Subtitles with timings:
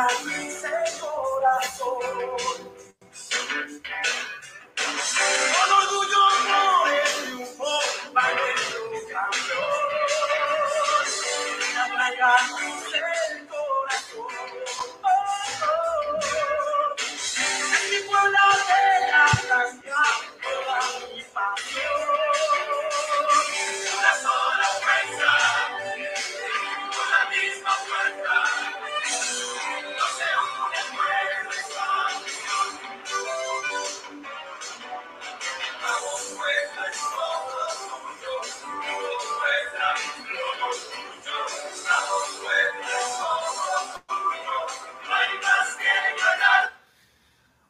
[0.00, 2.00] acaricie el corazón.
[5.52, 7.72] Con orgullo por el triunfo,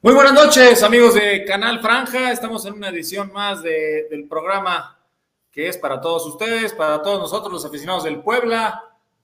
[0.03, 2.33] Muy buenas noches, amigos de Canal Franja.
[2.33, 4.99] Estamos en una edición más de- del programa
[5.53, 8.83] que es para todos ustedes, para todos nosotros, los aficionados del Puebla.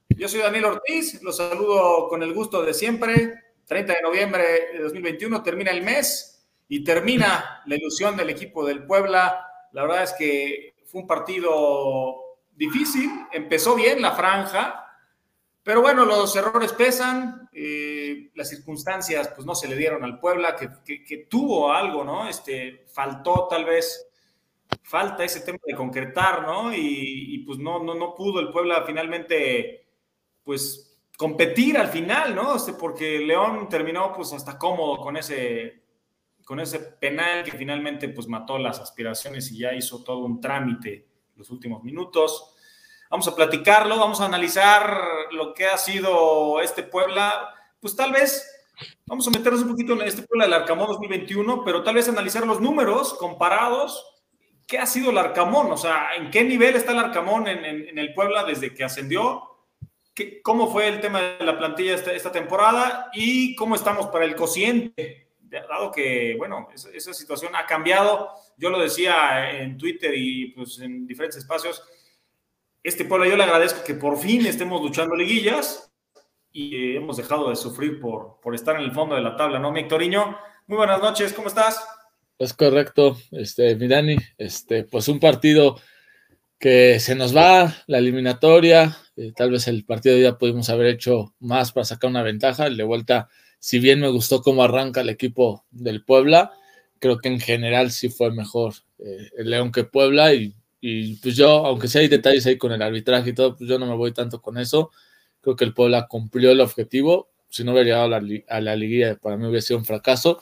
[0.09, 3.33] Yo soy Daniel Ortiz, los saludo con el gusto de siempre.
[3.65, 8.85] 30 de noviembre de 2021 termina el mes y termina la ilusión del equipo del
[8.85, 9.45] Puebla.
[9.73, 12.15] La verdad es que fue un partido
[12.55, 14.85] difícil, empezó bien la franja,
[15.69, 20.55] pero bueno, los errores pesan, eh, las circunstancias pues no se le dieron al Puebla,
[20.55, 22.27] que, tuvo algo, ¿no?
[22.27, 24.09] Este, faltó tal vez,
[24.81, 26.73] falta ese tema de concretar, ¿no?
[26.73, 29.85] Y, y, pues no, no, no pudo el Puebla finalmente,
[30.43, 32.55] pues competir al final, ¿no?
[32.55, 35.83] Este, porque León terminó pues hasta cómodo con ese,
[36.45, 41.05] con ese penal que finalmente pues mató las aspiraciones y ya hizo todo un trámite
[41.35, 42.55] los últimos minutos.
[43.09, 44.99] Vamos a platicarlo, vamos a analizar
[45.31, 47.49] lo que ha sido este Puebla.
[47.79, 48.47] Pues tal vez
[49.05, 52.45] vamos a meternos un poquito en este Puebla del Arcamón 2021, pero tal vez analizar
[52.45, 54.05] los números comparados.
[54.67, 55.71] ¿Qué ha sido el Arcamón?
[55.71, 58.83] O sea, ¿en qué nivel está el Arcamón en, en- en el Puebla desde que
[58.83, 59.43] ascendió?
[60.13, 63.09] ¿Qué- ¿Cómo fue el tema de la plantilla esta, esta temporada?
[63.13, 65.29] ¿Y cómo estamos para el cociente?
[65.41, 68.29] Dado que, bueno, esa, esa situación ha cambiado.
[68.57, 71.81] Yo lo decía en Twitter y pues en diferentes espacios
[72.83, 75.91] este Puebla yo le agradezco que por fin estemos luchando liguillas
[76.51, 79.59] y eh, hemos dejado de sufrir por, por estar en el fondo de la tabla,
[79.59, 80.37] ¿no, Mictoriño?
[80.67, 81.83] Muy buenas noches, ¿cómo estás?
[82.37, 85.79] Es correcto, este, mi Dani, este, pues un partido
[86.57, 91.33] que se nos va, la eliminatoria, eh, tal vez el partido ya pudimos haber hecho
[91.39, 93.29] más para sacar una ventaja, el de vuelta,
[93.59, 96.53] si bien me gustó cómo arranca el equipo del Puebla,
[96.99, 101.35] creo que en general sí fue mejor eh, el León que Puebla y, y, pues
[101.35, 103.95] yo, aunque sí hay detalles ahí con el arbitraje y todo, pues yo no me
[103.95, 104.91] voy tanto con eso,
[105.41, 108.75] creo que el Puebla cumplió el objetivo, si no hubiera llegado a la, a la
[108.75, 110.39] liguilla para mí hubiera sido un fracaso,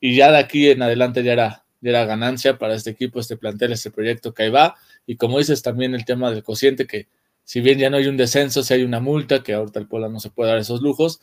[0.00, 3.36] y ya de aquí en adelante ya era, ya era ganancia para este equipo, este
[3.36, 4.76] plantel, este proyecto que ahí va.
[5.06, 7.08] Y como dices, también el tema del cociente, que
[7.44, 10.08] si bien ya no hay un descenso, si hay una multa, que ahorita el Puebla
[10.08, 11.20] no se puede dar esos lujos,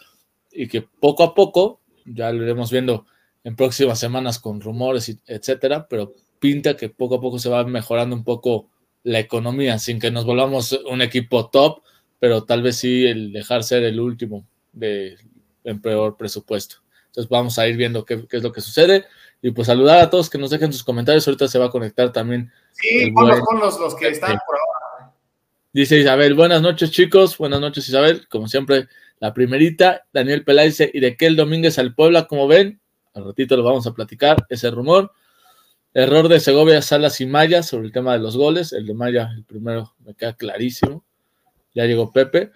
[0.52, 3.06] y que poco a poco, ya lo iremos viendo
[3.44, 8.16] en próximas semanas con rumores, etcétera, pero pinta que poco a poco se va mejorando
[8.16, 8.70] un poco
[9.04, 11.82] la economía, sin que nos volvamos un equipo top,
[12.20, 15.18] pero tal vez sí el dejar ser el último de,
[15.64, 16.78] en peor presupuesto.
[17.08, 19.06] Entonces vamos a ir viendo qué, qué es lo que sucede.
[19.42, 21.28] Y pues saludar a todos que nos dejen sus comentarios.
[21.28, 22.52] Ahorita se va a conectar también.
[22.72, 25.14] Sí, ponlos, buen- los que están por ahora.
[25.72, 27.38] Dice Isabel, buenas noches chicos.
[27.38, 28.28] Buenas noches Isabel.
[28.30, 28.88] Como siempre,
[29.20, 30.06] la primerita.
[30.12, 32.82] Daniel Peláez dice, y de que el Domínguez al Puebla, como ven.
[33.14, 35.12] Al ratito lo vamos a platicar, ese rumor.
[35.98, 38.72] Error de Segovia, Salas y Maya sobre el tema de los goles.
[38.72, 41.04] El de Maya, el primero, me queda clarísimo.
[41.74, 42.52] Ya llegó Pepe.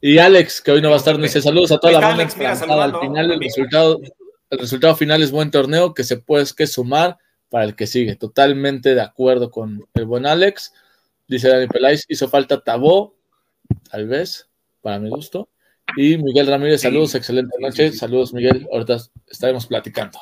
[0.00, 2.38] Y Alex, que hoy no va a estar, dice saludos a toda la banda Alex,
[2.38, 2.84] mira, enfrentada.
[2.84, 4.00] Al final el resultado,
[4.48, 7.18] el resultado final es buen torneo que se puede que sumar
[7.50, 8.16] para el que sigue.
[8.16, 10.72] Totalmente de acuerdo con el buen Alex.
[11.28, 13.14] Dice Dani Peláez, hizo falta Tabó,
[13.90, 14.48] tal vez,
[14.80, 15.50] para mi gusto.
[15.98, 16.86] Y Miguel Ramírez, Sí.
[16.86, 17.92] saludos, excelente noche.
[17.92, 18.66] Saludos, Miguel.
[18.72, 18.96] Ahorita
[19.26, 20.18] estaremos platicando.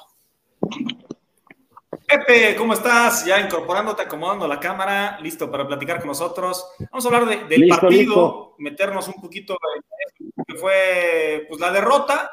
[2.08, 3.26] Pepe, ¿cómo estás?
[3.26, 6.66] Ya incorporándote, acomodando la cámara, listo para platicar con nosotros.
[6.90, 8.54] Vamos a hablar de- del Listo, partido, listo.
[8.58, 9.58] meternos un poquito
[10.18, 12.30] en que fue pues, la derrota.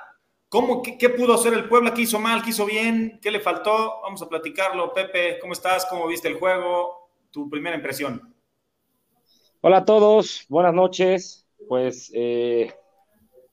[0.48, 1.94] ¿Cómo, qué, qué pudo hacer el Puebla?
[1.94, 2.42] ¿Qué hizo mal?
[2.42, 3.20] ¿Qué hizo bien?
[3.22, 4.00] ¿Qué le faltó?
[4.04, 4.94] Vamos a platicarlo.
[4.94, 5.86] Pepe, ¿cómo estás?
[5.88, 7.10] ¿Cómo viste el juego?
[7.32, 8.34] Tu primera impresión.
[9.60, 11.46] Hola a todos, buenas noches.
[11.68, 12.74] Pues eh,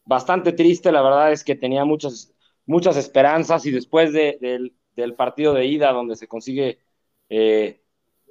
[0.04, 2.32] bastante triste, la verdad es que tenía muchas,
[2.66, 6.78] muchas esperanzas y después de- del, del partido de ida donde se consigue
[7.28, 7.82] eh,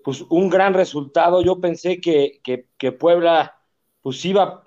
[0.04, 3.58] pues un gran resultado, yo pensé que, que- Puebla
[4.02, 4.64] pues iba,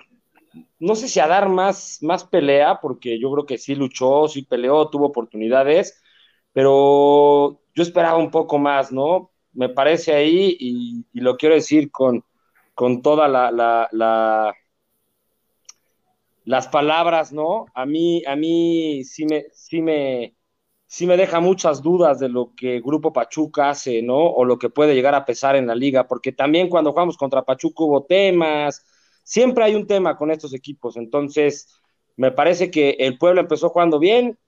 [0.79, 4.43] no sé si a dar más, más pelea, porque yo creo que sí luchó, sí
[4.43, 6.00] peleó, tuvo oportunidades,
[6.52, 9.32] pero yo esperaba un poco más, ¿no?
[9.52, 12.25] Me parece ahí y, lo quiero decir con
[12.75, 14.52] con toda la, la, la,
[16.44, 17.67] las palabras, ¿no?
[17.75, 20.33] A mí, a mí sí me, sí me,
[20.94, 24.17] sí me deja muchas dudas de lo que Grupo Pachuca hace, ¿no?
[24.17, 27.43] O lo que puede llegar a pesar en la liga, porque también cuando jugamos contra
[27.43, 28.87] Pachuca hubo temas,
[29.25, 31.81] siempre hay un tema con estos equipos, entonces
[32.14, 34.38] me parece que el pueblo empezó jugando bien,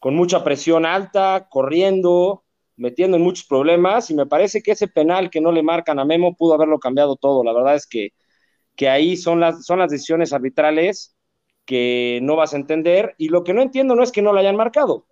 [0.00, 2.42] con mucha presión alta, corriendo,
[2.74, 6.04] metiendo en muchos problemas, y me parece que ese penal que no le marcan a
[6.04, 8.14] Memo pudo haberlo cambiado todo, la verdad es que,
[8.74, 11.16] que ahí son las, son las decisiones arbitrales
[11.64, 14.40] que no vas a entender, y lo que no entiendo no es que no la
[14.40, 15.06] hayan marcado,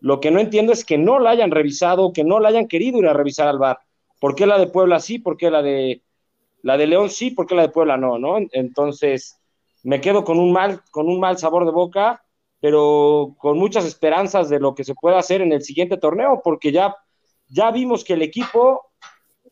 [0.00, 2.98] lo que no entiendo es que no la hayan revisado, que no la hayan querido
[2.98, 3.80] ir a revisar al bar.
[4.18, 5.18] ¿Por qué la de Puebla sí?
[5.18, 6.02] ¿Por qué la de
[6.62, 7.30] la de León sí?
[7.30, 8.18] ¿Por qué la de Puebla no?
[8.18, 8.36] ¿no?
[8.52, 9.38] Entonces,
[9.82, 12.22] me quedo con un mal, con un mal sabor de boca,
[12.60, 16.72] pero con muchas esperanzas de lo que se pueda hacer en el siguiente torneo, porque
[16.72, 16.94] ya,
[17.48, 18.92] ya vimos que el equipo,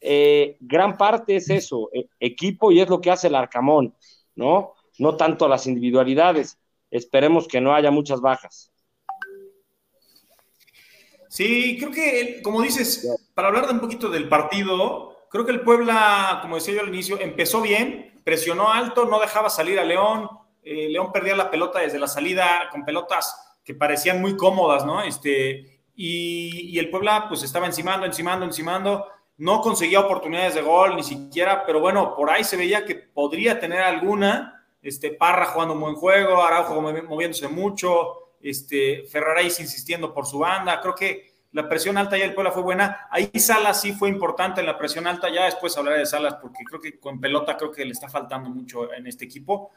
[0.00, 3.95] eh, gran parte es eso, eh, equipo y es lo que hace el Arcamón,
[4.35, 4.75] ¿no?
[4.99, 6.59] No tanto las individualidades.
[6.91, 8.71] Esperemos que no haya muchas bajas.
[11.28, 15.60] Sí, creo que, como dices, para hablar de un poquito del partido, creo que el
[15.60, 20.28] Puebla, como decía yo al inicio, empezó bien, presionó alto, no dejaba salir a León.
[20.62, 25.02] Eh, León perdía la pelota desde la salida con pelotas que parecían muy cómodas, ¿no?
[25.02, 29.06] Este, y, y el Puebla pues estaba encimando, encimando, encimando.
[29.36, 33.60] No conseguía oportunidades de gol ni siquiera, pero bueno, por ahí se veía que podría
[33.60, 34.66] tener alguna.
[34.82, 40.81] Este, Parra jugando un buen juego, Araujo moviéndose mucho, este, Ferraréis insistiendo por su banda.
[40.81, 43.08] Creo que la presión alta ya del Puebla fue buena.
[43.11, 45.29] Ahí Salas sí fue importante en la presión alta.
[45.31, 48.50] Ya después hablaré de Salas porque creo que con pelota creo que le está faltando
[48.50, 49.70] mucho en este equipo.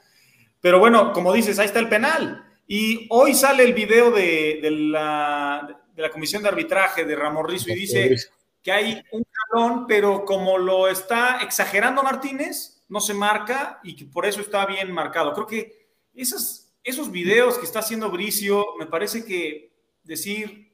[0.59, 2.45] Pero bueno, como dices, ahí está el penal.
[2.67, 7.71] Y hoy sale el video de, la, de la, comisión de arbitraje de Ramón Rizo
[7.71, 8.15] y dice
[8.61, 14.05] que hay un jalón, pero como lo está exagerando Martínez, no se marca y que
[14.05, 15.33] por eso está bien marcado.
[15.33, 19.71] Creo que esas esos videos que está haciendo Bricio, me parece que
[20.03, 20.71] decir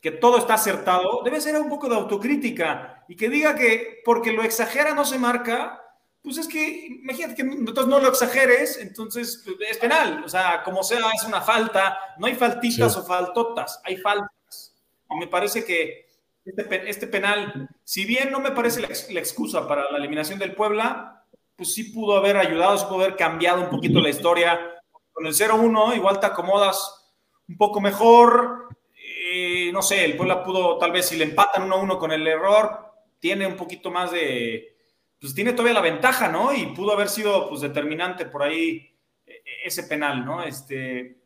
[0.00, 4.32] que todo está acertado debe ser un poco de autocrítica y que diga que porque
[4.32, 5.80] lo exagera no se marca,
[6.22, 10.62] pues es que imagínate que entonces no lo exageres, entonces pues, es penal, o sea,
[10.62, 14.74] como sea, es una falta, no hay faltitas o faltotas, hay faltas.
[15.10, 16.06] Y me parece que
[16.44, 20.54] este, este penal, si bien no me parece la, la excusa para la eliminación del
[20.54, 21.24] Puebla,
[21.56, 24.73] pues sí pudo haber ayudado, sí pudo haber cambiado un poquito la historia
[25.14, 27.12] con el 0-1 igual te acomodas
[27.48, 28.68] un poco mejor.
[28.96, 32.92] Eh, no sé, el Puebla pudo, tal vez si le empatan 1-1 con el error,
[33.20, 34.76] tiene un poquito más de.
[35.20, 36.52] Pues tiene todavía la ventaja, ¿no?
[36.52, 38.94] Y pudo haber sido pues, determinante por ahí
[39.24, 40.42] eh, ese penal, ¿no?
[40.42, 41.22] Este.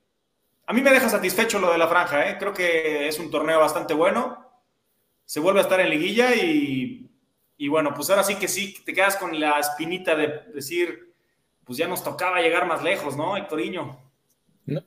[0.66, 2.36] A mí me deja satisfecho lo de la franja, ¿eh?
[2.38, 4.44] Creo que es un torneo bastante bueno.
[5.24, 7.10] Se vuelve a estar en liguilla y,
[7.56, 11.07] y bueno, pues ahora sí que sí, te quedas con la espinita de decir,
[11.68, 14.00] pues ya nos tocaba llegar más lejos, ¿no, Hectoriño?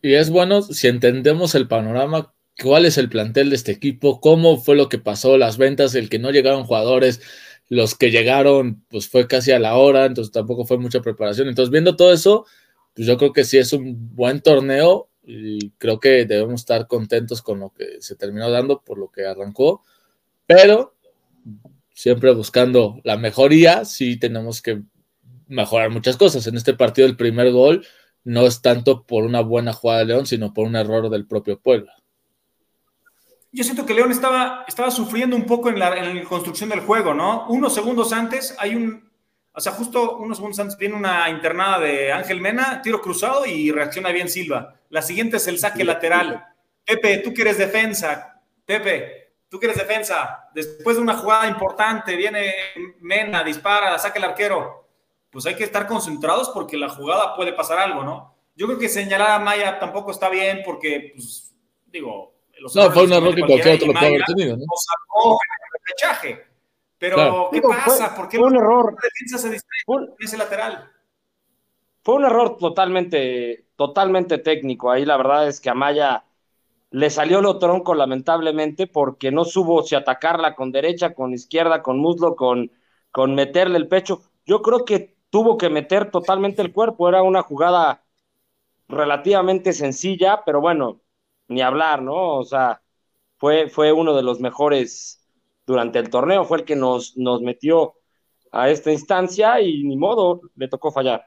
[0.01, 4.57] Y es bueno si entendemos el panorama, cuál es el plantel de este equipo, cómo
[4.57, 7.21] fue lo que pasó, las ventas, el que no llegaron jugadores,
[7.69, 11.49] los que llegaron, pues fue casi a la hora, entonces tampoco fue mucha preparación.
[11.49, 12.47] Entonces, viendo todo eso,
[12.95, 17.43] pues yo creo que sí es un buen torneo y creo que debemos estar contentos
[17.43, 19.83] con lo que se terminó dando por lo que arrancó,
[20.47, 20.95] pero
[21.93, 24.81] siempre buscando la mejoría, sí tenemos que
[25.51, 26.47] mejorar muchas cosas.
[26.47, 27.85] En este partido el primer gol
[28.23, 31.59] no es tanto por una buena jugada de León, sino por un error del propio
[31.59, 31.93] Puebla.
[33.51, 37.47] Yo siento que León estaba, estaba sufriendo un poco en la, construcción del juego, ¿no?
[37.49, 39.11] Unos segundos antes hay un,
[39.51, 43.71] o sea, justo unos segundos antes viene una internada de Ángel Mena, tiro cruzado y
[43.71, 44.75] reacciona bien Silva.
[44.89, 46.45] La siguiente es el saque lateral.
[46.85, 48.41] Pepe, tú que eres defensa.
[48.65, 50.49] Pepe, tú que eres defensa.
[50.55, 52.53] Después de una jugada importante, viene
[53.01, 54.81] Mena, dispara, saque el arquero
[55.31, 58.35] pues hay que estar concentrados porque la jugada puede pasar algo, ¿no?
[58.55, 61.55] Yo creo que señalar a Maya tampoco está bien porque, pues,
[61.87, 62.35] digo...
[62.59, 64.65] Los no, fue un error que cualquier otro lo puede haber tenido, ¿no?
[64.75, 66.45] sacó el repechaje.
[66.99, 68.09] Pero, ¿qué pasa?
[68.09, 68.93] Fue, ¿Por qué fue un error.
[68.93, 70.91] la defensa se distrae ese lateral?
[72.03, 74.91] Fue un error totalmente, totalmente técnico.
[74.91, 76.25] Ahí la verdad es que a Maya
[76.91, 81.97] le salió lo tronco, lamentablemente, porque no supo si atacarla con derecha, con izquierda, con
[81.97, 82.71] muslo, con,
[83.11, 84.21] con meterle el pecho.
[84.45, 87.09] Yo creo que tuvo que meter totalmente el cuerpo.
[87.09, 88.03] Era una jugada
[88.87, 91.01] relativamente sencilla, pero bueno,
[91.47, 92.37] ni hablar, ¿no?
[92.37, 92.81] O sea,
[93.37, 95.27] fue, fue uno de los mejores
[95.65, 97.95] durante el torneo, fue el que nos, nos metió
[98.51, 101.25] a esta instancia y ni modo, le tocó fallar.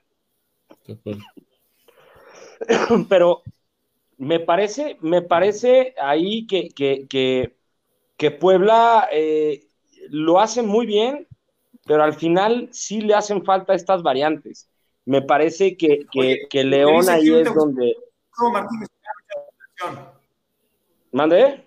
[3.08, 3.42] Pero
[4.18, 7.06] me parece, me parece ahí que, que,
[8.16, 9.66] que, Puebla eh,
[10.08, 11.26] lo hace muy bien
[11.86, 14.68] pero al final sí le hacen falta estas variantes.
[15.06, 16.06] me parece que,
[16.50, 17.94] que, León ahí es donde...
[18.52, 18.88] Martínez,
[21.12, 21.64] ¿Mande?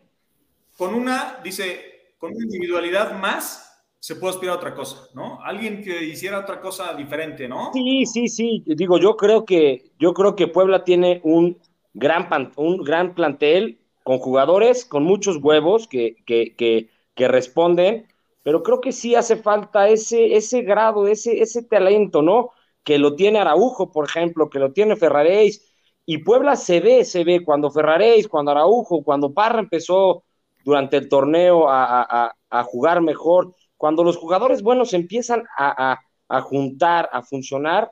[0.75, 3.67] Con una, dice, con una individualidad más,
[3.99, 5.41] se puede aspirar a otra cosa, ¿no?
[5.43, 7.71] Alguien que hiciera otra cosa diferente, ¿no?
[7.73, 8.63] Sí, sí, sí.
[8.65, 11.57] Digo, yo creo que, yo creo que Puebla tiene un
[11.93, 18.07] gran, un gran plantel con jugadores con muchos huevos que, que, que, que responden,
[18.47, 22.51] pero creo que sí hace falta ese, ese grado, ese, ese talento, ¿no?
[22.81, 25.69] Que lo tiene Araujo, por ejemplo, que lo tiene Ferraréis,
[26.05, 30.23] y Puebla se ve, se ve cuando Ferraréis, cuando Araujo, cuando Parra empezó
[30.63, 35.99] durante el torneo a, a jugar mejor, cuando los jugadores buenos empiezan a,
[36.43, 37.91] juntar, a funcionar,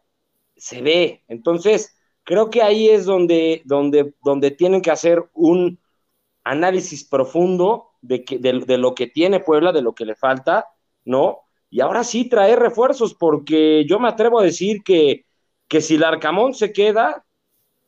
[0.55, 1.25] se ve.
[1.27, 5.81] Entonces, creo que ahí es donde, donde, donde tienen que hacer un
[6.45, 10.67] análisis profundo de, que, de, lo que tiene Puebla, de lo que le falta,
[11.03, 11.39] ¿no?
[11.69, 15.25] Y ahora sí traer refuerzos, porque yo me atrevo a decir que,
[15.67, 17.25] que si el Arcamón se queda,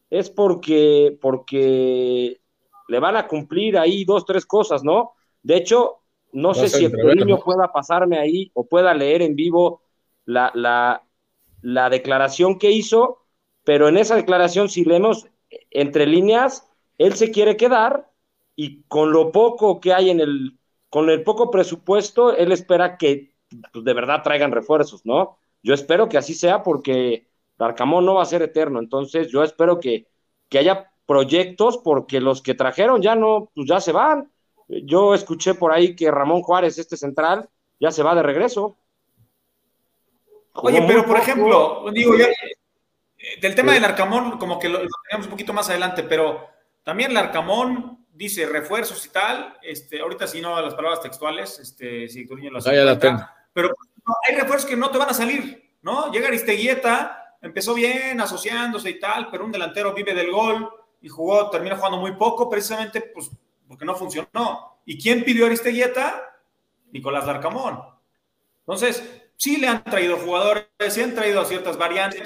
[0.09, 2.41] es porque, porque
[2.87, 5.13] le van a cumplir ahí dos, tres cosas, ¿no?
[5.43, 5.99] De hecho,
[6.31, 9.81] no sé si el niño pueda pasarme ahí o pueda leer en vivo
[10.25, 10.51] la,
[11.61, 13.19] la, declaración que hizo,
[13.63, 15.27] pero en esa declaración, si leemos
[15.71, 18.09] entre líneas, él se quiere quedar
[18.57, 20.57] y con lo poco que hay en el,
[20.89, 23.31] con el poco presupuesto, él espera que
[23.71, 25.37] pues, de verdad traigan refuerzos, ¿no?
[25.61, 27.27] Yo espero que así sea porque
[27.59, 30.07] Arcamón no va a ser eterno, entonces yo espero que,
[30.49, 34.31] que haya proyectos porque los que trajeron ya no, pues ya se van.
[34.67, 37.47] Yo escuché por ahí que Ramón Juárez, este central,
[37.79, 38.75] ya se va de regreso.
[40.53, 45.27] Oye, pero por ejemplo, digo, ya, eh, del tema del Arcamón, como que lo, tenemos
[45.27, 46.47] un poquito más adelante, pero
[46.83, 52.09] también el Arcamón dice refuerzos y tal, este, ahorita si no las palabras textuales, este,
[52.09, 52.65] si Turiño las
[53.53, 53.73] pero
[54.27, 56.11] hay refuerzos que no te van a salir, ¿no?
[56.11, 60.69] Llega Aristeguieta, empezó bien, asociándose y tal, pero un delantero vive del gol
[61.01, 63.29] y jugó, termina jugando muy poco, precisamente, pues
[63.67, 64.79] porque no funcionó.
[64.85, 66.23] ¿Y quién pidió a Aristeguieta?
[66.91, 67.81] Nicolás Darcamón.
[68.59, 69.03] Entonces,
[69.35, 72.21] sí le han traído jugadores, sí han traído ciertas variantes.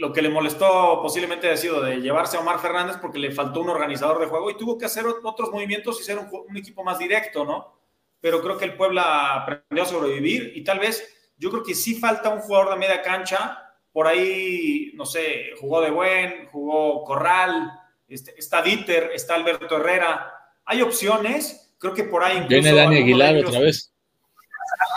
[0.00, 3.60] Lo que le molestó posiblemente ha sido de llevarse a Omar Fernández porque le faltó
[3.60, 6.98] un organizador de juego y tuvo que hacer otros movimientos y ser un, equipo más
[6.98, 7.78] directo, ¿no?
[8.18, 11.96] Pero creo que el Puebla aprendió a sobrevivir y tal vez yo creo que sí
[11.96, 13.74] falta un jugador de media cancha.
[13.92, 17.70] Por ahí, no sé, jugó de buen, jugó Corral,
[18.08, 20.32] este, está Dieter, está Alberto Herrera.
[20.64, 22.62] Hay opciones, creo que por ahí incluso.
[22.62, 23.92] Viene Dani Aguilar otra vez.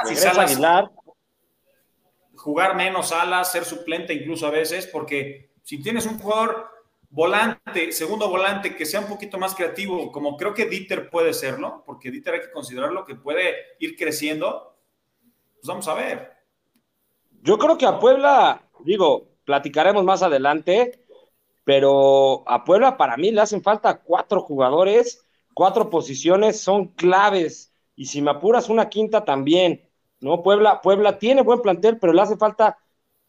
[0.06, 0.90] Si Aguilar.
[2.44, 6.68] Jugar menos alas, ser suplente incluso a veces, porque si tienes un jugador
[7.10, 11.84] volante, segundo volante, que sea un poquito más creativo, como creo que Dieter puede serlo,
[11.86, 14.76] porque Dieter hay que considerarlo que puede ir creciendo,
[15.54, 16.34] pues vamos a ver.
[17.44, 21.06] Yo creo que a Puebla, digo, platicaremos más adelante,
[21.64, 28.08] pero a Puebla para mí le hacen falta cuatro jugadores, cuatro posiciones son claves, y
[28.08, 29.90] si me apuras una quinta también,
[30.24, 30.42] ¿no?
[30.42, 32.78] Puebla, Puebla tiene buen plantel, pero le hace falta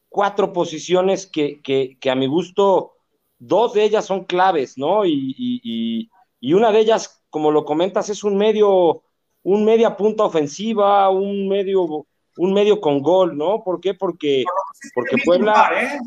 [0.09, 2.95] cuatro posiciones que, que, a mi gusto,
[3.39, 5.05] dos de ellas son claves, ¿no?
[5.05, 6.09] Y, y,
[6.41, 9.03] y, una de ellas, como lo comentas, es un medio,
[9.43, 13.65] un media punta ofensiva, un medio, un medio con gol, ¿no?
[13.65, 13.95] ¿Por qué?
[13.95, 14.45] Porque,
[14.95, 15.71] porque Puebla...
[15.75, 15.99] ¿eh?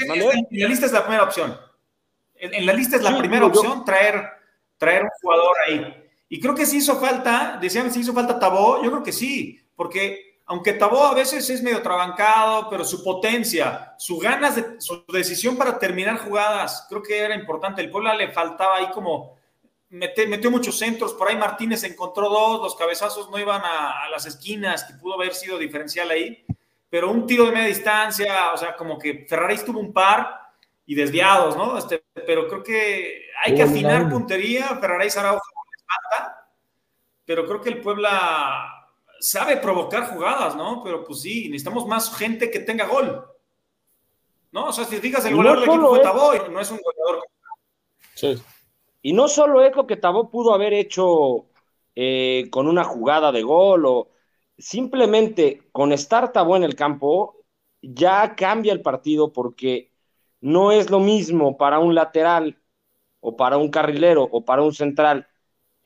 [0.00, 1.56] en la lista es la primera opción.
[2.34, 4.22] En, la lista es la primera opción traer,
[4.76, 6.04] traer un jugador ahí.
[6.28, 9.60] Y creo que sí hizo falta, decían si hizo falta Tabó, yo creo que sí,
[9.76, 15.04] porque aunque Tabó a veces es medio trabancado, pero su potencia, su ganas de, su
[15.08, 17.82] decisión para terminar jugadas, creo que era importante.
[17.82, 19.36] El Puebla le faltaba ahí como,
[19.90, 24.08] metió, metió muchos centros, por ahí Martínez encontró dos, los cabezazos no iban a, a
[24.08, 26.44] las esquinas, que pudo haber sido diferencial ahí
[26.88, 30.40] pero un tiro de media distancia, o sea, como que Ferrari tuvo un par
[30.86, 31.76] y desviados, ¿no?
[31.76, 35.42] Este, pero creo que hay que afinar puntería, Ferrari Araujo
[37.24, 38.75] pero creo que el Puebla
[39.20, 40.82] sabe provocar jugadas, ¿no?
[40.82, 43.24] Pero pues sí, necesitamos más gente que tenga gol.
[44.52, 44.68] ¿No?
[44.68, 47.26] O sea, si fijas, el goleador del equipo fue Tabó, no es un goleador.
[48.14, 48.42] Sí.
[49.02, 51.46] Y no solo es lo que Tabó pudo haber hecho
[51.94, 54.10] eh, con una jugada de gol o
[54.58, 57.36] simplemente con estar Tabó en el campo
[57.82, 59.92] ya cambia el partido porque
[60.40, 62.58] no es lo mismo para un lateral
[63.20, 65.28] o para un carrilero o para un central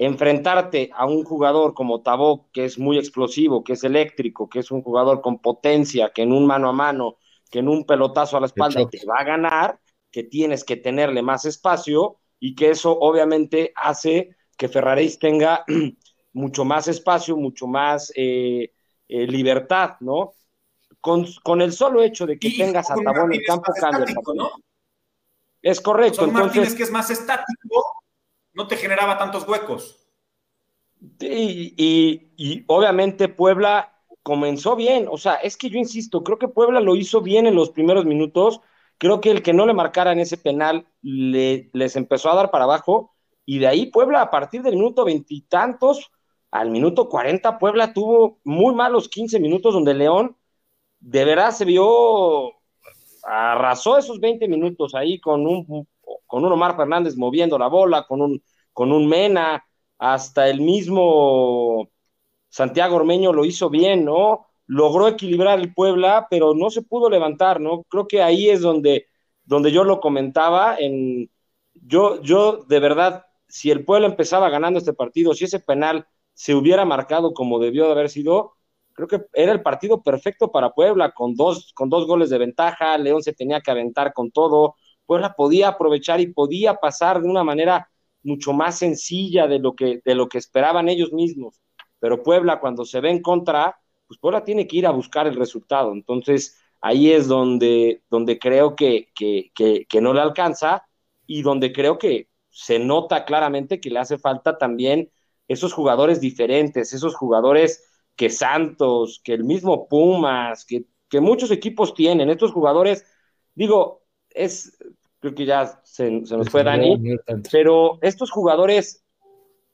[0.01, 4.71] enfrentarte a un jugador como Tabó, que es muy explosivo, que es eléctrico, que es
[4.71, 7.19] un jugador con potencia, que en un mano a mano,
[7.51, 9.79] que en un pelotazo a la espalda te va a ganar,
[10.11, 15.67] que tienes que tenerle más espacio y que eso obviamente hace que Ferraris tenga
[16.33, 18.73] mucho más espacio, mucho más eh,
[19.07, 20.33] eh, libertad, ¿no?
[21.03, 24.51] con, con, el solo hecho de que tengas a Tabó en el campo cambia ¿no?
[25.61, 26.21] Es correcto.
[26.21, 28.00] Son entonces, Martínez que es más estático,
[28.61, 29.97] no te generaba tantos huecos.
[31.19, 31.75] Y,
[32.37, 36.95] y, obviamente Puebla comenzó bien, o sea, es que yo insisto, creo que Puebla lo
[36.95, 38.61] hizo bien en los primeros minutos,
[38.99, 42.51] creo que el que no le marcara en ese penal le, les empezó a dar
[42.51, 43.15] para abajo,
[43.47, 46.11] y de ahí Puebla a partir del minuto veintitantos
[46.51, 50.37] al minuto cuarenta, Puebla tuvo muy malos quince minutos donde León
[50.99, 52.53] de verdad se vio,
[53.23, 55.89] arrasó esos veinte minutos ahí con un,
[56.27, 59.65] con un Omar Fernández moviendo la bola, con un, con un Mena,
[59.99, 61.91] hasta el mismo
[62.49, 64.47] Santiago Ormeño lo hizo bien, ¿no?
[64.67, 67.85] Logró equilibrar el Puebla, pero no se pudo levantar, ¿no?
[67.85, 69.07] Creo que ahí es donde,
[69.45, 71.31] donde yo lo comentaba, en,
[71.75, 76.55] yo, yo de verdad, si el Puebla empezaba ganando este partido, si ese penal se
[76.55, 78.55] hubiera marcado como debió de haber sido,
[78.95, 82.97] creo que era el partido perfecto para Puebla, con dos, con dos goles de ventaja,
[82.99, 87.45] León se tenía que aventar con todo, Puebla podía aprovechar y podía pasar de una
[87.45, 87.90] manera
[88.23, 91.61] mucho más sencilla de lo que, de lo que esperaban ellos mismos.
[91.99, 95.37] Pero Puebla, cuando se ve en contra, pues Puebla tiene que ir a buscar el
[95.37, 95.93] resultado.
[95.93, 100.87] Entonces, ahí es donde, donde creo que, que, que, no le alcanza
[101.27, 105.11] y donde creo que se nota claramente que le hace falta también
[105.47, 107.85] esos jugadores diferentes, esos jugadores
[108.17, 112.31] que Santos, que el mismo Pumas, que, que muchos equipos tienen.
[112.31, 113.05] Estos jugadores,
[113.55, 114.79] digo, es,
[115.21, 117.19] creo que ya se, nos fue Dani,
[117.53, 119.05] pero estos jugadores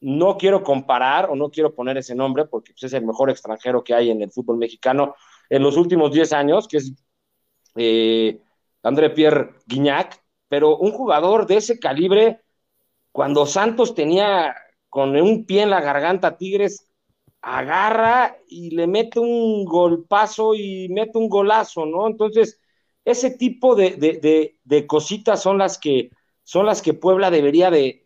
[0.01, 3.83] no quiero comparar o no quiero poner ese nombre porque pues, es el mejor extranjero
[3.83, 5.15] que hay en el fútbol mexicano
[5.49, 6.93] en los últimos 10 años, que es
[7.77, 8.41] eh,
[8.83, 12.41] André Pierre Guignac, pero un jugador de ese calibre,
[13.13, 14.55] cuando Santos tenía
[14.89, 16.91] con un pie en la garganta Tigres,
[17.41, 22.09] agarra y le mete un golpazo y mete un golazo, ¿no?
[22.09, 22.61] Entonces,
[23.07, 26.11] ese tipo de, cositas son las que
[26.43, 28.03] son las que Puebla debería de,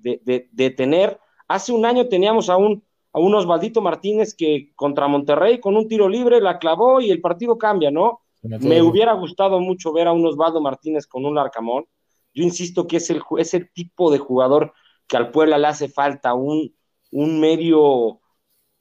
[0.76, 1.18] tener.
[1.48, 5.88] Hace un año teníamos a un, a un Osvaldito Martínez que contra Monterrey con un
[5.88, 8.20] tiro libre la clavó y el partido cambia, ¿no?
[8.42, 11.86] Me, hubiera gustado mucho ver a un Osvaldo Martínez con un Arcamón.
[12.34, 14.74] Yo insisto que es el, es el tipo de jugador
[15.08, 16.74] que al Puebla le hace falta, un,
[17.10, 18.20] un medio,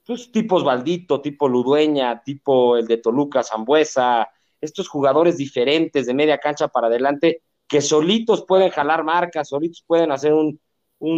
[0.06, 4.28] pues tipo Osvaldito, tipo Ludueña, tipo el de Toluca, Zambuesa,
[4.60, 10.10] estos jugadores diferentes de media cancha para adelante que solitos pueden jalar marcas, solitos pueden
[10.10, 10.60] hacer un,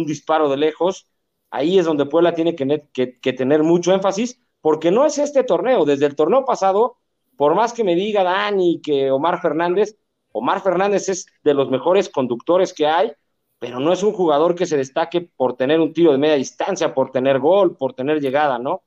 [0.05, 1.07] disparo de lejos,
[1.49, 5.83] ahí es donde Puebla tiene que, que, tener mucho énfasis, porque no es este torneo,
[5.83, 6.97] desde el torneo pasado,
[7.35, 9.97] por más que me diga Dani que Omar Fernández,
[10.31, 13.11] Omar Fernández es de los mejores conductores que hay,
[13.59, 16.93] pero no es un jugador que se destaque por tener un tiro de media distancia,
[16.93, 18.83] por tener gol, por tener llegada, ¿no?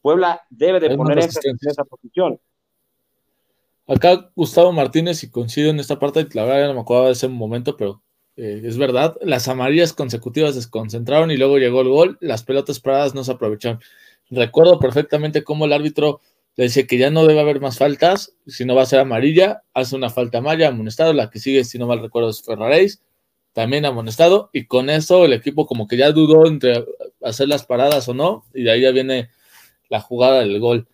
[0.00, 2.40] Puebla debe de poner énfasis en esa posición.
[3.90, 7.26] Acá Gustavo Martínez, y coincido en esta parte, la verdad no me acordaba de ese
[7.26, 8.00] momento, pero
[8.36, 13.16] eh, es verdad, las amarillas consecutivas desconcentraron y luego llegó el gol, las pelotas paradas
[13.16, 13.80] no se aprovecharon.
[14.30, 16.20] Recuerdo perfectamente cómo el árbitro
[16.54, 19.64] le dice que ya no debe haber más faltas, si no va a ser amarilla,
[19.74, 23.02] hace una falta amarilla, amonestado, la que sigue, si no mal recuerdo, es Ferraréis,
[23.54, 26.84] también amonestado, y con eso el equipo como que ya dudó entre
[27.24, 29.30] hacer las paradas o no, y de ahí ya viene
[29.88, 30.86] la jugada del gol.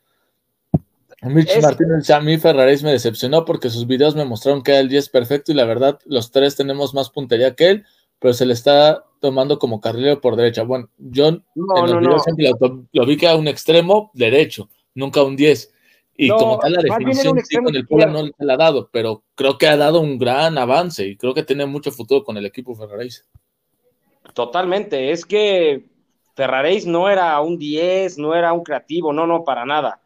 [1.28, 4.88] Mitch Martínez, a mí Ferraréis me decepcionó porque sus videos me mostraron que era el
[4.88, 7.86] 10 perfecto y la verdad los tres tenemos más puntería que él,
[8.18, 10.62] pero se le está tomando como carrilero por derecha.
[10.62, 12.50] Bueno, yo en los videos siempre
[12.92, 15.72] lo, vi que a un extremo derecho, nunca un 10.
[16.18, 19.58] Y como tal la definición sí con el Puebla no le ha dado, pero creo
[19.58, 22.74] que ha dado un gran avance y creo que tiene mucho futuro con el equipo
[22.74, 23.26] Ferraréis.
[24.32, 25.84] Totalmente, es que
[26.34, 30.00] Ferraréis no era un 10, no era un creativo, no, no, para nada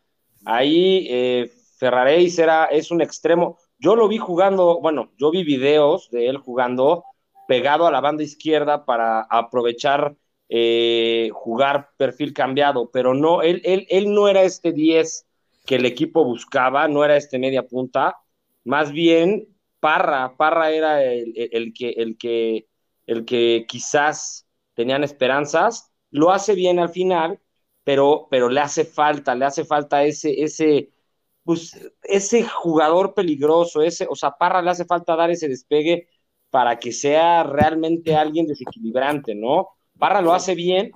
[0.44, 3.58] Ahí eh, Ferraréis era, es un extremo.
[3.78, 7.04] Yo lo vi jugando, bueno, yo vi videos de él jugando
[7.48, 10.14] pegado a la banda izquierda para aprovechar
[10.48, 15.26] eh, jugar perfil cambiado, pero no, él, él, él no era este 10
[15.64, 18.16] que el equipo buscaba, no era este media punta,
[18.64, 19.48] más bien
[19.80, 22.66] Parra, Parra era el, el, que, el, que,
[23.06, 27.40] el que quizás tenían esperanzas, lo hace bien al final,
[27.84, 30.90] pero, pero le hace falta, le hace falta ese, ese,
[31.44, 36.08] pues, ese jugador peligroso, ese, o sea, Parra le hace falta dar ese despegue
[36.50, 39.68] para que sea realmente alguien desequilibrante, ¿no?
[39.98, 40.92] Parra lo hace bien,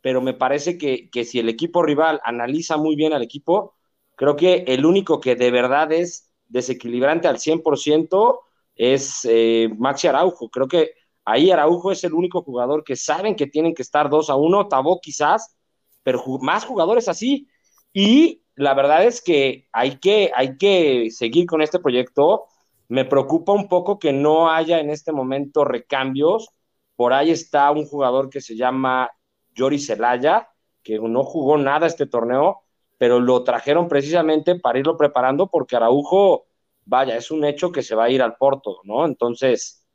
[0.00, 3.74] pero me parece que, que si el equipo rival analiza muy bien al equipo,
[4.16, 8.40] creo que el único que de verdad es desequilibrante al 100%
[8.74, 10.48] es eh, Maxi Araujo.
[10.50, 10.92] Creo que
[11.24, 14.68] ahí Araujo es el único jugador que saben que tienen que estar 2 a 1,
[14.68, 15.56] Tabó quizás,
[16.02, 17.48] pero más jugadores así.
[17.92, 22.46] Y la verdad es que hay, que hay que seguir con este proyecto.
[22.88, 26.50] Me preocupa un poco que no haya en este momento recambios.
[26.96, 29.10] Por ahí está un jugador que se llama
[29.54, 30.48] Yori Celaya,
[30.82, 32.62] que no jugó nada este torneo,
[32.98, 36.46] pero lo trajeron precisamente para irlo preparando porque Araujo,
[36.84, 39.06] vaya, es un hecho que se va a ir al Porto, ¿no?
[39.06, 39.86] Entonces,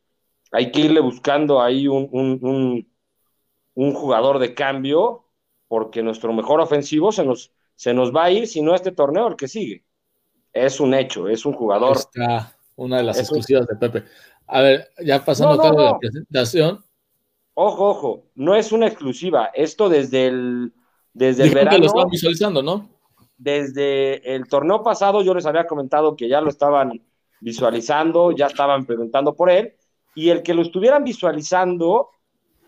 [0.51, 2.91] hay que irle buscando ahí un, un,
[3.73, 5.24] un, jugador de cambio
[5.67, 9.27] porque nuestro mejor ofensivo se nos, se nos va a ir, si no este torneo,
[9.27, 9.83] el que sigue.
[10.53, 11.97] Es un hecho, es un jugador.
[11.97, 14.03] Está una de las exclusivas de Pepe.
[14.47, 16.83] A ver, ya pasando acá la presentación.
[17.53, 19.49] Ojo, ojo, no es una exclusiva.
[19.53, 20.73] Esto desde el,
[21.13, 21.71] desde el verano.
[21.71, 22.89] que lo estaban visualizando, ¿no?
[23.37, 27.01] Desde el torneo pasado yo les había comentado que ya lo estaban
[27.41, 29.73] visualizando, ya estaban preguntando por él,
[30.15, 32.09] y el que lo estuvieran visualizando,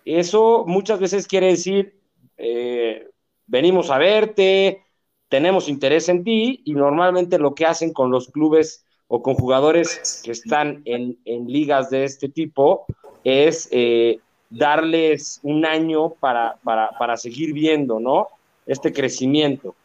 [0.04, 1.97] eso muchas veces quiere decir,
[2.38, 3.10] eh,
[3.46, 4.84] venimos a verte,
[5.30, 10.22] tenemos interés en ti, y normalmente lo que hacen con los clubes o con jugadores
[10.24, 12.86] que están en, ligas de este tipo
[13.24, 14.20] es eh,
[14.50, 18.28] darles un año para, para, seguir viendo, ¿no?
[18.66, 19.76] Este crecimiento.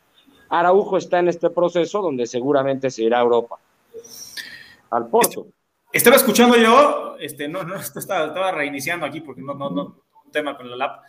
[0.49, 3.59] Araujo está en este proceso donde seguramente se irá a Europa.
[4.91, 5.47] Al Porto.
[5.93, 9.83] Estaba escuchando yo, este, no, no, estaba, estaba reiniciando aquí porque no, no, no,
[10.25, 11.03] un tema con la lap.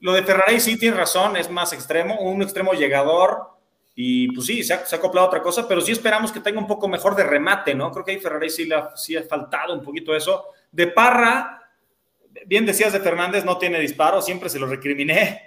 [0.00, 3.56] Lo de Ferrari sí tiene razón, es más extremo, un extremo llegador,
[3.94, 6.60] y pues sí, se ha, se ha, acoplado otra cosa, pero sí esperamos que tenga
[6.60, 7.90] un poco mejor de remate, ¿no?
[7.90, 10.48] Creo que ahí Ferrari sí, le ha, sí ha faltado un poquito eso.
[10.70, 11.62] De Parra,
[12.44, 15.42] bien decías de Fernández, no tiene disparo, siempre se lo recriminé,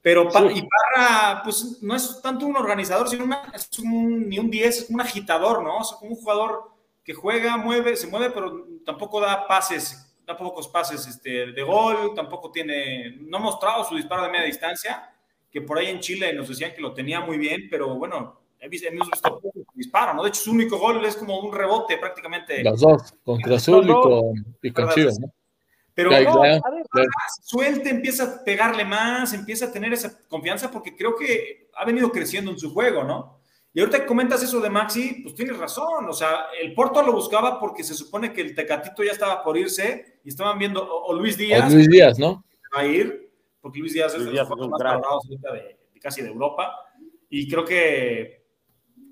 [0.00, 4.78] pero y Parra, pues no es tanto un organizador, sino es un, ni un 10,
[4.78, 5.78] es un agitador, ¿no?
[5.78, 6.70] O sea, como un jugador
[7.04, 12.14] que juega, mueve, se mueve, pero tampoco da pases, da pocos pases este, de gol,
[12.14, 15.12] tampoco tiene, no ha mostrado su disparo de media distancia,
[15.50, 18.88] que por ahí en Chile nos decían que lo tenía muy bien, pero bueno, visto,
[18.88, 19.40] hemos visto
[19.74, 20.22] disparo, ¿no?
[20.22, 22.62] De hecho, su único gol es como un rebote prácticamente.
[22.62, 25.32] Los dos, contra Azul y con, y con Chivas, ¿no?
[25.92, 27.06] Pero no, a ver,
[27.42, 32.10] suelte, empieza a pegarle más, empieza a tener esa confianza porque creo que ha venido
[32.10, 33.39] creciendo en su juego, ¿no?
[33.72, 36.08] Y ahorita que comentas eso de Maxi, pues tienes razón.
[36.08, 39.56] O sea, el Porto lo buscaba porque se supone que el Tecatito ya estaba por
[39.56, 41.70] irse y estaban viendo, o, Luis Díaz.
[41.70, 42.44] O Luis Díaz, ¿no?
[42.76, 46.28] Va a ir, porque Luis Díaz es de los más valorados de, de, casi de
[46.28, 46.74] Europa.
[47.28, 48.46] Y creo que,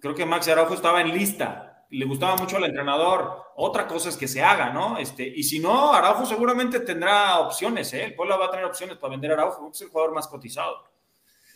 [0.00, 3.44] creo que Maxi Araujo estaba en lista le gustaba mucho al entrenador.
[3.56, 4.98] Otra cosa es que se haga, ¿no?
[4.98, 8.04] Este, y si no, Araujo seguramente tendrá opciones, ¿eh?
[8.04, 10.84] El Puebla va a tener opciones para vender a Araujo, es el jugador más cotizado.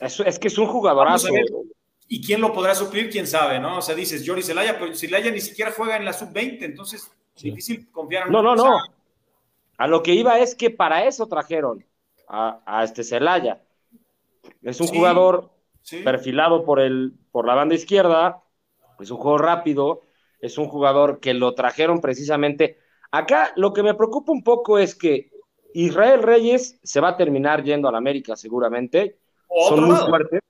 [0.01, 1.29] Es, es que es un jugadorazo.
[2.09, 3.11] ¿Y quién lo podrá suplir?
[3.11, 3.79] ¿Quién sabe, no?
[3.79, 7.43] O sea, dices, Jory Zelaya, pero Zelaya ni siquiera juega en la sub-20, entonces es
[7.43, 8.79] difícil confiar en No, no, no.
[9.79, 11.85] A lo que iba es que para eso trajeron
[12.29, 13.63] a, este Zelaya.
[14.63, 15.51] Es un jugador
[16.05, 18.43] perfilado por, el, por la banda izquierda,
[19.01, 20.03] es un juego rápido,
[20.41, 22.79] es un jugador que lo trajeron precisamente.
[23.11, 25.31] Acá lo que me preocupa un poco es que
[25.75, 29.19] Israel Reyes se va a terminar yendo a la América seguramente.
[29.69, 30.41] Son muy fuertes.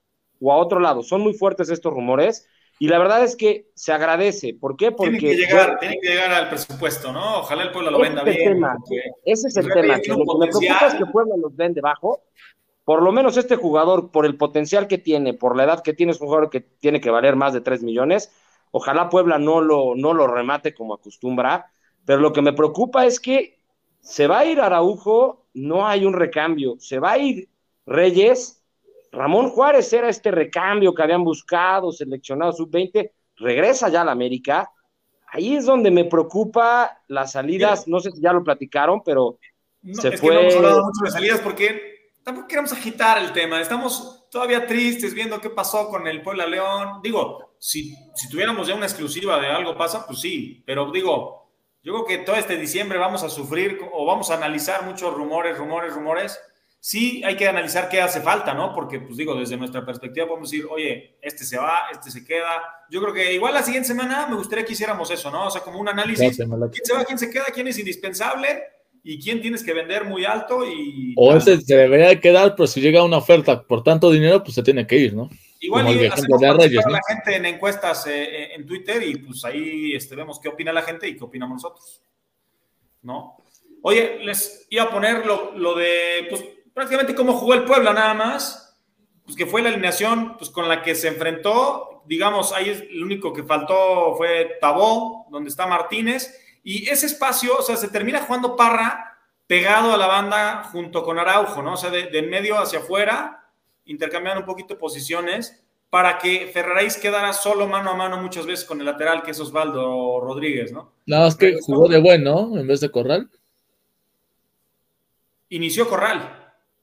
[0.42, 1.02] O a otro lado.
[1.02, 2.48] Son muy fuertes estos rumores.
[2.78, 4.55] Y la verdad es que se agradece.
[4.55, 4.90] ¿Por qué?
[4.90, 5.18] Porque.
[5.18, 7.38] Tienen que llegar, que llegar al presupuesto, ¿no?
[7.38, 8.61] Ojalá el pueblo lo venda bien.
[9.24, 9.96] ese es el tema.
[9.96, 12.24] lo que me preocupa es que Puebla los vende bajo.
[12.85, 16.11] Por lo menos este jugador, por el potencial que tiene, por la edad que tiene,
[16.11, 18.33] es un jugador que tiene que valer más de 3 millones.
[18.72, 21.70] Ojalá Puebla no lo, no lo remate como acostumbra,
[22.05, 23.61] pero lo que me preocupa es que
[24.00, 27.48] se va a ir Araujo, no hay un recambio, se va a ir
[27.87, 28.62] Reyes,
[29.12, 34.70] Ramón Juárez era este recambio que habían buscado, seleccionado sub-20, regresa ya a la América.
[35.27, 39.38] Ahí es donde me preocupa las salidas, no sé si ya lo platicaron, pero
[39.92, 40.31] se fue.
[40.31, 44.66] Que no hemos hablado mucho de salidas porque tampoco queremos agitar el tema, estamos todavía
[44.66, 47.01] tristes viendo qué pasó con el Puebla León.
[47.03, 51.92] Digo, si, si tuviéramos ya una exclusiva de algo pasa, pues sí, pero digo, yo
[51.92, 55.92] creo que todo este diciembre vamos a sufrir o vamos a analizar muchos rumores, rumores,
[55.92, 56.40] rumores.
[56.85, 58.75] Sí, hay que analizar qué hace falta, ¿no?
[58.75, 62.61] Porque, pues digo, desde nuestra perspectiva podemos decir, oye, este se va, este se queda.
[62.90, 65.47] Yo creo que igual la siguiente semana me gustaría que hiciéramos eso, ¿no?
[65.47, 66.37] O sea, como un análisis.
[66.37, 68.64] ¿Quién se va, quién se queda, quién es indispensable?
[69.05, 71.12] y quién tienes que vender muy alto y...
[71.16, 74.62] O ese se debería quedar, pero si llega una oferta por tanto dinero, pues se
[74.62, 75.29] tiene que ir, ¿no?
[75.61, 79.45] Igual y hacemos de Reyes, la gente en encuestas eh, eh, en Twitter y pues
[79.45, 82.01] ahí este, vemos qué opina la gente y qué opinamos nosotros.
[83.03, 83.37] ¿No?
[83.83, 88.79] Oye, les iba a poner lo, de, pues prácticamente cómo jugó el Puebla nada más,
[89.25, 93.03] pues que fue la alineación pues, con la que se enfrentó, digamos, ahí es, el
[93.03, 98.21] único que faltó fue Tabó, donde está Martínez, y ese espacio, o sea, se termina
[98.21, 101.75] jugando Parra pegado a la banda junto con Araujo, ¿no?
[101.75, 103.49] O sea, de, de en medio hacia afuera,
[103.85, 108.81] intercambiando un poquito posiciones para que Ferraréis quedara solo mano a mano muchas veces con
[108.81, 110.93] el lateral, que es Osvaldo Rodríguez, ¿no?
[111.05, 112.57] Nada más que jugó de buen, ¿no?
[112.59, 113.29] En vez de Corral.
[115.51, 116.41] Inició Corral,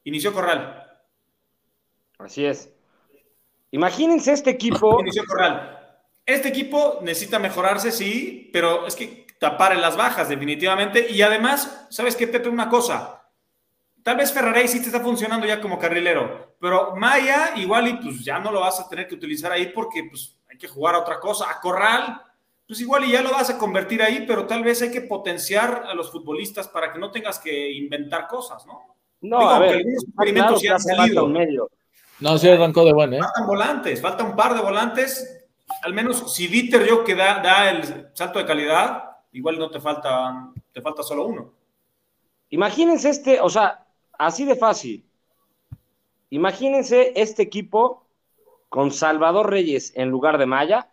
[0.10, 0.86] inició Corral.
[2.18, 2.72] Así es.
[3.72, 5.00] Imagínense este equipo.
[5.02, 5.78] Inició Corral.
[6.26, 11.10] Este equipo necesita mejorarse, sí, pero es que tapar en las bajas, definitivamente.
[11.10, 12.50] Y además, ¿sabes qué, Pepe?
[12.50, 13.20] Una cosa.
[14.04, 18.24] Tal vez Ferrari sí te está funcionando ya como carrilero, pero Maya igual y pues
[18.24, 21.00] ya no lo vas a tener que utilizar ahí porque pues hay que jugar a
[21.00, 21.50] otra cosa.
[21.50, 22.22] A Corral,
[22.66, 25.84] pues igual y ya lo vas a convertir ahí, pero tal vez hay que potenciar
[25.86, 28.99] a los futbolistas para que no tengas que inventar cosas, ¿no?
[29.22, 31.28] No, Digo, a ver, algunos experimentos claro que han salido.
[31.28, 31.70] medio.
[32.20, 33.20] No, sí arrancó de buen, ¿eh?
[33.20, 35.48] Faltan volantes, falta un par de volantes.
[35.84, 39.80] Al menos si Dieter yo que da, da el salto de calidad, igual no te
[39.80, 41.54] falta, te falta solo uno.
[42.50, 43.86] Imagínense este, o sea,
[44.18, 45.06] así de fácil.
[46.32, 48.06] Imagínense este equipo
[48.70, 50.90] con Salvador Reyes en lugar de Maya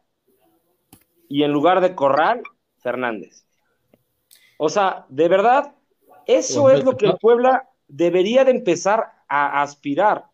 [1.28, 2.42] y en lugar de Corral,
[2.78, 3.44] Fernández.
[4.58, 5.74] O sea, de verdad,
[6.26, 10.24] eso Pues, es lo que el Puebla debería de empezar a aspirar,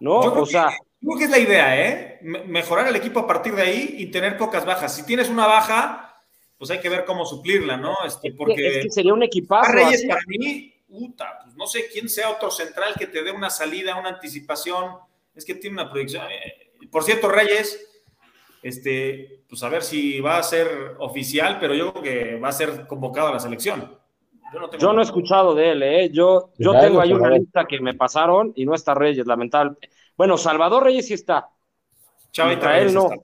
[0.00, 0.22] ¿no?
[0.22, 2.18] Yo O sea, creo que es la idea, ¿eh?
[2.22, 4.94] Me- Mejorar el equipo a partir de ahí y tener pocas bajas.
[4.94, 6.20] Si tienes una baja,
[6.56, 7.96] pues hay que ver cómo suplirla, ¿no?
[8.06, 9.70] Este, porque es que sería un equipazo.
[9.72, 10.08] Reyes así.
[10.08, 13.96] para mí, puta, pues no sé quién sea otro central que te dé una salida,
[13.96, 14.96] una anticipación.
[15.34, 16.24] Es que tiene una proyección.
[16.90, 17.78] Por cierto, Reyes,
[18.62, 22.52] este, pues a ver si va a ser oficial, pero yo creo que va a
[22.52, 23.96] ser convocado a la selección.
[24.52, 26.10] Yo no, tengo Yo no he escuchado de él, ¿eh?
[26.10, 29.76] Yo, yo Claro, tengo ahí una lista que me pasaron y no está Reyes, lamentable.
[30.16, 31.48] Bueno, Salvador Reyes sí está.
[32.32, 33.02] Chavita Israel no.
[33.12, 33.16] está.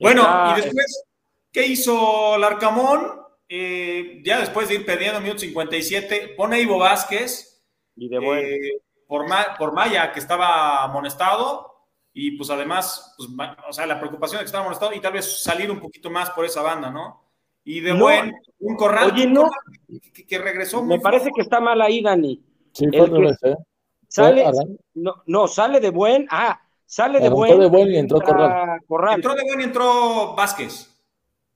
[0.00, 1.04] Bueno, Está- y después,
[1.52, 3.20] ¿qué hizo Larcamón?
[3.48, 7.62] Eh, ya después de ir perdiendo minuto 57, pone a Ivo Vázquez
[7.96, 8.44] Y de buen.
[8.44, 8.72] eh,
[9.06, 11.72] por, Ma- por Maya, que estaba amonestado,
[12.12, 13.28] y pues además, pues,
[13.68, 16.30] o sea, la preocupación de que estaba amonestado y tal vez salir un poquito más
[16.30, 17.22] por esa banda, ¿no?
[17.68, 17.98] Y de No.
[18.04, 19.50] buen, un corral, Oye, no.
[20.14, 22.40] que, que regresó muy Me parece que está mal ahí, Dani.
[22.72, 23.56] Sí, El fue ¿eh?
[24.08, 24.44] Sale,
[24.94, 26.28] no, no, sale de buen.
[26.30, 27.58] Ah, sale de buen.
[27.58, 29.16] de buen y entró Corral.
[29.16, 30.96] Entró de buen y entró Vázquez.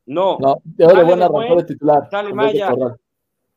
[0.07, 2.09] No, No, de Sale buen de arrancó de titular.
[2.11, 2.75] sale de Maya.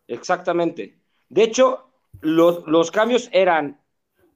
[0.07, 0.99] Exactamente.
[1.29, 1.89] De hecho,
[2.21, 3.81] los, los cambios eran: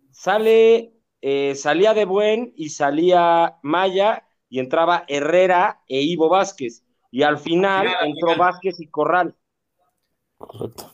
[0.10, 6.84] sale, eh, salía de buen y salía Maya y entraba Herrera e Ivo Vázquez.
[7.12, 8.36] Y al final Final, al entró.
[8.38, 9.36] Vázquez y Corral.
[10.38, 10.94] Correcto,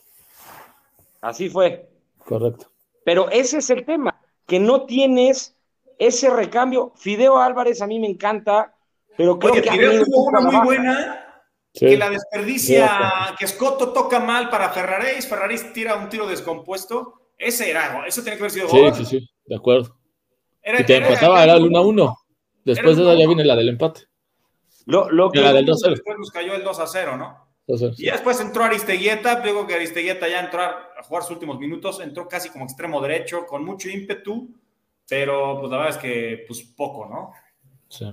[1.21, 1.89] Así fue.
[2.25, 2.67] correcto.
[3.05, 5.55] Pero ese es el tema, que no tienes
[5.99, 6.93] ese recambio.
[6.95, 8.75] Fideo Álvarez a mí me encanta,
[9.17, 10.65] pero creo Oye, que Fideo tuvo una muy baja.
[10.65, 11.19] buena,
[11.73, 11.87] Sí.
[11.87, 12.87] que la desperdicia,
[13.29, 17.31] Sí, que Scotto toca mal para Ferraréis, Ferraréis tira un tiro descompuesto.
[17.37, 18.93] Ese era, eso tiene que haber sido Sí, gol.
[18.95, 19.97] sí, sí, de acuerdo.
[20.61, 22.15] Era- Si te era- empataba, era el 1-1.
[22.63, 24.03] Después de eso ya viene la del empate.
[24.85, 25.89] Lo, lo que, La del 2-0.
[25.91, 27.43] Después nos cayó el 2 a 0, ¿no?
[27.97, 32.27] Y después entró Aristeguieta, digo que Aristeguieta ya entró a jugar sus últimos minutos, entró
[32.27, 34.49] casi como extremo derecho, con mucho ímpetu,
[35.07, 37.31] pero pues la verdad es que pues poco, ¿no?
[37.87, 38.05] sí.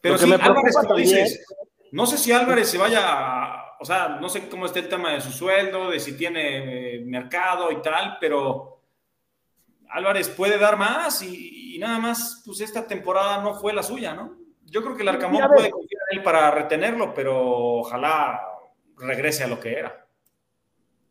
[0.00, 1.44] Pero Lo que sí, me Álvarez, como dices,
[1.92, 5.12] no sé si Álvarez se vaya, a- o sea, no sé cómo está el tema
[5.12, 8.80] de su sueldo, de si tiene eh, mercado y tal, pero
[9.90, 14.14] Álvarez puede dar más y, y nada más, pues esta temporada no fue la suya,
[14.14, 14.36] ¿no?
[14.70, 18.40] Yo creo que el Arcamón Sí, puede confiar en él para retenerlo, pero ojalá
[18.96, 20.06] regrese a lo que era.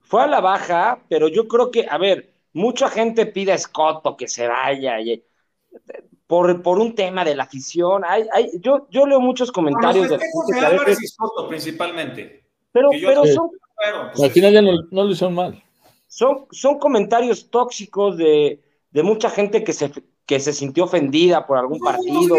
[0.01, 4.15] fue a la baja, pero yo creo que, a ver, mucha gente pide a Escoto
[4.15, 5.23] que se vaya y-
[6.27, 8.03] por, por un tema de la afición.
[8.05, 12.43] Hay, hay, yo, yo leo muchos comentarios Los de de Álvarez veces, y Soto principalmente.
[12.71, 13.49] pero, yo- pero son,
[13.83, 15.63] Pero, pues, Al final ya no, no lo hicieron mal.
[16.07, 19.91] son, son comentarios tóxicos de, de mucha gente que se,
[20.27, 22.35] que se sintió ofendida por algún son partido.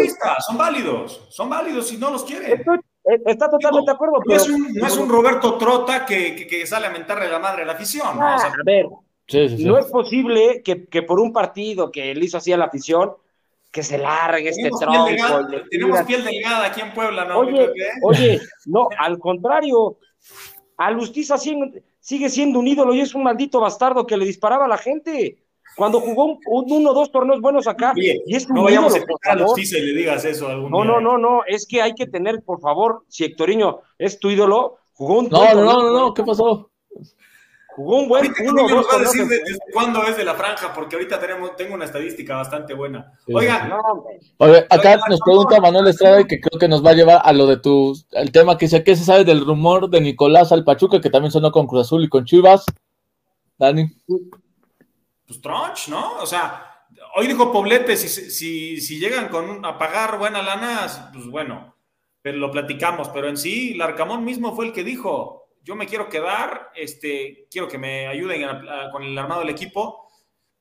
[0.47, 2.53] son válidos, son válidos si no los quieren.
[2.59, 6.05] Estoy- eh, está totalmente de acuerdo, No pero es un, no es un Roberto Trota
[6.05, 8.15] que, que- que sale a mentarle la madre a la afición.
[8.17, 8.23] ¿no?
[8.25, 8.85] Ah, O sea, a ver,
[9.27, 9.65] Sí, sí, sí.
[9.65, 13.13] no es posible que, que por un partido que le hizo así a la afición,
[13.71, 15.05] que se largue este piel tronco.
[15.05, 17.39] delgada, tenemos piel delgada aquí en Puebla, ¿no?
[17.39, 17.71] Oye,
[18.03, 19.97] oye, no, al contrario,
[20.77, 24.77] Alustiza sigue siendo un ídolo y es un maldito bastardo que le disparaba a la
[24.77, 25.37] gente.
[25.79, 28.63] Cuando jugó un, un- uno o dos torneos buenos acá, Oye, y es un no
[28.65, 29.41] vayamos a ídolo, a favor.
[29.47, 30.91] Lustiza y le digas eso algún No, día.
[30.91, 34.75] no, no, no, es que hay que tener, por favor, si Hectoriño es tu ídolo,
[34.93, 36.69] jugó un No, buen no, no, no, no, ¿qué pasó?
[37.75, 39.13] jugó un buen Ahorita uno dos va a torneos.
[39.13, 42.73] decir de- desde cuándo es de la franja, porque ahorita tenemos, tengo una estadística bastante
[42.73, 43.13] buena.
[43.25, 44.03] Sí, Oiga, sí, No.
[44.39, 47.31] Oye, acá nos pregunta Manuel Estrada y que creo que nos va a llevar a
[47.31, 50.65] lo de tu, el tema que dice, ¿qué se sabe del rumor de Nicolás al
[50.65, 52.65] Pachuca, que también sonó con Cruz Azul y con Chivas?
[53.57, 53.85] Dani.
[55.29, 56.15] Pues Tronch, ¿no?
[56.15, 61.27] O sea, hoy dijo Poblete, si, si, si llegan con a pagar buena lana, pues
[61.27, 61.75] bueno,
[62.19, 66.09] pero lo platicamos, pero en sí, Larcamón mismo fue el que dijo, yo me quiero
[66.09, 68.43] quedar, este, quiero que me ayuden
[68.91, 70.09] con el armado del equipo.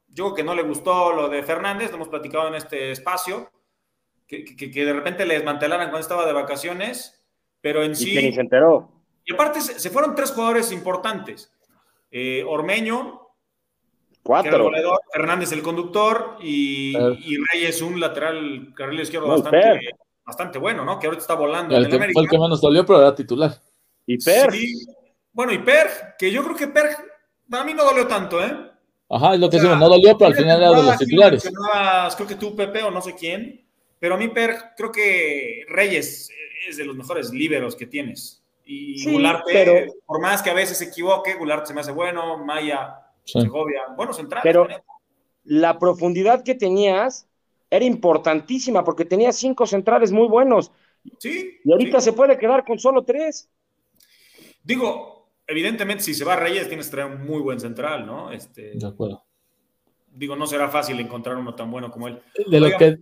[0.07, 3.51] Yo creo que no le gustó lo de Fernández, lo hemos platicado en este espacio,
[4.27, 7.25] que, que, de repente le desmantelaran cuando estaba de vacaciones,
[7.63, 8.19] pero en sí...
[8.19, 8.91] Y se enteró.
[9.25, 11.51] Y aparte se, fueron tres jugadores importantes.
[12.11, 13.28] Eh, Ormeño,
[14.29, 14.71] Cuatro.
[15.11, 16.95] Fernández el conductor y,
[17.51, 19.89] Reyes un lateral carril izquierdo bastante,
[20.23, 20.99] bastante, bueno, ¿no?
[20.99, 21.75] Que ahorita está volando.
[21.75, 23.59] El que, fue el que menos dolió, pero era titular.
[24.05, 24.51] Y Per.
[25.33, 25.89] Bueno, y Per,
[26.19, 26.91] que yo creo que Per,
[27.49, 28.55] para mí no dolió tanto, ¿eh?
[29.09, 31.51] Ajá, es lo que decimos, no dolió, pero al final era de los titulares.
[32.15, 33.67] Creo que tú, Pepe, o no sé quién,
[33.99, 36.31] pero a mí Per, creo que Reyes
[36.69, 38.45] es de los mejores líberos que tienes.
[38.67, 42.37] Y sí, Gularte, por más que a veces se equivoque, Gularte se me hace bueno,
[42.45, 44.41] Maya Segovia, bueno, central.
[44.43, 44.67] Pero
[45.45, 47.27] la profundidad que tenías
[47.71, 50.73] era importantísima porque tenía cinco centrales muy buenos.
[51.19, 51.59] Sí.
[51.65, 53.51] Y ahorita se puede quedar con solo tres.
[54.63, 58.33] Digo, evidentemente, si se va Reyes, tienes que traer un muy buen central, ¿no?
[58.33, 59.25] Este, de acuerdo.
[60.11, 62.21] Digo, no será fácil encontrar uno tan bueno como él.
[62.47, 62.99] De lo que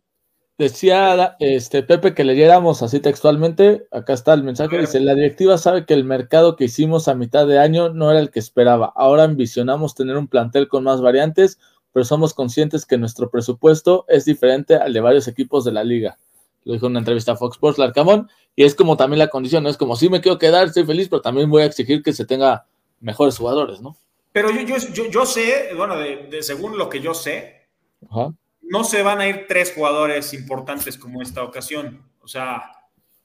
[0.58, 5.84] decía este Pepe que leyéramos así textualmente, acá está el mensaje, dice, la directiva sabe
[5.84, 8.92] que el mercado que hicimos a mitad de año no era el que esperaba.
[8.96, 11.58] Ahora ambicionamos tener un plantel con más variantes,
[11.92, 16.18] pero somos conscientes que nuestro presupuesto es diferente al de varios equipos de la liga.
[16.64, 19.62] Lo dijo en una entrevista a Fox Sports Larcamón, y es como también la condición,
[19.62, 19.68] ¿no?
[19.68, 22.24] Es como, sí me quiero quedar, estoy feliz, pero también voy a exigir que se
[22.24, 22.66] tenga
[23.00, 23.96] mejores jugadores, ¿no?
[24.32, 27.66] Pero yo, yo, yo, sé, bueno, de, según lo que yo sé,
[28.10, 28.34] Ajá
[28.68, 32.02] no se van a ir tres jugadores importantes como esta ocasión.
[32.20, 32.72] O sea,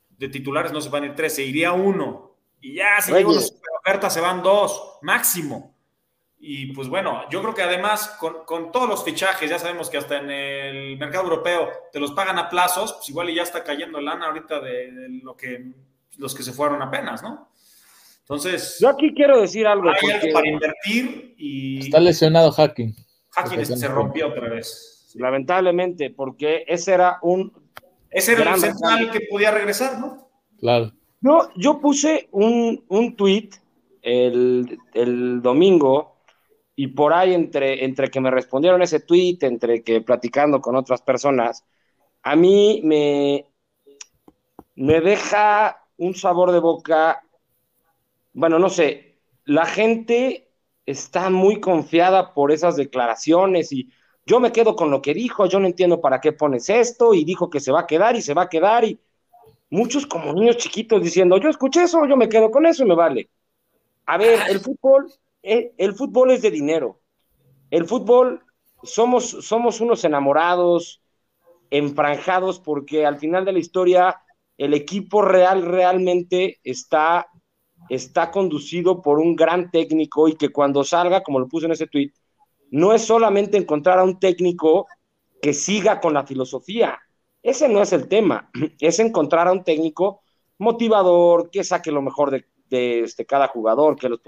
[0.10, 2.36] de titulares no se van a ir tres, se iría uno.
[2.60, 3.40] Y ya, si llega una
[3.80, 5.76] oferta, se van dos, máximo.
[6.40, 10.18] Y pues bueno, yo creo que además con, todos los fichajes, ya sabemos que hasta
[10.18, 14.02] en el mercado europeo te los pagan a plazos, pues igual y ya está cayendo
[14.02, 14.92] lana ahorita de,
[15.24, 15.72] lo que
[16.18, 17.50] los que se fueron apenas, ¿no?
[18.22, 18.78] Entonces.
[18.80, 19.90] Yo aquí quiero decir algo.
[19.90, 21.80] Hay para invertir y.
[21.80, 22.96] Está lesionado Hacking.
[23.32, 27.52] Hacking se rompió otra vez lamentablemente, porque ese era un...
[28.10, 30.30] Ese era el central que podía regresar, ¿no?
[30.60, 30.92] Claro.
[31.22, 33.50] No, yo puse un, un tweet
[34.02, 36.18] el, el, domingo
[36.76, 41.02] y por ahí entre, entre que me respondieron ese tweet, entre que platicando con otras
[41.02, 41.64] personas,
[42.24, 43.46] a mí me,
[44.76, 47.22] me deja un sabor de boca,
[48.34, 50.50] bueno, no sé, la gente
[50.86, 53.90] está muy confiada por esas declaraciones y
[54.32, 57.26] yo me quedo con lo que dijo, yo no entiendo para qué pones esto, y
[57.26, 58.98] dijo que se va a quedar y se va a quedar, y
[59.70, 62.96] muchos como niños chiquitos diciendo, yo escuché eso, yo me quedo con eso y me
[62.96, 63.30] vale.
[64.06, 65.12] A ver, el fútbol,
[65.44, 67.02] eh, el, fútbol es de dinero.
[67.72, 68.42] El fútbol,
[68.84, 71.02] somos, somos unos enamorados,
[71.70, 74.22] enfranjados, porque al final de la historia,
[74.58, 77.28] el equipo real realmente está,
[77.90, 81.88] está conducido por un gran técnico y que cuando salga, como lo puse en ese
[81.88, 82.14] tweet,
[82.72, 84.88] no es solamente encontrar a un técnico
[85.42, 87.00] que siga con la filosofía.
[87.44, 88.50] Ese no es el tema.
[88.80, 90.22] Es encontrar a un técnico
[90.58, 94.22] motivador, que saque lo mejor de, este, cada jugador, que los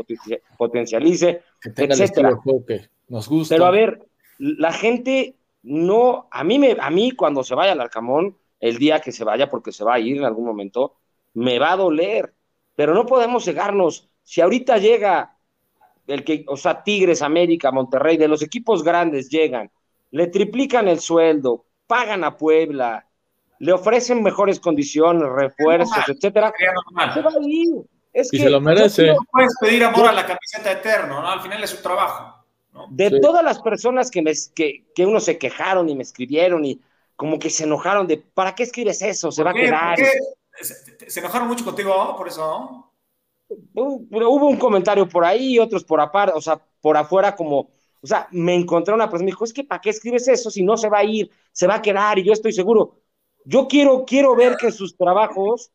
[0.57, 3.55] potencialice, que tenga que nos gusta.
[3.55, 4.07] Pero a ver,
[4.39, 8.99] la gente no, a mí, me, a mí cuando se vaya al Arcamón, el día
[8.99, 10.95] que se vaya, porque se va a ir en algún momento,
[11.33, 12.33] me va a doler.
[12.75, 14.09] Pero no podemos cegarnos.
[14.23, 15.32] Si ahorita llega
[16.07, 19.71] el que, o sea, Tigres, América, Monterrey, de los equipos grandes llegan,
[20.11, 23.07] le triplican el sueldo, pagan a Puebla,
[23.59, 26.53] le ofrecen mejores condiciones, refuerzos, etcétera.
[27.13, 27.83] Se va a ir.
[28.11, 29.07] Es y se lo merece.
[29.07, 31.29] No puedes pedir amor a la camiseta eterno, ¿no?
[31.29, 32.45] Al final es su trabajo.
[32.89, 36.79] De todas las personas que, me, que, que uno se quejaron y me escribieron y
[37.15, 39.31] como que se enojaron de ¿para qué escribes eso?
[39.31, 39.97] Se va a quedar.
[41.07, 42.92] ¿Se enojaron mucho contigo por eso?
[43.73, 48.27] Hubo un comentario por ahí, otros por aparte, o sea, por afuera como, o sea,
[48.31, 50.89] me encontré una persona, me dijo, es que ¿para qué escribes eso si no se
[50.89, 52.99] va a ir, se va a quedar y yo estoy seguro?
[53.45, 55.71] Yo quiero, quiero ver que sus trabajos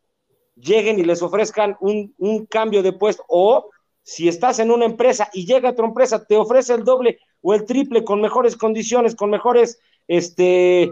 [0.55, 3.70] lleguen y les ofrezcan un, un cambio de puesto o
[4.03, 7.66] si estás en una empresa y llega otra empresa, te ofrece el doble o el
[7.66, 10.91] triple con mejores condiciones, con mejores, este,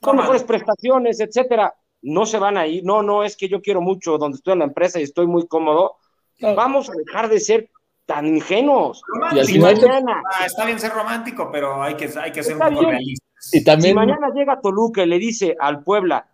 [0.00, 2.84] con mejores prestaciones, etcétera, no se van a ir.
[2.84, 5.48] No, no, es que yo quiero mucho donde estoy en la empresa y estoy muy
[5.48, 5.96] cómodo.
[6.40, 7.70] Vamos a dejar de ser
[8.04, 9.02] tan ingenuos.
[9.48, 12.90] Y mañana, ah, está bien ser romántico, pero hay que, hay que ser un poco
[12.90, 13.26] realistas.
[13.52, 13.90] Y también...
[13.90, 16.26] Si mañana llega Toluca y le dice al Puebla,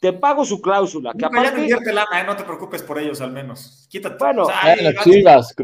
[0.00, 1.12] te pago su cláusula.
[1.18, 1.66] Que aparte...
[1.66, 2.24] te lana, ¿eh?
[2.24, 3.86] no te preocupes por ellos al menos.
[3.90, 4.16] Quítate.
[4.18, 4.46] Bueno,
[5.02, 5.54] Chivas,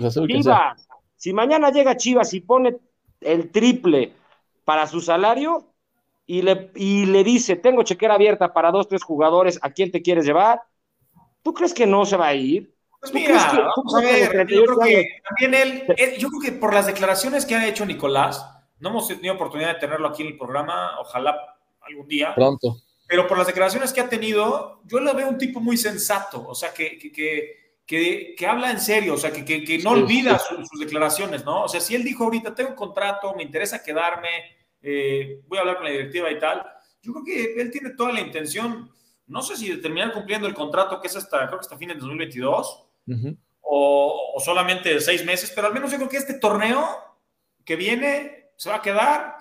[1.17, 2.77] Si mañana llega Chivas y pone
[3.21, 4.13] el triple
[4.65, 5.75] para su salario,
[6.27, 10.03] y le, y le dice, tengo chequera abierta para dos, tres jugadores, ¿a quién te
[10.03, 10.63] quieres llevar?
[11.43, 12.74] ¿Tú crees que no se va a ir?
[13.11, 16.29] Pues ¿Tú mira, que- vamos a ver, yo creo 38 que también él, él- yo
[16.29, 18.45] creo que por las declaraciones que ha hecho Nicolás,
[18.81, 21.37] no hemos tenido oportunidad de tenerlo aquí en el programa, ojalá
[21.83, 22.77] algún día, Pronto.
[23.07, 26.55] pero por las declaraciones que ha tenido, yo lo veo un tipo muy sensato, o
[26.55, 29.95] sea, que, que, que, que- que habla en serio, o sea, que, que- que no
[29.95, 30.47] Sí, olvida sí.
[30.57, 31.65] su- sus declaraciones, ¿no?
[31.65, 34.29] O sea, si él dijo ahorita, tengo un contrato, me interesa quedarme,
[34.83, 36.65] eh, voy a hablar con la directiva y tal,
[37.03, 38.91] yo creo que él tiene toda la intención,
[39.27, 41.89] no sé si de terminar cumpliendo el contrato que es hasta, creo que hasta fin
[41.89, 42.87] de 2022,
[43.61, 46.87] O, o solamente seis meses, pero al menos yo creo que este torneo
[47.65, 49.37] que viene se va a quedar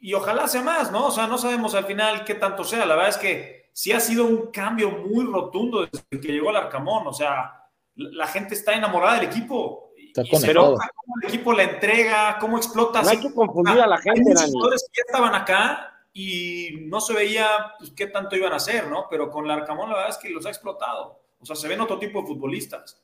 [0.00, 1.06] y ojalá sea más, ¿no?
[1.06, 2.86] O sea, no sabemos al final qué tanto sea.
[2.86, 6.56] La verdad es que sí ha sido un cambio muy rotundo desde que llegó el
[6.56, 7.06] Arcamón.
[7.06, 9.92] O sea, la gente está enamorada del equipo.
[9.96, 10.70] Está Y se conectado.
[10.72, 13.02] nota cómo el equipo la entrega, cómo explota.
[13.02, 17.74] No hay que confundir a la gente, jugadores que estaban acá y no se veía
[17.78, 19.06] pues, qué tanto iban a hacer, ¿no?
[19.10, 21.20] Pero con el Arcamón la verdad es que los ha explotado.
[21.40, 23.00] O sea, se ven otro tipo de futbolistas.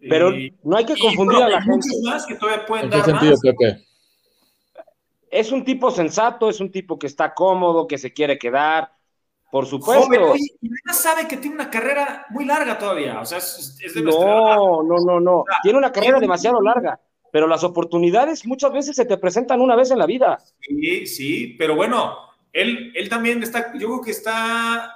[0.00, 2.10] Pero Y- no hay que y, confundir bueno, a la hay muchos gente.
[2.10, 3.40] más que todavía pueden ¿En qué dar sentido, más.
[3.40, 3.84] Pepe?
[5.30, 8.92] Es un tipo sensato, es un tipo que está cómodo, que se quiere quedar,
[9.50, 10.06] por supuesto.
[10.06, 10.20] Joven,
[10.60, 13.20] y además sabe que tiene una carrera muy larga todavía.
[13.20, 14.02] O sea, es, es de.
[14.02, 15.44] No, no, no, no.
[15.62, 16.98] Tiene una carrera demasiado larga,
[17.30, 20.38] pero las oportunidades muchas veces se te presentan una vez en la vida.
[20.60, 22.16] Sí, sí, pero bueno,
[22.52, 24.94] él, él también está, yo creo que está,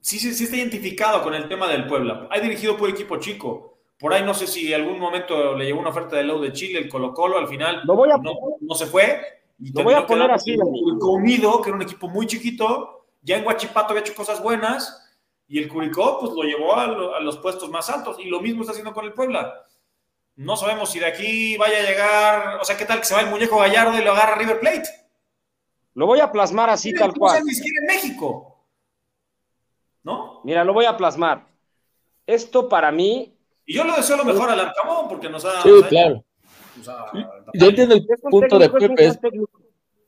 [0.00, 2.28] sí, sí, sí está identificado con el tema del Puebla.
[2.30, 3.78] Ha dirigido por equipo chico.
[3.98, 6.78] Por ahí no sé si algún momento le llegó una oferta del Low de Chile,
[6.78, 9.20] el Colo Colo, al final Lo voy a- no, no se fue.
[9.58, 10.56] Y Lo voy a poner así,
[11.00, 13.06] Unido, que era un equipo muy chiquito.
[13.22, 15.06] Ya en Guachipato había hecho cosas buenas.
[15.46, 18.16] Y el Curicó, pues lo llevó a, lo- a los puestos más altos.
[18.20, 19.66] Y lo mismo está haciendo con el Puebla.
[20.36, 22.58] No sabemos si de aquí vaya a llegar.
[22.60, 24.88] O sea, ¿qué tal que se va el muñeco Gallardo y lo agarra River Plate?
[25.94, 27.44] Lo voy a plasmar así tal No cual.
[27.44, 28.49] ni siquiera en México.
[30.44, 31.46] Mira, lo voy a plasmar.
[32.26, 33.34] Esto para mí
[33.66, 35.62] Y yo le deseo lo mejor al Arcamón porque nos ha.
[35.62, 36.24] Sí, nos ha- claro.
[36.76, 37.06] nos ha-
[37.54, 39.38] Yo entiendo el punto de técnico, es Pepe.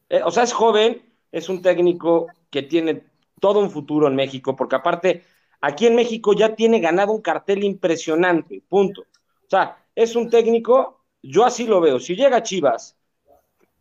[0.09, 3.05] Eh, o sea, es joven, es un técnico que tiene
[3.41, 5.25] todo un futuro en México, porque aparte,
[5.61, 9.03] aquí en México ya tiene ganado un cartel impresionante, punto.
[9.03, 11.99] O sea, es un técnico, yo así lo veo.
[11.99, 12.97] Si llega Chivas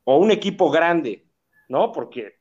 [0.04, 1.26] o un equipo grande,
[1.70, 1.92] ¿no?
[1.92, 2.40] Porque,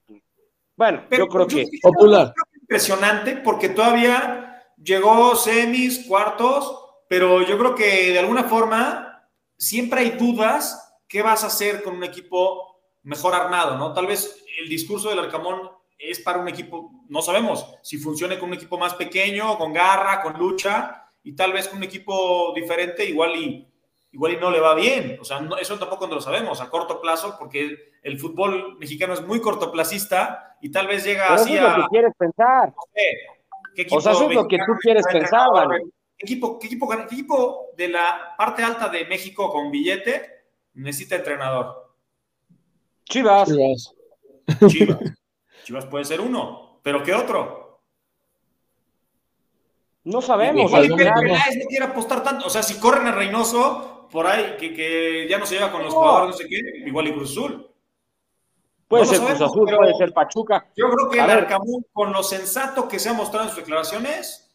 [0.76, 2.32] bueno, Pero yo creo que Popular.
[2.70, 6.72] Impresionante porque todavía llegó semis, cuartos,
[7.08, 11.96] pero yo creo que de alguna forma siempre hay dudas qué vas a hacer con
[11.96, 13.92] un equipo mejor armado, ¿no?
[13.92, 15.68] Tal vez el discurso del Arcamón
[15.98, 20.22] es para un equipo, no sabemos si funcione con un equipo más pequeño, con garra,
[20.22, 23.68] con lucha, y tal vez con un equipo diferente, igual y,
[24.12, 25.18] igual y no le va bien.
[25.20, 29.22] O sea, no- eso tampoco lo sabemos a corto plazo, porque el fútbol mexicano es
[29.26, 31.76] muy cortoplacista y tal vez llega pero eso así es lo a...
[31.76, 32.68] que quieres pensar.
[32.68, 33.02] no sé,
[33.74, 35.48] ¿qué equipo O sea, eso es lo que tú quieres pensar.
[36.16, 40.44] ¿Qué equipo, qué, equipo, qué equipo de la parte alta de México con billete
[40.74, 41.94] necesita entrenador?
[43.04, 43.94] Chivas, Chivas.
[44.68, 44.98] Chivas.
[45.64, 47.60] Chivas puede ser uno, pero ¿qué otro?
[50.04, 50.70] no sabemos.
[50.70, 52.46] Igual no, no quiere apostar tanto.
[52.46, 55.82] O sea, si corren a Reynoso, por ahí, que, que ya no se lleva con
[55.82, 56.00] los No.
[56.00, 57.69] jugadores, no sé qué, igual y Cruz Azul.
[58.90, 60.66] Puede no ser Cruz sabemos, Azul, pero- puede ser Pachuca.
[60.76, 61.38] Yo creo que A el ver.
[61.38, 64.50] Arcamón, con lo sensato que se ha mostrado en sus declaraciones,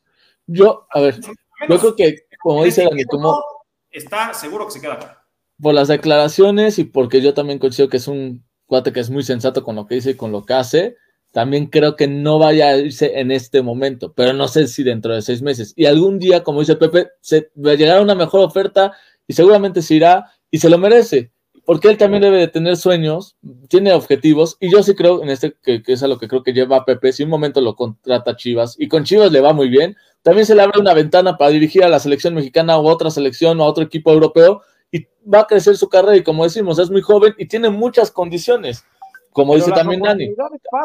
[0.46, 1.20] Yo, a ver,
[1.68, 3.42] yo creo que, como dice Dani, como
[3.90, 5.26] está seguro que se queda acá.
[5.60, 9.24] por las declaraciones y porque yo también considero que es un cuate que es muy
[9.24, 10.98] sensato con lo que dice y con lo que hace,
[11.32, 15.14] también creo que no vaya a irse en este momento, pero no sé si dentro
[15.16, 15.74] de seis meses.
[15.76, 18.94] Y algún día, como dice Pepe, se va a llegar una mejor oferta
[19.28, 21.32] y seguramente se irá y se lo merece,
[21.66, 23.36] porque él también debe de tener sueños,
[23.68, 26.44] tiene objetivos y yo sí creo en este, que, que es a lo que creo
[26.44, 29.52] que lleva a Pepe, si un momento lo contrata Chivas y con Chivas le va
[29.52, 32.90] muy bien, también se le abre una ventana para dirigir a la selección mexicana o
[32.90, 34.62] a otra selección o a otro equipo europeo
[34.92, 38.12] y va a crecer su carrera y como decimos, es muy joven y tiene muchas
[38.12, 38.86] condiciones.
[39.32, 40.34] Como Pero dice también Dani,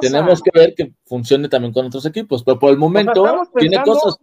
[0.00, 3.24] tenemos que ver que funcione también con otros equipos, pero por el momento
[3.56, 4.18] tiene pensando- cosas.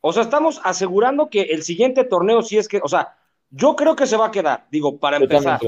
[0.00, 3.17] O sea, estamos asegurando que el siguiente torneo, si es que, o sea,
[3.50, 5.66] yo creo que se va a quedar, digo, para empezar,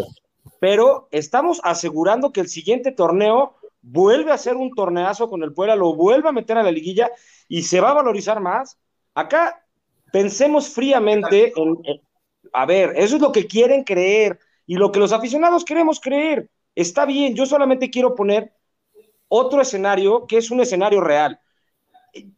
[0.59, 5.77] pero estamos asegurando que el siguiente torneo vuelve a ser un torneazo con el Puebla,
[5.77, 7.11] lo vuelve a meter a la liguilla
[7.49, 8.79] y se va a valorizar más.
[9.15, 9.67] Acá
[10.13, 12.01] pensemos fríamente en, en-
[12.53, 16.51] a ver, eso es lo que quieren creer y lo que los aficionados queremos creer.
[16.75, 18.53] Está bien, yo solamente quiero poner
[19.29, 21.41] otro escenario que es un escenario real.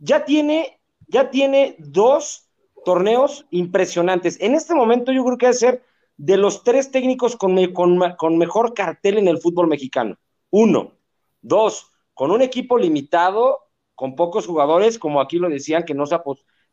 [0.00, 2.48] Ya tiene, ya tiene dos
[2.84, 4.40] torneos impresionantes.
[4.40, 5.82] En este momento yo creo que a ser
[6.16, 10.16] de los tres técnicos con, me- con con mejor cartel en el fútbol mexicano.
[10.50, 10.92] Uno.
[11.40, 13.58] Dos, con un equipo limitado,
[13.94, 16.16] con pocos jugadores, como aquí lo decían, que, no se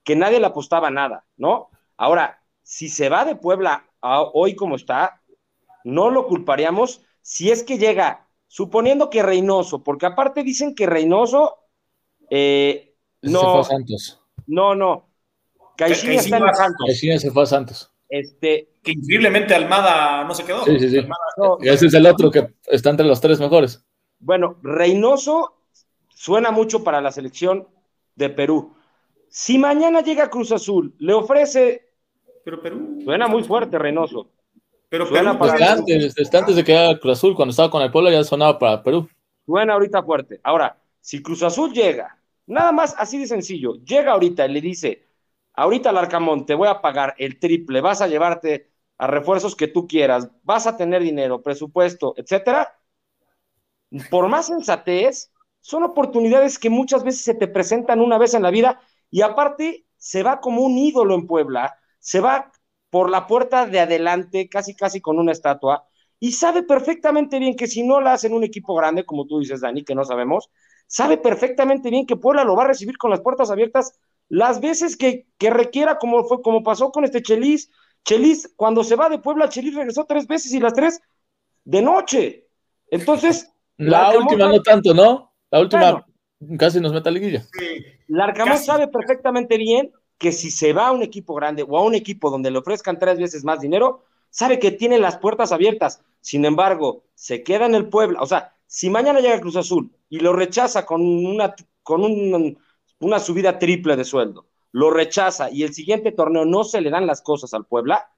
[0.03, 1.69] que nadie le apostaba nada, ¿no?
[1.97, 5.21] Ahora, si se va de Puebla hoy como está,
[5.83, 11.57] no lo culparíamos si es que llega, suponiendo que Reynoso, porque aparte dicen que Reynoso
[12.29, 13.39] eh, no.
[13.39, 14.21] Se fue a Santos.
[14.47, 15.08] No, no.
[15.79, 16.85] Caixinha está en Santos.
[16.87, 17.91] Caixinha se fue a Santos.
[18.09, 20.65] Este, que increíblemente Almada no se quedó.
[20.65, 21.07] Sí, sí, sí.
[21.61, 23.85] y ese es el otro que está entre los tres mejores.
[24.19, 25.53] Bueno, Reynoso
[26.09, 27.67] suena mucho para la selección
[28.15, 28.75] de Perú.
[29.29, 31.87] Si mañana llega Cruz Azul, le ofrece.
[32.43, 32.99] Pero Perú.
[33.03, 34.31] Suena muy fuerte, Reynoso.
[34.89, 37.81] Pero suena Perú, para antes, desde antes de que llegara Cruz Azul, cuando estaba con
[37.83, 39.07] el pueblo, ya sonaba para Perú.
[39.45, 40.41] Suena ahorita fuerte.
[40.43, 42.17] Ahora, si Cruz Azul llega,
[42.47, 45.08] nada más así de sencillo, llega ahorita y le dice:
[45.59, 49.87] Ahorita Arcamón, te voy a pagar el triple, vas a llevarte a refuerzos que tú
[49.87, 52.79] quieras, vas a tener dinero, presupuesto, etcétera.
[54.09, 58.51] Por más sensatez, son oportunidades que muchas veces se te presentan una vez en la
[58.51, 58.79] vida
[59.11, 62.53] y aparte se va como un ídolo en Puebla, se va
[62.89, 65.85] por la puerta de adelante, casi casi con una estatua,
[66.21, 69.59] y sabe perfectamente bien que si no la hacen un equipo grande, como tú dices,
[69.59, 70.49] Dani, que no sabemos,
[70.87, 73.99] sabe perfectamente bien que Puebla lo va a recibir con las puertas abiertas
[74.29, 77.69] las veces que, requiera, como fue, como pasó con este Chelis.
[78.05, 81.01] Chelis, cuando se va de Puebla, Chelis regresó tres veces y las tres
[81.65, 82.47] de noche.
[82.89, 83.51] Entonces.
[83.77, 85.33] La última no tanto, ¿no?
[85.49, 86.05] La última
[86.57, 87.41] casi nos mete a liguilla.
[87.53, 91.83] Sí, Larcamón sabe perfectamente bien que si se va a un equipo grande o a
[91.83, 96.01] un equipo donde le ofrezcan tres veces más dinero, sabe que tiene las puertas abiertas.
[96.21, 98.21] Sin embargo, se queda en el Puebla.
[98.21, 102.03] O sea, si mañana llega Cruz Azul y lo rechaza con una, con
[102.99, 107.07] una subida triple de sueldo, lo rechaza y el siguiente torneo no se le dan
[107.07, 108.09] las cosas al Puebla,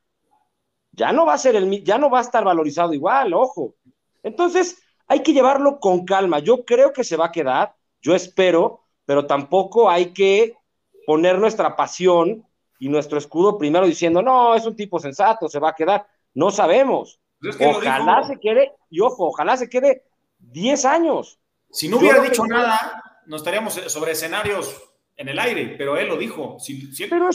[0.91, 3.75] ya no va a ser el ya no va a estar valorizado igual, ojo.
[4.23, 6.39] Entonces, hay que llevarlo con calma.
[6.39, 10.57] Yo creo que se va a quedar, yo espero, pero tampoco hay que
[11.05, 12.45] poner nuestra pasión
[12.79, 16.07] y nuestro escudo primero diciendo, no, es un tipo sensato, se va a quedar.
[16.33, 17.19] No sabemos.
[17.39, 20.03] Pues ojalá se quede, y ojo, ojalá se quede
[20.39, 21.39] 10 años.
[21.71, 24.75] Si no hubiera dicho nada, nos estaríamos sobre escenarios
[25.15, 26.57] en el aire, pero él lo dijo.
[27.09, 27.29] pero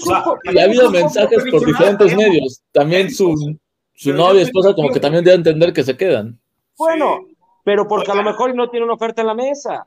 [0.44, 2.60] y ha habido mensajes por diferentes medios.
[2.70, 3.58] También su,
[3.94, 6.38] su novia, esposa, como que también debe entender que se quedan.
[6.76, 7.20] Bueno,
[7.64, 9.86] pero porque a lo mejor no tiene una oferta en la mesa.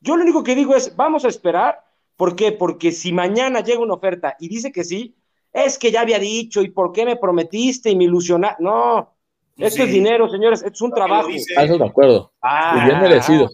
[0.00, 1.82] Yo lo único que digo es, vamos a esperar.
[2.16, 2.52] ¿Por qué?
[2.52, 5.16] Porque si mañana llega una oferta y dice que sí,
[5.54, 8.62] es que ya había dicho, ¿y por qué me prometiste y me ilusionaste?
[8.62, 9.10] No,
[9.56, 11.28] esto es dinero, señores, esto es un trabajo.
[11.56, 12.30] Ah, eso de acuerdo.
[12.42, 13.48] Ah, bien merecido.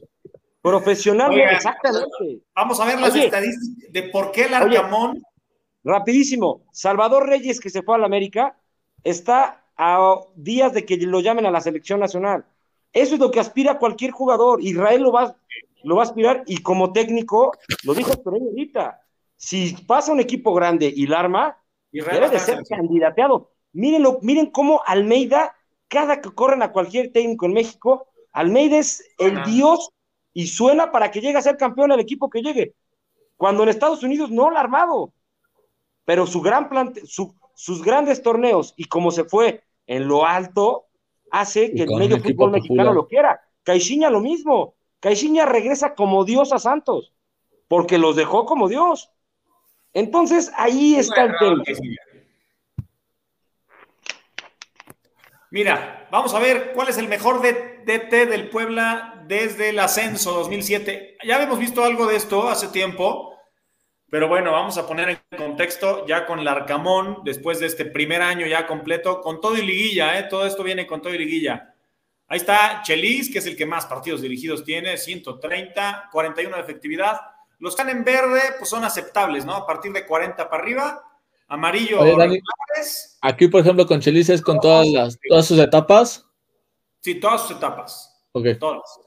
[0.62, 2.40] Profesional, exactamente.
[2.54, 5.20] Vamos a ver las estadísticas de por qué el Arcamón.
[5.82, 8.56] rapidísimo, Salvador Reyes, que se fue a la América,
[9.02, 12.44] está a días de que lo llamen a la selección nacional.
[12.92, 14.62] Eso es lo que aspira cualquier jugador.
[14.62, 15.36] Israel lo va,
[15.82, 17.52] lo va a aspirar y como técnico,
[17.82, 19.00] lo dijo ahorita,
[19.36, 21.58] si pasa un equipo grande y la arma,
[21.90, 23.50] debe de ser candidateado.
[23.72, 25.56] Mírenlo, miren cómo Almeida,
[25.88, 29.90] cada que corren a cualquier técnico en México, Almeida es el dios
[30.34, 32.74] y suena para que llegue a ser campeón el equipo que llegue.
[33.36, 35.12] Cuando en Estados Unidos no lo ha armado.
[36.04, 40.86] Pero su gran plante, sus grandes torneos y como se fue en lo alto,
[41.30, 43.40] hace que el medio fútbol mexicano lo quiera.
[43.62, 44.74] Caixinha lo mismo.
[45.00, 47.12] Caixinha regresa como Dios a Santos,
[47.68, 49.10] porque los dejó como Dios.
[49.92, 51.62] Entonces ahí está el tema.
[55.50, 61.16] Mira, vamos a ver cuál es el mejor DT del Puebla desde el ascenso 2007.
[61.24, 63.34] Ya habíamos visto algo de esto hace tiempo,
[64.10, 68.46] pero bueno, vamos a poner en contexto ya con Larcamón, después de este primer año
[68.46, 70.24] ya completo, con todo y liguilla, ¿eh?
[70.24, 71.74] todo esto viene con todo y liguilla.
[72.28, 77.18] Ahí está Chelis, que es el que más partidos dirigidos tiene, 130, 41 de efectividad.
[77.58, 79.54] Los que están en verde, pues son aceptables, ¿no?
[79.54, 81.02] A partir de 40 para arriba.
[81.48, 82.00] Amarillo.
[83.22, 86.26] aquí, por ejemplo, con Chelis es con todas, las, todas sus etapas.
[87.00, 88.12] Sí, todas sus etapas.
[88.32, 88.58] Ok.
[88.58, 89.01] Todas.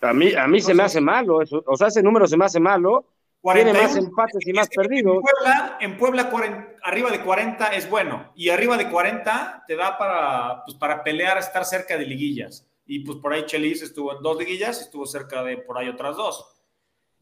[0.00, 2.58] A mí, a mí se me hace malo, o sea, ese número se me hace
[2.58, 3.04] malo,
[3.52, 5.16] tiene más empates y más perdidos.
[5.16, 8.32] En Puebla, en Puebla arriba de 40 es bueno.
[8.34, 12.66] Y arriba de 40 te da para, pues, para pelear, estar cerca de liguillas.
[12.86, 15.88] Y pues por ahí Chelis estuvo en dos liguillas y estuvo cerca de por ahí
[15.88, 16.59] otras dos.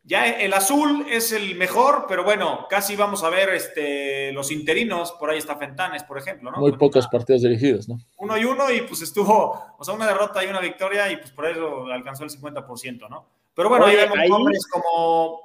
[0.08, 5.12] Ya el azul es el mejor, pero bueno, casi vamos a ver este, los interinos.
[5.12, 6.56] Por ahí está Fentanes, por ejemplo, ¿no?
[6.56, 7.98] Muy pocos partidos dirigidos, ¿no?
[8.16, 11.30] Uno y uno, y pues estuvo, o sea, una derrota y una victoria, y pues
[11.30, 13.28] por eso alcanzó el 50%, ¿no?
[13.54, 15.42] Pero bueno, ahí vemos nombres como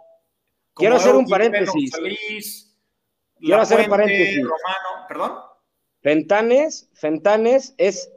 [0.74, 1.92] Quiero hacer un paréntesis.
[3.40, 4.42] Quiero hacer un paréntesis.
[4.42, 5.32] Romano, ¿perdón?
[6.02, 8.12] Fentanes, Fentanes es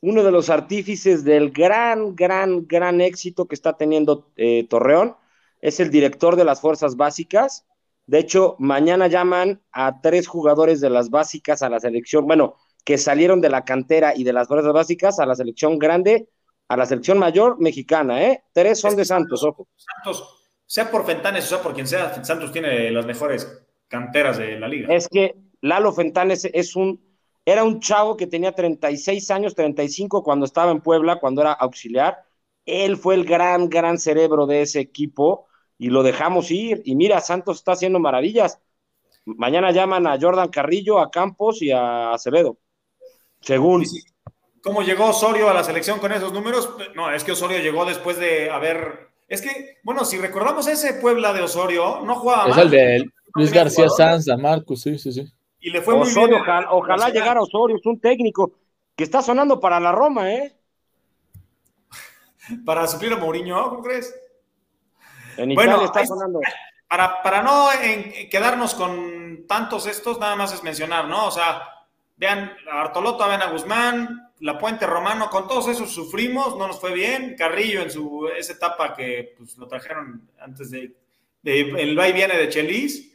[0.00, 5.14] uno de los artífices del gran, gran, gran éxito que está teniendo eh, Torreón.
[5.60, 7.66] Es el director de las fuerzas básicas.
[8.06, 12.98] De hecho, mañana llaman a tres jugadores de las básicas a la selección, bueno, que
[12.98, 16.28] salieron de la cantera y de las fuerzas básicas a la selección grande,
[16.68, 18.44] a la selección mayor mexicana, ¿eh?
[18.52, 19.68] Tres son de Santos, ojo.
[19.76, 24.58] Santos, sea por Fentanes o sea por quien sea, Santos tiene las mejores canteras de
[24.58, 24.94] la liga.
[24.94, 27.00] Es que Lalo Fentanes es un,
[27.44, 32.24] era un chavo que tenía 36 años, 35 cuando estaba en Puebla, cuando era auxiliar.
[32.64, 35.48] Él fue el gran, gran cerebro de ese equipo
[35.80, 36.82] y lo dejamos ir.
[36.84, 38.60] Y mira, Santos está haciendo maravillas.
[39.24, 42.58] Mañana llaman a Jordan Carrillo, a Campos y a Acevedo.
[43.40, 43.84] Según.
[44.62, 46.68] ¿Cómo llegó Osorio a la selección con esos números?
[46.94, 49.08] No, es que Osorio llegó después de haber.
[49.26, 52.50] Es que, bueno, si recordamos ese Puebla de Osorio, no jugaba.
[52.50, 55.32] Es el de Luis García Sanz, Marcos, sí, sí, sí.
[55.60, 56.42] Y le fue Osorio, muy bien.
[56.42, 58.52] Ojalá, ojalá llegara Osorio, es un técnico
[58.94, 60.52] que está sonando para la Roma, ¿eh?
[62.66, 64.14] Para suplir a Mourinho, ¿cómo crees?
[65.36, 66.40] En Bueno, está sonando.
[66.88, 71.26] Para, para no en- quedarnos con tantos estos, nada más es mencionar, ¿no?
[71.26, 71.62] O sea,
[72.16, 76.80] vean a Bartolotto, vean a Guzmán, La Puente Romano, con todos esos sufrimos, no nos
[76.80, 77.36] fue bien.
[77.38, 80.92] Carrillo en su esa etapa que pues, lo trajeron antes de,
[81.42, 83.08] de el va y viene de Chelis.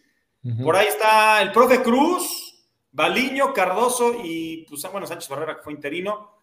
[0.63, 5.73] Por ahí está el profe Cruz, Baliño, Cardoso y pues bueno, Sánchez Barrera que fue
[5.73, 6.34] interino.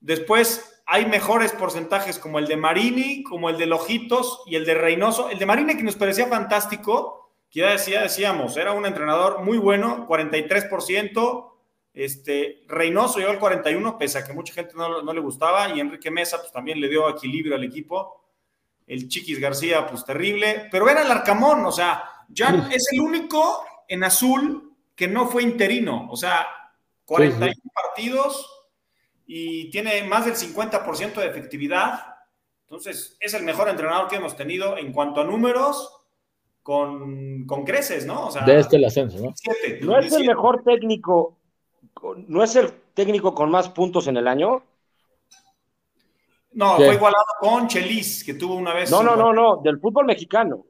[0.00, 4.74] Después hay mejores porcentajes como el de Marini, como el de Lojitos y el de
[4.74, 5.30] Reynoso.
[5.30, 9.58] El de Marini que nos parecía fantástico, que ya decía, decíamos, era un entrenador muy
[9.58, 11.52] bueno, 43%.
[11.92, 15.80] Este, Reynoso llegó al 41, pese a que mucha gente no, no le gustaba, y
[15.80, 18.24] Enrique Mesa pues también le dio equilibrio al equipo.
[18.86, 23.64] El Chiquis García, pues terrible, pero era el Arcamón, o sea, ya es el único
[23.86, 26.46] en azul que no fue interino, o sea,
[27.04, 28.59] 41 partidos
[29.32, 32.16] y tiene más del 50% de efectividad.
[32.62, 35.98] Entonces, es el mejor entrenador que hemos tenido en cuanto a números
[36.64, 38.26] con, con creces, ¿no?
[38.26, 39.28] O sea, De este el ascenso, ¿no?
[39.28, 40.26] 17, ¿No es el 17.
[40.26, 41.36] mejor técnico,
[42.26, 44.64] no es el técnico con más puntos en el año?
[46.50, 46.86] No, ¿Qué?
[46.86, 48.90] fue igualado con Chelis, que tuvo una vez.
[48.90, 50.66] No, no, no, no, del fútbol mexicano.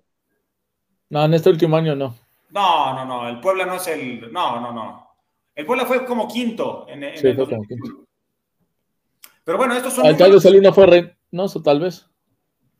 [1.09, 2.15] No, en este último año no.
[2.51, 4.31] No, no, no, el Puebla no es el.
[4.31, 5.09] No, no, no.
[5.55, 8.10] El Puebla fue como quinto en, en Sí, el fue como 2021.
[9.45, 10.05] Pero bueno, estos son.
[10.05, 12.07] Vez el uno fue Reynoso, tal vez.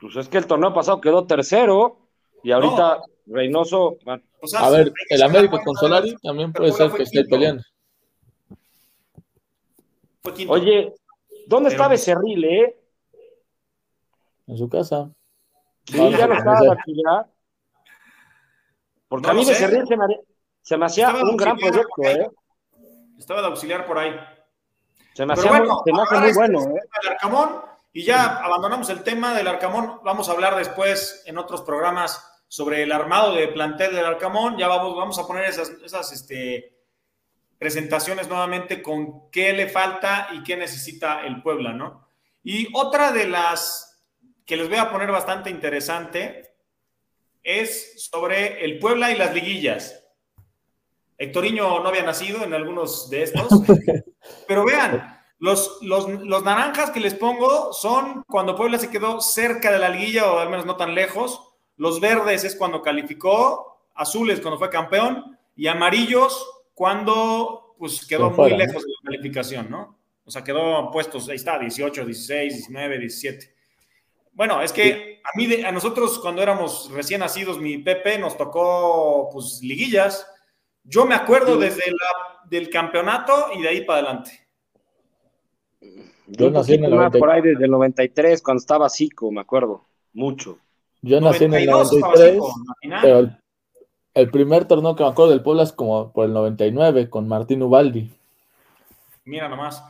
[0.01, 1.99] Pues es que el torneo pasado quedó tercero
[2.43, 6.91] y ahorita Reynoso, bueno, o sea, A ver, el América con Solari también puede ser
[6.93, 7.63] que esté peleando.
[10.49, 10.95] Oye,
[11.47, 12.77] ¿dónde Pero- está Becerril, eh?
[14.47, 15.11] En su casa.
[15.87, 16.67] Sí, ya no está conocer.
[16.69, 17.27] de actividad.
[19.09, 19.45] Porque No a mí.
[19.45, 20.05] Becerril se me,
[20.63, 22.29] se me hacía Estaba un gran proyecto, eh.
[23.19, 24.15] Estaba de auxiliar por ahí.
[25.21, 27.11] Se me hacía bueno, muy, se me hace ahora muy es bueno, el eh.
[27.11, 27.61] Arcamón
[27.93, 30.01] y ya abandonamos el tema del Arcamón.
[30.03, 34.57] Vamos a hablar después en otros programas sobre el armado de plantel del Arcamón.
[34.57, 36.75] Ya vamos, vamos a poner esas, esas este,
[37.59, 42.09] presentaciones nuevamente con qué le falta y qué necesita el Puebla, ¿no?
[42.43, 44.03] Y otra de las
[44.47, 46.55] que les voy a poner bastante interesante
[47.43, 50.03] es sobre el Puebla y las liguillas.
[51.21, 53.47] Hectoriño no había nacido en algunos de estos,
[54.49, 59.71] pero vean, los, los, los naranjas que les pongo son cuando Puebla se quedó cerca
[59.71, 61.53] de la liguilla o al menos no tan lejos.
[61.77, 68.57] Los verdes es cuando calificó, azules cuando fue campeón y amarillos cuando pues quedó muy
[68.57, 69.99] lejos de la calificación, ¿no?
[70.25, 73.55] O sea, quedó puestos, ahí está, 18, 16, 19, 17.
[74.33, 79.29] Bueno, es que a mí, a nosotros cuando éramos recién nacidos, mi Pepe nos tocó
[79.33, 80.27] pues liguillas.
[80.85, 81.61] Yo me acuerdo Sí.
[81.61, 84.33] desde la, del campeonato y de ahí para adelante.
[86.27, 88.89] Yo un nací en el poquito más 90 por ahí desde el 93, cuando estaba
[88.89, 90.59] Zico, me acuerdo, mucho.
[91.03, 92.55] Yo nací en el 92 estaba 93, Zico,
[93.03, 93.37] pero el,
[94.15, 97.63] el primer torneo que me acuerdo del Puebla es como por el 99 con Martín
[97.63, 98.13] Ubaldi.
[99.25, 99.83] Mira nomás.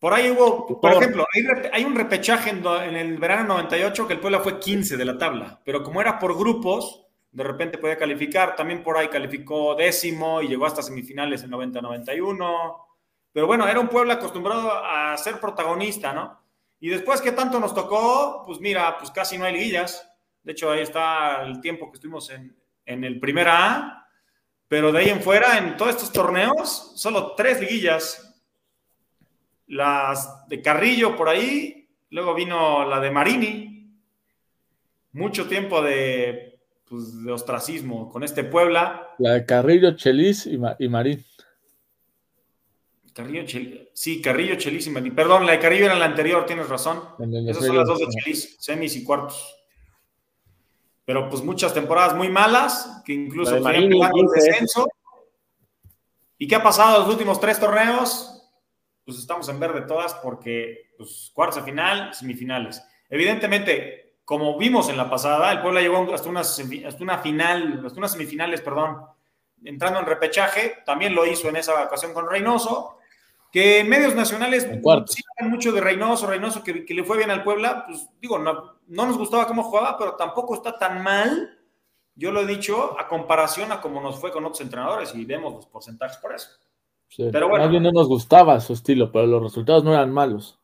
[0.00, 1.26] Por ahí hubo, por Por- ejemplo,
[1.72, 5.18] hay, un repechaje en, en el verano 98 que el Puebla fue 15 de la
[5.18, 8.56] tabla, pero como era por grupos, de repente podía calificar.
[8.56, 12.76] También por ahí calificó décimo y llegó hasta semifinales en 90-91.
[13.32, 16.40] Pero bueno, era un Puebla acostumbrado a ser protagonista, ¿no?
[16.80, 20.08] Y después que tanto nos tocó, pues mira, pues casi no hay liguillas.
[20.42, 22.56] De hecho, ahí está el tiempo que estuvimos en,
[22.86, 24.08] en el primera A,
[24.68, 28.24] pero de ahí en fuera, en todos estos torneos, solo tres liguillas
[29.68, 33.92] las de Carrillo por ahí, luego vino la de Marini,
[35.12, 36.47] mucho tiempo de,
[36.88, 39.14] pues, de ostracismo con este Puebla.
[39.18, 41.24] La de Carrillo, Chelis y, Ma- y Marín.
[43.14, 43.80] Carrillo, Chelis.
[43.94, 45.10] Sí, Carrillo, Chelis y Meni.
[45.10, 47.02] Perdón, la de Carrillo era la anterior, tienes razón.
[47.48, 49.56] Esas son las dos de Chelis, semis y cuartos.
[51.04, 53.96] Pero pues muchas temporadas muy malas, que incluso el 15.
[54.34, 54.86] descenso.
[56.36, 58.34] ¿Y qué ha pasado los últimos tres torneos?
[59.04, 62.80] Pues estamos en verde todas porque pues, cuartos de final, semifinales.
[63.10, 63.97] Evidentemente,
[64.28, 67.98] como vimos en la pasada, el Puebla llegó hasta una, semi- hasta una final, hasta
[67.98, 68.98] unas semifinales, perdón,
[69.64, 72.98] entrando en repechaje, también lo hizo en esa ocasión con Reynoso,
[73.50, 77.30] que en medios nacionales sí hablan mucho de Reynoso, Reynoso que, que le fue bien
[77.30, 81.58] al Puebla, pues digo, no, no nos gustaba cómo jugaba, pero tampoco está tan mal,
[82.14, 85.54] yo lo he dicho, a comparación a cómo nos fue con otros entrenadores y vemos
[85.54, 86.50] los porcentajes por eso.
[87.08, 87.30] Sí.
[87.32, 87.64] Pero bueno.
[87.64, 90.57] Más bien no nos gustaba su estilo, pero los resultados no eran malos.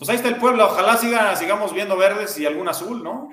[0.00, 3.28] Pues ahí está el Puebla, ojalá siga, sigamos viendo verdes y algún azul, ¿no?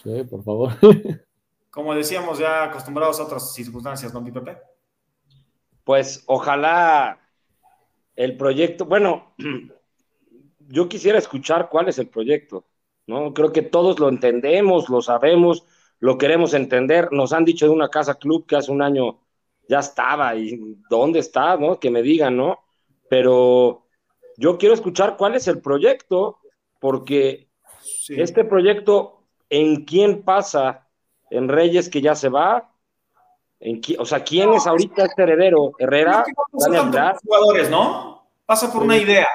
[0.00, 0.70] Sí, por favor.
[1.72, 4.58] Como decíamos, ya acostumbrados a otras circunstancias, ¿no, mi Pepe?
[5.82, 7.18] Pues ojalá
[8.14, 9.34] el proyecto, bueno,
[10.68, 12.64] yo quisiera escuchar cuál es el proyecto,
[13.08, 13.34] ¿no?
[13.34, 15.66] Creo que todos lo entendemos, lo sabemos,
[15.98, 17.10] lo queremos entender.
[17.10, 19.18] Nos han dicho de una casa club que hace un año
[19.68, 21.80] ya estaba y dónde está, ¿no?
[21.80, 22.60] Que me digan, ¿no?
[23.08, 23.81] Pero
[24.36, 26.38] yo quiero escuchar cuál es el proyecto,
[26.80, 27.48] porque
[27.80, 28.14] Sí.
[28.20, 30.88] este proyecto, ¿en quién pasa?
[31.30, 32.70] ¿En Reyes que ya se va?
[33.60, 35.72] ¿En qui- o sea, ¿quién es ahorita este heredero?
[35.78, 36.24] ¿Herrera?
[36.24, 38.28] Creo que no jugadores, ¿no?
[38.44, 38.86] Pasa por Sí.
[38.86, 39.28] una idea,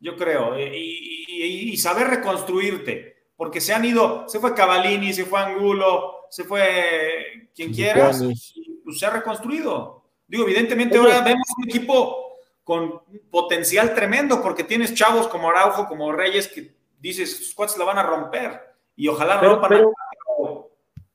[0.00, 5.12] yo creo, eh, y, y- y saber reconstruirte, porque se han ido, se fue Cavalini,
[5.12, 8.20] se fue Angulo, se fue quien quieras,
[8.54, 10.02] y pues se ha reconstruido.
[10.26, 11.12] Digo, evidentemente Oye.
[11.12, 12.27] ahora vemos un equipo
[12.68, 13.00] con
[13.30, 17.96] potencial tremendo, porque tienes chavos como Araujo, como Reyes, que dices, estos cuates la van
[17.96, 18.60] a romper,
[18.94, 20.70] y ojalá Pero, rompan pero,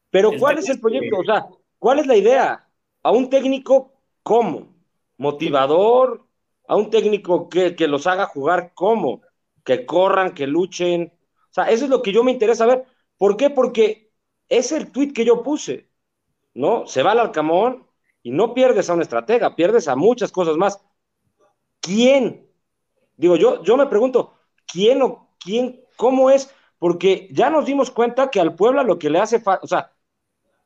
[0.10, 1.20] pero ¿cuál es el proyecto?
[1.20, 1.46] O sea,
[1.78, 2.68] ¿cuál es la idea?
[3.04, 3.94] ¿A un técnico
[4.24, 4.74] cómo?
[5.18, 6.26] ¿Motivador?
[6.68, 9.22] ¿A un técnico que, que los haga jugar cómo?
[9.64, 11.14] Que corran, que luchen.
[11.52, 12.84] O sea, eso es lo que yo me interesa ver.
[13.16, 13.52] ¿Por qué?
[13.52, 14.12] Porque
[14.50, 15.88] es el tweet que yo puse,
[16.56, 16.88] ¿no?
[16.88, 17.86] Se va al Alcamón
[18.24, 20.84] y no pierdes a un estratega, pierdes a muchas cosas más.
[21.84, 22.48] ¿Quién?
[23.18, 24.34] Digo, yo, yo me pregunto,
[24.68, 26.54] ¿quién o quién, cómo es?
[26.80, 29.94] Porque ya nos dimos cuenta que al Puebla lo que le hace falta, o sea,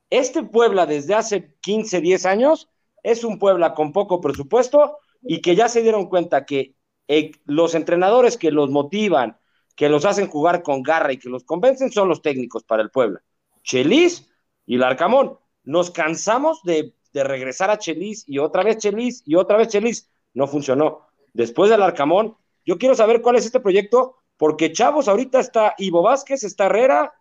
[0.10, 2.70] este Puebla desde hace 15, 10 años
[3.04, 6.76] es un Puebla con poco presupuesto y que ya se dieron cuenta que
[7.08, 9.40] eh, los entrenadores que los motivan,
[9.76, 12.92] que los hacen jugar con garra y que los convencen son los técnicos para el
[12.92, 13.24] Puebla.
[13.64, 14.30] Chelis
[14.66, 15.40] y Larcamón.
[15.64, 20.10] Nos cansamos de, de regresar a Chelis y otra vez Chelis y otra vez Chelis.
[20.34, 21.07] No funcionó.
[21.38, 22.36] Después del Arcamón,
[22.66, 27.14] yo quiero saber cuál es este proyecto, porque Chavos ahorita está Ivo Vázquez, está Herrera,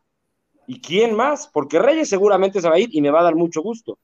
[0.66, 1.48] ¿y quién más?
[1.48, 3.98] Porque Reyes seguramente se va a ir y me va a dar mucho gusto.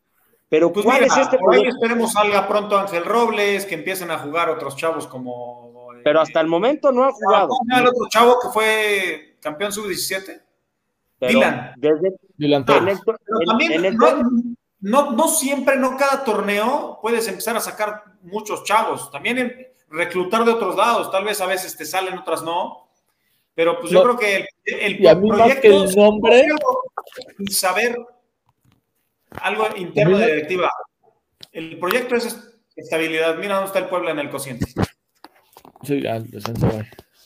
[0.50, 1.76] Pero Pues ¿cuál mira, es este por ahí proyecto?
[1.82, 5.94] esperemos salga pronto Ángel Robles, que empiecen a jugar otros chavos como...
[5.96, 7.48] eh, Pero hasta el momento no han jugado.
[7.48, 10.42] ¿Cómo se llama el otro chavo que fue campeón sub-17?
[11.18, 11.72] Pero Dylan.
[11.78, 14.06] Desde, Dylan el, Pero también en el no,
[14.80, 19.10] no, no siempre, no cada torneo puedes empezar a sacar muchos chavos.
[19.10, 21.10] También en- reclutar de otros lados.
[21.10, 22.88] Tal vez a veces te salen, otras no.
[23.54, 24.46] Pero pues yo creo que el,
[24.80, 26.46] el Y a mí más que el nombre-
[27.50, 27.96] saber
[29.40, 30.70] algo interno de directiva.
[31.52, 33.36] El proyecto es estabilidad.
[33.36, 34.66] Mira dónde está el pueblo en el cociente.
[35.82, 36.02] Sí,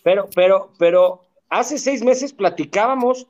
[0.03, 3.27] pero, pero, pero hace seis meses platicábamos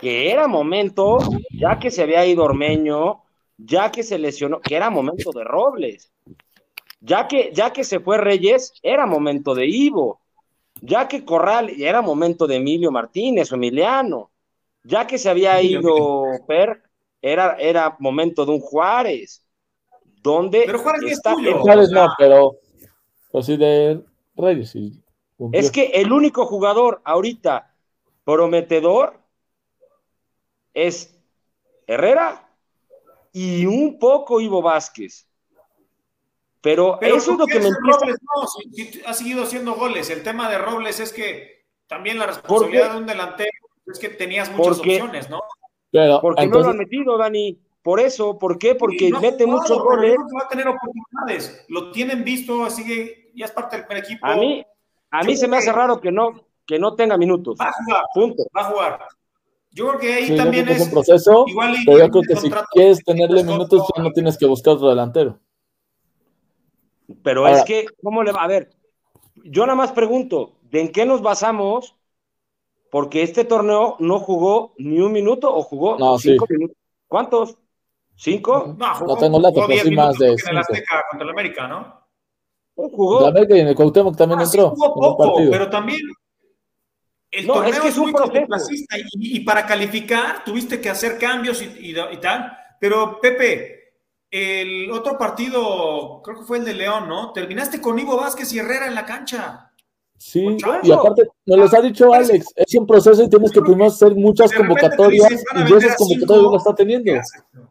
[0.00, 1.18] que era momento,
[1.50, 3.22] ya que se había ido Ormeño,
[3.58, 6.12] ya que se lesionó, que era momento de Robles.
[7.06, 10.20] Ya que, ya que se fue Reyes, era momento de Ivo.
[10.80, 14.30] Ya que Corral, era momento de Emilio Martínez o Emiliano.
[14.84, 16.82] Ya que se había ido Per,
[17.20, 19.44] era, era momento de un Juárez.
[20.22, 21.50] ¿Dónde Pero Juárez es está tuyo.
[21.50, 22.56] el- Juárez no, pero,
[23.30, 24.02] pero sí de
[24.34, 24.70] Reyes.
[24.70, 24.92] sí.
[25.52, 27.74] Es que el único jugador ahorita
[28.24, 29.18] prometedor
[30.72, 31.14] es
[31.86, 32.48] Herrera
[33.32, 35.28] y un poco Ivo Vázquez.
[36.64, 37.98] Pero, Pero eso es lo ¿por que me empieza.
[38.00, 38.46] Robles no?
[38.72, 40.08] Si- si ha seguido haciendo goles.
[40.10, 43.50] El tema de Robles es que también la responsabilidad de un delantero
[43.86, 45.42] es que tenías muchas Porque- opciones, ¿no?
[45.92, 47.58] Pero, Porque no lo entonces, han metido, Dani.
[47.82, 48.74] Por eso, ¿por qué?
[48.74, 50.14] Porque no mete jugado, muchos goles.
[50.14, 51.64] creo que va a tener oportunidades.
[51.68, 54.26] Lo tienen visto, sigue, ya es parte del primer equipo.
[54.26, 54.64] A mí,
[55.10, 57.58] a mí Yo se me hace que- raro que no, que no tenga minutos.
[57.60, 58.42] Va a jugar, Punto.
[58.56, 59.00] va a jugar.
[59.70, 62.08] Yo creo que ahí sí, también que es es un proceso, igual y- pero yo
[62.10, 65.38] creo que si quieres tenerle minutos, ya no tienes que buscar otro delantero.
[67.24, 68.42] Pero Ahora- es que, ¿cómo le va?
[68.44, 68.70] A ver,
[69.34, 71.96] yo nada más pregunto, ¿de en qué nos basamos?
[72.90, 76.52] Porque este torneo no jugó ni un minuto o jugó No, cinco sí.
[76.54, 76.76] minutos.
[77.08, 77.56] ¿Cuántos?
[78.14, 78.76] ¿Cinco?
[78.78, 80.58] No, jugó, No tengo el dato, jugó pero 10 sí más de en el cinco.
[80.60, 82.04] Azteca contra el América, ¿no?
[82.76, 83.22] Jugó.
[83.22, 84.70] La América y en el Cuauhtémoc también ah, entró.
[84.70, 86.00] Sí jugó poco, pero también
[87.30, 91.62] el no, torneo es, que es, muy y, y, para calificar tuviste que hacer cambios
[91.62, 92.56] y, y, y, tal.
[92.78, 93.83] Pero Pepe,
[94.34, 97.32] el otro partido, creo que fue el de León, ¿no?
[97.32, 99.70] Terminaste con Ivo Vázquez y Herrera en la cancha.
[100.16, 100.44] Sí,
[100.82, 104.12] y aparte, nos los ha dicho Alex, es un proceso y tienes que primero hacer
[104.16, 107.12] muchas convocatorias y esas convocatorias no está teniendo.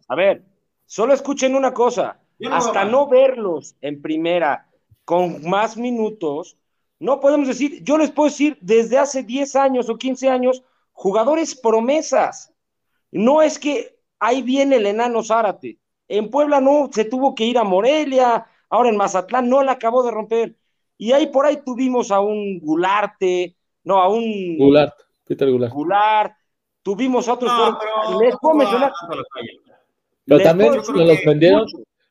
[0.08, 0.42] A ver,
[0.86, 4.70] solo escuchen una cosa, hasta no verlos en primera
[5.04, 6.56] con más minutos,
[6.98, 11.56] no podemos decir, yo les puedo decir desde hace 10 años o 15 años, jugadores
[11.56, 12.54] promesas.
[13.12, 15.78] No es que ahí viene el enano Zárate.
[16.08, 20.04] En Puebla no, se tuvo que ir a Morelia, ahora en Mazatlán no la acabó
[20.04, 20.56] de romper.
[20.98, 24.58] Y ahí por ahí tuvimos a un Gularte, no, a un.
[24.58, 24.94] Gulart,
[25.26, 25.74] Peter Gulart.
[25.74, 26.34] Gulart.
[26.82, 27.52] Tuvimos a otros.
[27.52, 28.92] No, pero, les puedo mencionar.
[30.26, 31.66] Pero también nos los vendieron.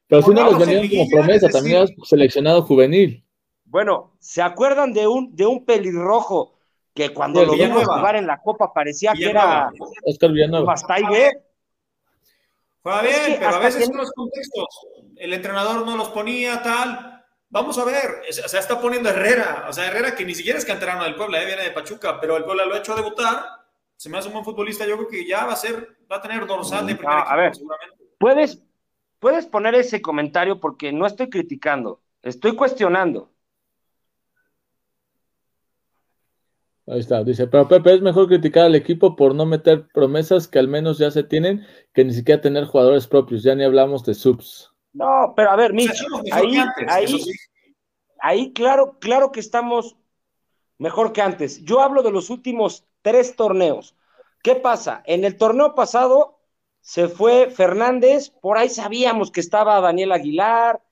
[0.06, 3.24] Pero si no los vendieron como promesa, también seleccionado juvenil.
[3.64, 6.58] Bueno, ¿se acuerdan de un, de un pelirrojo
[6.92, 9.70] que cuando lo vimos jugar en la Copa parecía que era
[10.04, 10.74] Oscar Villanueva?
[12.82, 17.24] Juega bien, pero a veces en los contextos el entrenador no los ponía, tal.
[17.48, 20.64] Vamos a ver, o sea, está poniendo Herrera, o sea, Herrera que ni siquiera es
[20.64, 23.44] canterano del Puebla, eh, viene de Pachuca, pero el Puebla lo ha hecho debutar,
[23.94, 26.22] se me hace un buen futbolista, yo creo que ya va a ser, va a
[26.22, 28.04] tener dorsal de primer a ver, seguramente.
[28.18, 28.62] Puedes,
[29.18, 33.30] puedes poner ese comentario porque no estoy criticando, estoy cuestionando.
[36.86, 40.58] Ahí está, dice, pero Pepe, es mejor criticar al equipo por no meter promesas que
[40.58, 41.64] al menos ya se tienen,
[41.94, 44.72] que ni siquiera tener jugadores propios, ya ni hablamos de subs.
[44.92, 46.56] No, pero a ver, Mitch, ahí,
[46.88, 47.24] ahí,
[48.20, 49.96] ahí, claro, claro que estamos
[50.78, 51.64] mejor que antes.
[51.64, 53.94] Yo hablo de los últimos tres torneos.
[54.42, 55.02] ¿Qué pasa?
[55.06, 56.40] En el torneo pasado
[56.80, 60.82] se fue Fernández, por ahí sabíamos que estaba Daniel Aguilar,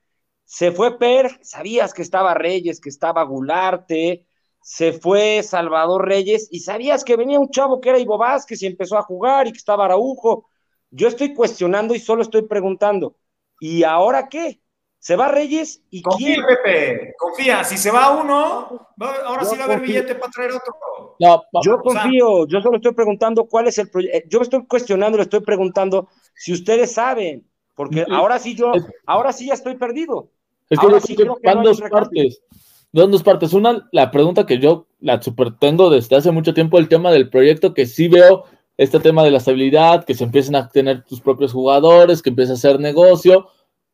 [0.45, 4.25] se fue Per, sabías que estaba Reyes, que estaba Gularte,
[4.61, 8.67] se fue Salvador Reyes y sabías que venía un chavo que era Ivo Vázquez y
[8.67, 10.47] empezó a jugar y que estaba Araujo.
[10.91, 13.15] Yo estoy cuestionando y solo estoy preguntando,
[13.59, 14.61] ¿y ahora qué?
[14.99, 16.45] ¿Se va Reyes y confía, quién?
[16.45, 17.63] Pepe, confía.
[17.63, 18.87] Si se va uno,
[19.25, 21.15] ahora sí va a haber billete para traer otro.
[21.19, 24.17] No, yo confío, yo solo estoy preguntando cuál es el proyecto.
[24.17, 28.73] Eh, yo me estoy cuestionando, le estoy preguntando si ustedes saben, porque ahora sí yo,
[29.07, 30.29] ahora sí ya estoy perdido.
[30.69, 32.43] Es que, sí van dos partes
[32.91, 33.53] dos partes.
[33.53, 37.29] Una, la pregunta que yo la super tengo desde hace mucho tiempo, el tema del
[37.29, 38.45] proyecto, que sí veo
[38.77, 42.51] este tema de la estabilidad, que se empiecen a tener tus propios jugadores, que empiece
[42.51, 43.47] a hacer negocio,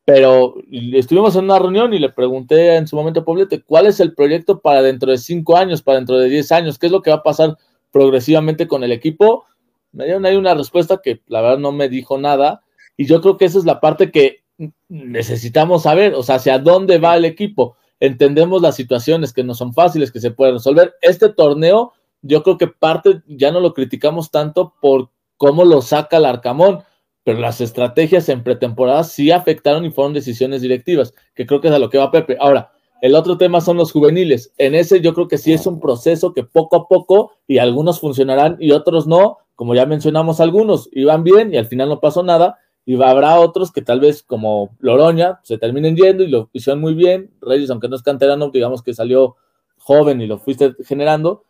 [0.06, 0.56] pero
[0.94, 4.62] estuvimos en una reunión y le pregunté en su momento a ¿cuál es el proyecto
[4.62, 6.78] para dentro de cinco años, para dentro de diez años?
[6.78, 7.58] ¿Qué es lo que va a pasar
[7.92, 9.46] progresivamente con el equipo?
[9.92, 12.62] Me dieron ahí una respuesta que la verdad no me dijo nada,
[12.96, 14.44] y yo creo que esa es la parte que
[14.88, 19.74] necesitamos saber, o sea, hacia dónde va el equipo entendemos las situaciones que no son
[19.74, 20.96] fáciles, que se pueden resolver.
[21.02, 26.18] Este torneo, yo creo que parte, ya no lo criticamos tanto por cómo lo saca
[26.18, 26.84] el Arcamón,
[27.24, 31.74] pero las estrategias en pretemporada sí afectaron y fueron decisiones directivas, que creo que es
[31.74, 32.38] a lo que va Pepe.
[32.40, 32.72] Ahora,
[33.02, 34.54] el otro tema son los juveniles.
[34.58, 38.00] En ese yo creo que sí es un proceso que poco a poco, y algunos
[38.00, 42.24] funcionarán y otros no, como ya mencionamos algunos, iban bien y al final no pasó
[42.24, 46.80] nada, y habrá otros que tal vez como Loroña se terminen yendo y lo hicieron
[46.80, 47.30] muy bien.
[47.42, 49.36] Reyes, aunque no es canterano, digamos que salió
[49.78, 51.44] joven y lo fuiste generando.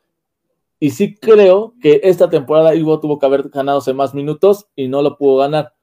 [0.79, 5.03] Y sí creo que esta temporada Ivo tuvo que haber ganado más minutos y no
[5.03, 5.73] lo pudo ganar.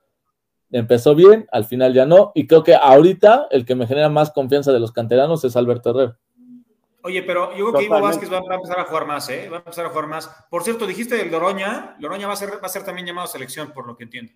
[0.72, 2.32] Empezó bien, al final ya no.
[2.34, 5.90] Y creo que ahorita el que me genera más confianza de los canteranos es Alberto
[5.90, 6.18] Herrera.
[7.02, 9.48] Oye, pero yo creo que Ivo Vázquez va, a empezar a jugar más, ¿eh?
[9.48, 10.28] Va a empezar a jugar más.
[10.50, 11.94] Por cierto, dijiste del Loroña.
[12.00, 14.32] Loroña va a ser, va a ser también llamado a selección, por lo que entiendo.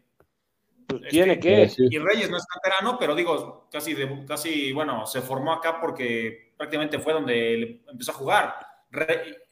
[0.89, 1.71] Pues tiene que.
[1.77, 3.95] Y Reyes no es canterano, pero digo, casi,
[4.27, 8.55] casi, bueno, se formó acá porque prácticamente fue donde empezó a jugar.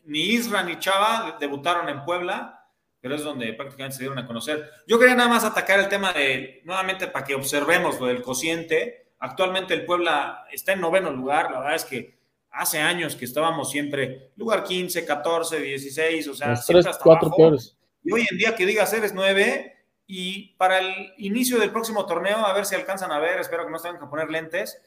[0.04, 2.66] ni Isra ni Chava debutaron en Puebla,
[3.02, 4.70] pero es donde prácticamente se dieron a conocer.
[4.86, 9.12] Yo quería nada más atacar el tema de, nuevamente, para que observemos lo del cociente.
[9.18, 12.16] Actualmente el Puebla está en noveno lugar, la verdad es que
[12.50, 17.56] hace años que estábamos siempre lugar 15, 14, 16, o sea, siempre hasta abajo.
[18.02, 19.75] Y hoy en día que digas eres 9,
[20.06, 23.72] y para el inicio del próximo torneo, a ver si alcanzan a ver, espero que
[23.72, 24.80] no tengan que poner lentes,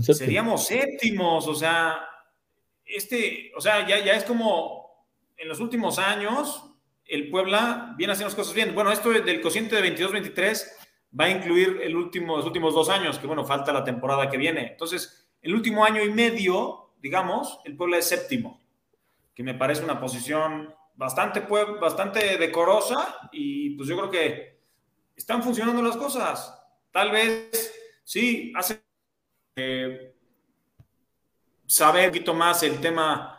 [0.00, 2.08] seríamos séptimos, o sea,
[2.84, 5.06] este, o sea, ya, ya es como
[5.36, 6.64] en los últimos años,
[7.06, 8.74] el Puebla viene haciendo las cosas bien.
[8.74, 10.66] Bueno, esto del cociente de 22-23
[11.18, 14.38] va a incluir el último, los últimos dos años, que bueno, falta la temporada que
[14.38, 14.68] viene.
[14.72, 18.60] Entonces, el último año y medio, digamos, el Puebla es séptimo,
[19.34, 21.40] que me parece una posición bastante,
[21.80, 24.51] bastante decorosa y pues yo creo que
[25.16, 26.58] están funcionando las cosas.
[26.90, 28.82] Tal vez, sí, hace...
[29.56, 30.12] Eh,
[31.72, 33.38] saber un poquito más el tema,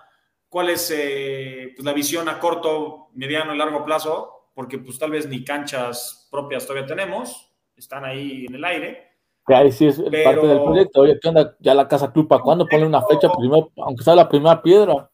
[0.49, 5.11] cuál es eh, pues, la visión a corto, mediano y largo plazo, porque pues tal
[5.11, 9.13] vez ni canchas propias todavía tenemos, están ahí en el aire.
[9.45, 11.01] Ahí sí es Pero- parte del proyecto.
[11.01, 11.55] Oye, ¿qué onda?
[11.59, 15.11] Ya la Casa Club, ¿para cuándo pone una fecha primero, aunque sea la primera piedra?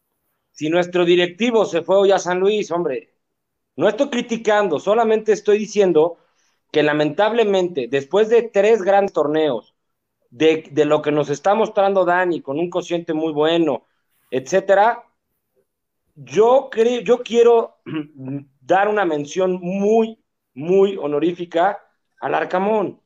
[0.51, 3.16] Si nuestro directivo se fue hoy a San Luis, hombre,
[3.76, 6.18] no estoy criticando, solamente estoy diciendo
[6.72, 9.76] que lamentablemente, después de tres grandes torneos,
[10.30, 13.86] de, de lo que nos está mostrando Dani, con un cociente muy bueno,
[14.30, 15.03] etcétera,
[16.15, 17.78] yo creo, yo quiero
[18.61, 20.20] dar una mención muy,
[20.53, 21.80] muy honorífica
[22.20, 23.01] al Arcamón.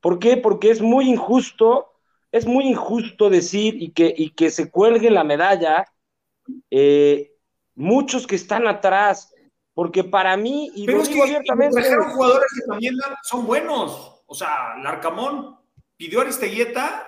[0.00, 0.36] ¿Por qué?
[0.36, 1.92] Porque es muy injusto,
[2.32, 5.84] es muy injusto decir y que, y que se cuelgue la medalla
[6.70, 7.32] eh,
[7.74, 9.34] muchos que están atrás,
[9.76, 13.46] porque para mí, y Pero lo es digo que abiertamente, trajeron jugadores que también son
[13.46, 14.22] buenos.
[14.24, 15.58] O sea, Larcamón
[15.98, 17.06] pidió a Aristeguieta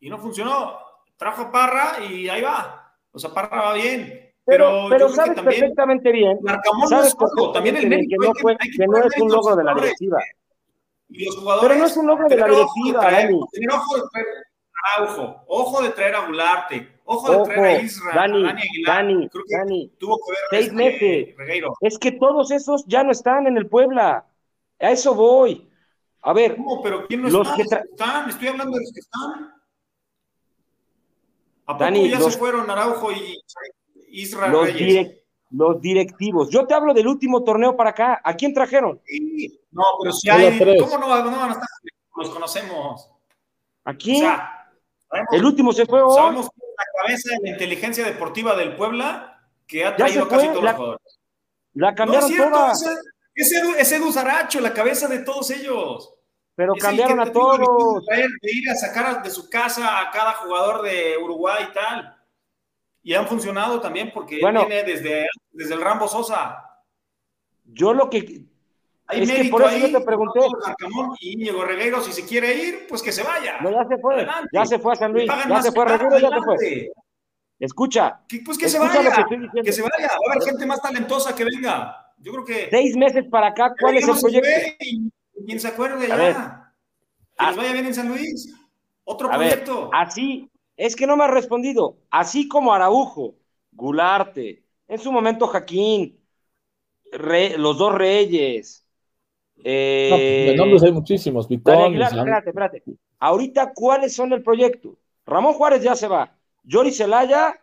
[0.00, 0.76] y no funcionó.
[1.16, 2.94] Trajo a Parra y ahí va.
[3.10, 4.34] O sea, Parra va bien.
[4.44, 7.52] pero, Pero, pero yo creo que sabes también perfectamente bien, Larcamón no sabes es todo.
[7.52, 10.18] También el que no, fue, hay que no es un logro de la directiva.
[11.08, 11.68] Y los jugadores.
[11.68, 13.40] Pero no es un logro de la directiva, Dani.
[13.50, 13.96] Tener ojo
[14.96, 18.62] Araujo, ojo de traer a Gularte, ojo de Ojo, traer a Isra, Dani, a Dani
[18.62, 18.96] Aguilar.
[18.96, 21.36] Dani, Creo que Dani, tuvo que ver seis este, meses.
[21.36, 21.72] Regueiro.
[21.80, 24.26] Es que todos esos ya no están en el Puebla.
[24.78, 25.68] A eso voy.
[26.22, 26.82] A ver, ¿Cómo?
[26.82, 27.56] ¿Pero quién no Los está?
[27.56, 28.28] que están?
[28.30, 29.54] Estoy hablando de los que están.
[31.66, 33.38] ¿A poco Dani, ya los- se fueron Araujo y
[34.12, 35.20] Isra los, direc-
[35.50, 36.50] los directivos.
[36.50, 38.20] Yo te hablo del último torneo para acá.
[38.24, 39.00] ¿A quién trajeron?
[39.04, 39.60] Sí.
[39.70, 40.58] No, pero si hay.
[40.80, 41.68] ¿Cómo no, no van a estar?
[42.16, 43.08] Los conocemos.
[43.84, 44.18] ¿A O quién?
[44.18, 44.59] sea, sabemos,
[45.32, 46.14] el último se fue hoy.
[46.14, 50.46] sabemos que es la cabeza de la inteligencia deportiva del Puebla que ha traído casi
[50.48, 51.18] todos la- los jugadores.
[51.74, 52.72] La No es cambiaron cierto, toda,
[53.34, 56.14] es Edu, es Edu Zaracho, la cabeza de todos ellos.
[56.56, 58.04] pero Es cambiaron a todos.
[58.06, 62.16] De ir a sacar de su casa a cada jugador de Uruguay y tal.
[63.02, 64.66] Y han funcionado también porque Bueno.
[64.66, 66.62] viene desde, desde el Rambo Sosa.
[67.64, 68.44] Yo lo que
[69.10, 70.40] Hay Es que por eso ahí, yo te pregunté.
[71.20, 73.58] Y Íñigo Regueiro, si se quiere ir, pues que se vaya.
[73.60, 74.48] no, ya se fue, Adelante.
[74.52, 76.90] ya se fue a San Luis, ya se fue a caro, Reguero, ya se fue.
[77.58, 79.26] Escucha, Que, pues que se vaya,
[79.62, 80.08] que se vaya.
[80.08, 82.06] Va a haber gente más talentosa que venga.
[82.18, 82.68] Yo creo que.
[82.70, 84.84] seis meses para acá, ¿cuál es el Regueiro proyecto?
[84.84, 85.10] y
[85.46, 86.16] quien se acuerde ya.
[86.16, 86.34] ver.
[86.34, 86.40] Que
[87.36, 87.48] Ah.
[87.48, 88.54] les vaya bien en San Luis.
[89.04, 89.90] Otro A ver, proyecto.
[89.92, 91.96] así, es que no me has respondido.
[92.10, 93.34] Así como Araujo,
[93.72, 96.18] Gularte, en su momento Jaquín,
[97.12, 98.79] Re- los dos Reyes.
[99.64, 101.46] Eh, No, pues, de nombres hay muchísimos.
[101.50, 101.94] Islam.
[102.28, 102.82] espérate, espérate.
[103.18, 104.96] Ahorita, ¿cuáles son el proyecto?
[105.26, 106.32] Ramón Juárez ya se va.
[106.64, 107.58] Yori Celaya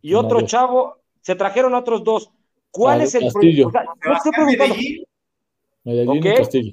[0.00, 2.30] y otro chavo, se trajeron otros dos.
[2.70, 3.70] ¿Cuál es el Castillo.
[3.70, 3.92] proyecto?
[4.00, 5.04] O sea, estoy preguntando, Medellín,
[5.84, 6.24] Medellín Ok.
[6.24, 6.72] y Castillo.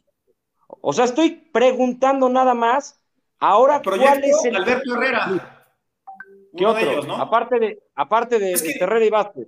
[0.81, 2.99] o sea, estoy preguntando nada más.
[3.39, 5.65] Ahora, ¿cuál proyecto es el Alberto Herrera.
[6.57, 6.85] ¿Qué Uno otro?
[6.85, 7.15] de ellos, ¿no?
[7.15, 9.47] Aparte de, aparte de, Es que- de Herrera y Vázquez.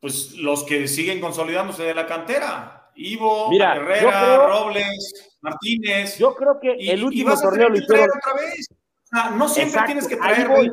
[0.00, 2.90] Pues los que siguen consolidándose de la cantera.
[2.94, 6.18] Ivo, Mira, Herrera, creo- Robles, Martínez.
[6.18, 8.08] Yo creo que y, el y último torneo lo hicieron.
[8.18, 8.66] otra vez.
[8.70, 10.70] O sea, no siempre Exacto, tienes que traer voy.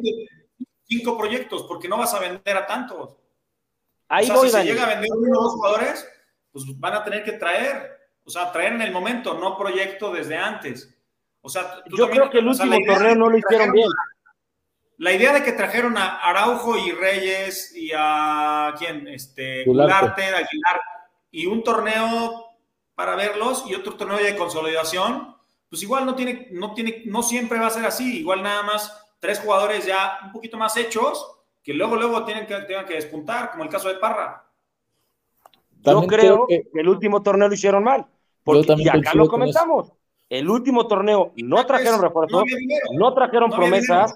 [0.88, 3.18] 25 proyectos porque no vas a vender a tantos.
[4.10, 6.08] Ahí o sea, voy, si se llega a vender uno o dos jugadores,
[6.52, 7.98] pues van a tener que traer.
[8.24, 10.94] O sea, traer en el momento, no proyecto desde antes.
[11.42, 13.88] O sea, tú Yo creo que el o sea, último torneo no lo hicieron bien.
[14.98, 20.24] La idea de que trajeron a Araujo y Reyes y a quién, este, Gularte.
[20.24, 20.82] Aguilar,
[21.32, 22.46] y un torneo
[22.96, 25.36] para verlos y otro torneo de consolidación,
[25.70, 29.06] pues igual no tiene, no tiene, no siempre va a ser así, igual nada más
[29.20, 31.32] tres jugadores ya un poquito más hechos
[31.62, 34.46] que luego, luego tienen que, tengan que despuntar, como el caso de Parra.
[35.76, 38.06] Yo También creo creo que que- el último torneo lo hicieron mal.
[38.44, 39.92] Porque, y acá lo comentamos.
[40.30, 42.44] El último torneo no trajeron refuerzos,
[42.94, 44.14] no trajeron no promesas.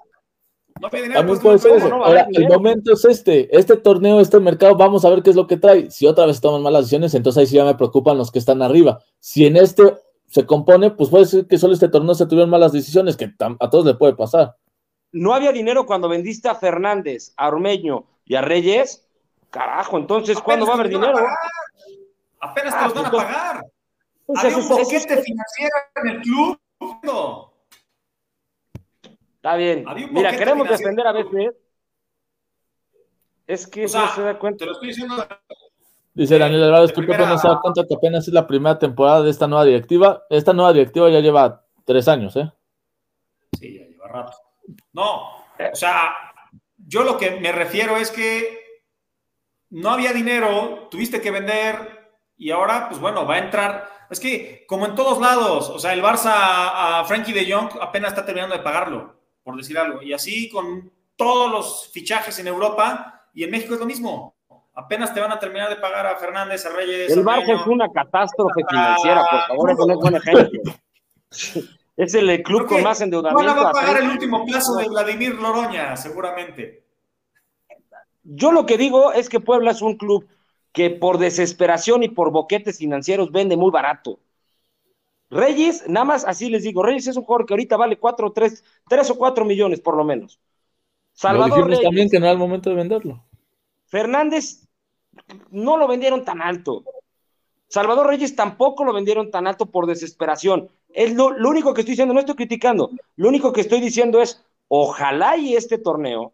[0.81, 3.55] No había dinero, También pues, no, no, Ahora, el momento es este.
[3.55, 5.91] Este torneo, este mercado, vamos a ver qué es lo que trae.
[5.91, 8.63] Si otra vez toman malas decisiones, entonces ahí sí ya me preocupan los que están
[8.63, 8.99] arriba.
[9.19, 9.83] Si en este
[10.27, 13.69] se compone, pues puede ser que solo este torneo se tuvieron malas decisiones, que a
[13.69, 14.55] todos le puede pasar.
[15.11, 19.07] No había dinero cuando vendiste a Fernández, a Ormeño y a Reyes.
[19.51, 21.13] Carajo, entonces, ¿cuándo va a haber Apenas te los dinero?
[21.13, 22.49] van a pagar.
[22.49, 23.65] Apenas te Ah, los van a pagar.
[24.25, 26.57] Pues Había un boquete financiero en el club.
[29.43, 29.49] No.
[29.49, 29.85] Está bien.
[30.11, 31.53] Mira, queremos defender a veces.
[33.47, 34.59] Es que O sea, no se da cuenta.
[34.59, 35.15] Te lo estoy diciendo.
[36.13, 38.33] Dice Eh, Daniel Alvarez, de ¿por qué primera- apenas se da cuenta que apenas es
[38.33, 40.23] la primera temporada de esta nueva directiva?
[40.29, 42.51] Esta nueva directiva ya lleva tres años, ¿eh?
[43.57, 44.37] Sí, ya lleva rato.
[44.93, 46.13] No, o sea,
[46.77, 48.59] yo lo que me refiero es que
[49.71, 53.89] no había dinero, tuviste que vender y ahora, pues bueno, va a entrar.
[54.09, 58.11] Es que, como en todos lados, o sea, el Barça a Frankie de Jong apenas
[58.11, 59.20] está terminando de pagarlo.
[59.43, 60.01] Por decir algo.
[60.01, 64.35] Y así con todos los fichajes en Europa y en México es lo mismo.
[64.73, 67.11] Apenas te van a terminar de pagar a Fernández, a Reyes.
[67.11, 70.73] El Barça es una catástrofe financiera, por favor, no es buen ejemplo.
[71.97, 73.53] Es el club con más endeudamiento.
[73.61, 76.85] va a pagar el último plazo de Vladimir Loroña, seguramente.
[78.23, 80.27] Yo lo que digo es que Puebla es un club
[80.71, 84.19] que por desesperación y por boquetes financieros vende muy barato.
[85.31, 88.63] Reyes, nada más así les digo, Reyes es un jugador que ahorita vale cuatro, tres,
[88.87, 90.39] tres o cuatro millones por lo menos.
[91.13, 93.23] Salvador Reyes, también que no era el momento de venderlo.
[93.85, 94.67] Fernández
[95.49, 96.83] no lo vendieron tan alto.
[97.69, 100.69] Salvador Reyes tampoco lo vendieron tan alto por desesperación.
[100.89, 104.21] Es lo, lo, único que estoy diciendo, no estoy criticando, lo único que estoy diciendo
[104.21, 106.33] es, ojalá y este torneo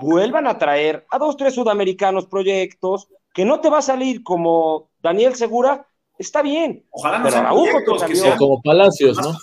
[0.00, 4.90] vuelvan a traer a dos, tres sudamericanos proyectos, que no te va a salir como
[5.00, 5.86] Daniel Segura,
[6.18, 6.84] está bien.
[6.90, 9.36] Ojalá no pero te salió, como Palacios, ¿no?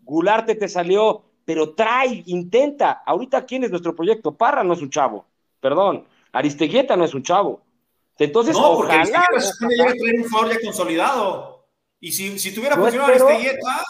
[0.00, 3.02] Gularte te salió, pero trae, intenta.
[3.04, 4.34] Ahorita, ¿quién es nuestro proyecto?
[4.34, 5.26] Parra no es un chavo,
[5.60, 6.06] perdón.
[6.32, 7.62] Aristeguieta no es un chavo.
[8.18, 9.70] Entonces, no, porque ojalá, ojalá.
[9.70, 11.66] llega a traer un favor ya consolidado.
[12.00, 13.84] Y si, si tuviera funcionado Aristeguieta,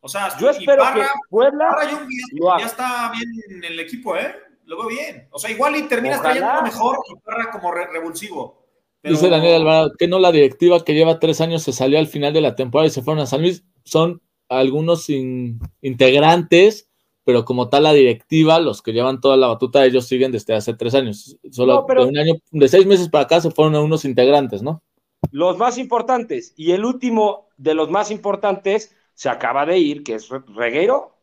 [0.00, 4.14] o sea, yo espero Parra, que Puebla Parra ya, ya, está bien en el equipo,
[4.16, 4.34] ¿eh?
[4.66, 5.28] Lo veo bien.
[5.30, 6.34] O sea, igual y terminas Ojalá.
[6.34, 8.63] trayendo mejor y Parra como re revulsivo.
[9.04, 9.16] Pero...
[9.16, 12.32] Dice Daniel Alvarado que no la directiva que lleva tres años se salió al final
[12.32, 13.62] de la temporada y se fueron a San Luis.
[13.84, 16.88] Son algunos in, integrantes,
[17.22, 20.72] pero como tal la directiva, los que llevan toda la batuta, ellos siguen desde hace
[20.72, 21.36] tres años.
[21.50, 22.04] Solo no, pero...
[22.04, 24.82] de un año, de seis meses para acá se fueron unos integrantes, ¿no?
[25.30, 26.54] Los más importantes.
[26.56, 31.14] Y el último de los más importantes se acaba de ir, que es Regueiro.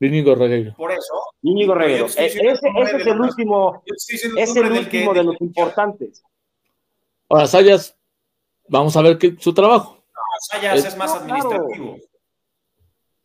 [0.00, 0.74] Íñigo Regueiro.
[0.76, 1.14] Por eso.
[1.42, 2.06] Íñigo Regueiro.
[2.06, 3.84] E ese, ese es el último,
[4.36, 6.24] es el último de los importantes.
[7.28, 7.96] Ahora, Sayas,
[8.68, 10.04] vamos a ver qué, su trabajo.
[10.14, 11.66] No, Sayas es, es más administrativo.
[11.68, 11.96] Claro.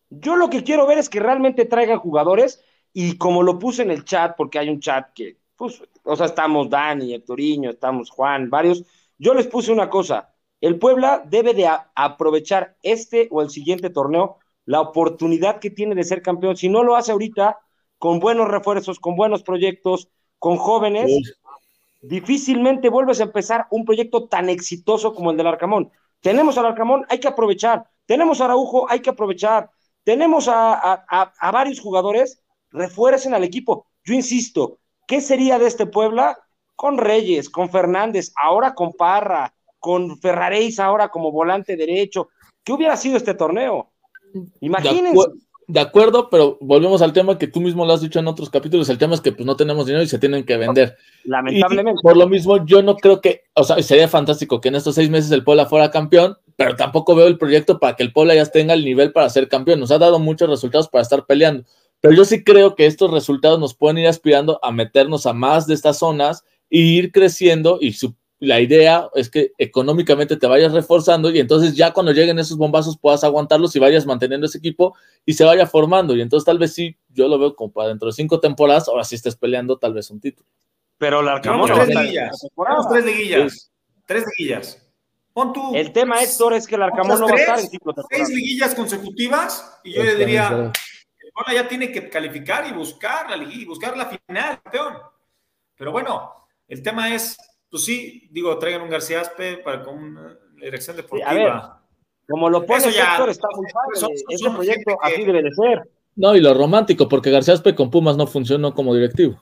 [0.10, 3.92] Yo lo que quiero ver es que realmente traigan jugadores y como lo puse en
[3.92, 8.50] el chat, porque hay un chat que, pues, o sea, estamos Dani, Hectoriño, estamos Juan,
[8.50, 8.84] varios.
[9.18, 14.38] Yo les puse una cosa, el Puebla debe de aprovechar este o el siguiente torneo
[14.66, 16.56] la oportunidad que tiene de ser campeón.
[16.56, 17.60] Si no lo hace ahorita,
[17.98, 21.22] con buenos refuerzos, con buenos proyectos, con jóvenes, sí.
[22.04, 25.92] Difícilmente vuelves a empezar un proyecto tan exitoso como el del Arcamón.
[26.22, 27.86] Tenemos al Arcamón, hay que aprovechar.
[28.06, 29.70] Tenemos a Araujo, hay que aprovechar.
[30.04, 32.42] Tenemos a, a, a, a varios jugadores,
[32.72, 33.88] refuercen al equipo.
[34.04, 36.38] Yo insisto, ¿qué sería de este Puebla?
[36.76, 42.30] Con Reyes, con Fernández, ahora con Parra, con Ferraréis ahora como volante derecho.
[42.64, 43.92] ¿Qué hubiera sido este torneo?
[44.62, 45.14] Imagínense.
[45.14, 48.28] De, acu de, acuerdo, pero volvemos al tema que tú mismo lo has dicho en
[48.28, 48.90] otros capítulos.
[48.90, 50.98] El tema es que pues no tenemos dinero y se tienen que vender.
[51.24, 52.00] Lamentablemente.
[52.00, 54.96] Y por lo mismo, yo no creo que, o sea, sería fantástico que en estos
[54.96, 58.36] seis meses el Puebla fuera campeón, pero tampoco veo el proyecto para que el Puebla
[58.36, 59.80] ya tenga el nivel para ser campeón.
[59.80, 61.64] Nos ha dado muchos resultados para estar peleando.
[62.02, 65.68] Pero yo sí creo que estos resultados nos pueden ir aspirando a meternos a más
[65.68, 70.74] de estas zonas e ir creciendo y su la idea es que económicamente te vayas
[70.74, 74.98] reforzando y entonces ya cuando lleguen esos bombazos puedas aguantarlos y vayas manteniendo ese equipo
[75.26, 76.14] y se vaya formando.
[76.14, 79.06] Y entonces tal vez sí, yo lo veo como para dentro de cinco temporadas, ahora
[79.06, 80.46] sí estés peleando tal vez un título.
[80.98, 82.48] Pero la Tenemos tres liguillas.
[82.90, 83.54] Tres liguillas.
[83.54, 83.70] Sí.
[84.06, 84.92] Tres liguillas.
[85.32, 87.96] Pon tú, el tema, Héctor, es que el Arcamón no va a estar en ciclo
[88.10, 93.30] Seis liguillas consecutivas y yo le diría, el Bola ya tiene que calificar y buscar
[93.30, 94.98] la liguilla, y buscar la final, campeón.
[95.78, 97.38] Pero bueno, el tema es
[97.74, 101.32] pues sí, digo, traigan un García Aspe para con una dirección deportiva.
[101.32, 101.62] Sí, a ver,
[102.30, 103.96] como lo pone el sector, está muy padre.
[103.96, 105.12] Son, son, Ese proyecto que...
[105.12, 105.90] así debe de ser.
[106.16, 109.42] No, y lo romántico, porque García Aspe con Pumas no funcionó como directivo.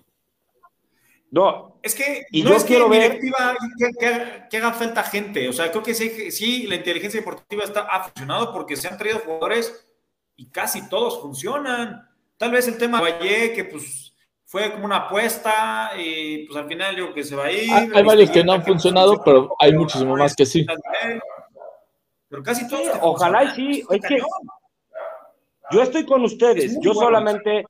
[1.30, 4.72] No, es que y no yo es quiero que ver directiva que, que, que, haga
[4.72, 5.50] falta gente.
[5.50, 8.98] O sea, creo que sí, sí, la inteligencia deportiva está, ha funcionado porque se han
[8.98, 9.90] traído jugadores
[10.38, 12.08] y casi todos funcionan.
[12.38, 14.11] Tal vez el tema de Valle, que pues
[14.52, 17.72] fue como una apuesta y pues al final yo que se va a ir.
[17.72, 20.66] Hay, hay varios que no han funcionado, pero hay muchísimo más que sí.
[22.28, 22.84] Pero casi todos.
[22.84, 23.84] Sí, ojalá y sí.
[23.90, 24.18] Es que
[25.72, 26.74] yo estoy con ustedes.
[26.82, 27.08] Yo bueno.
[27.08, 27.64] solamente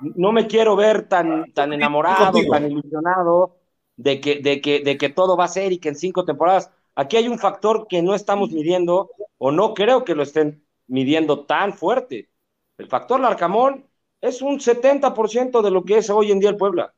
[0.00, 3.58] no me quiero ver tan, tan enamorado, tan ilusionado
[3.94, 6.72] de que, de, que, de que todo va a ser y que en cinco temporadas.
[6.96, 11.46] Aquí hay un factor que no estamos midiendo o no creo que lo estén midiendo
[11.46, 12.30] tan fuerte.
[12.78, 13.86] El factor Larcamón
[14.26, 16.92] es un 70% de lo que es hoy en día el Puebla.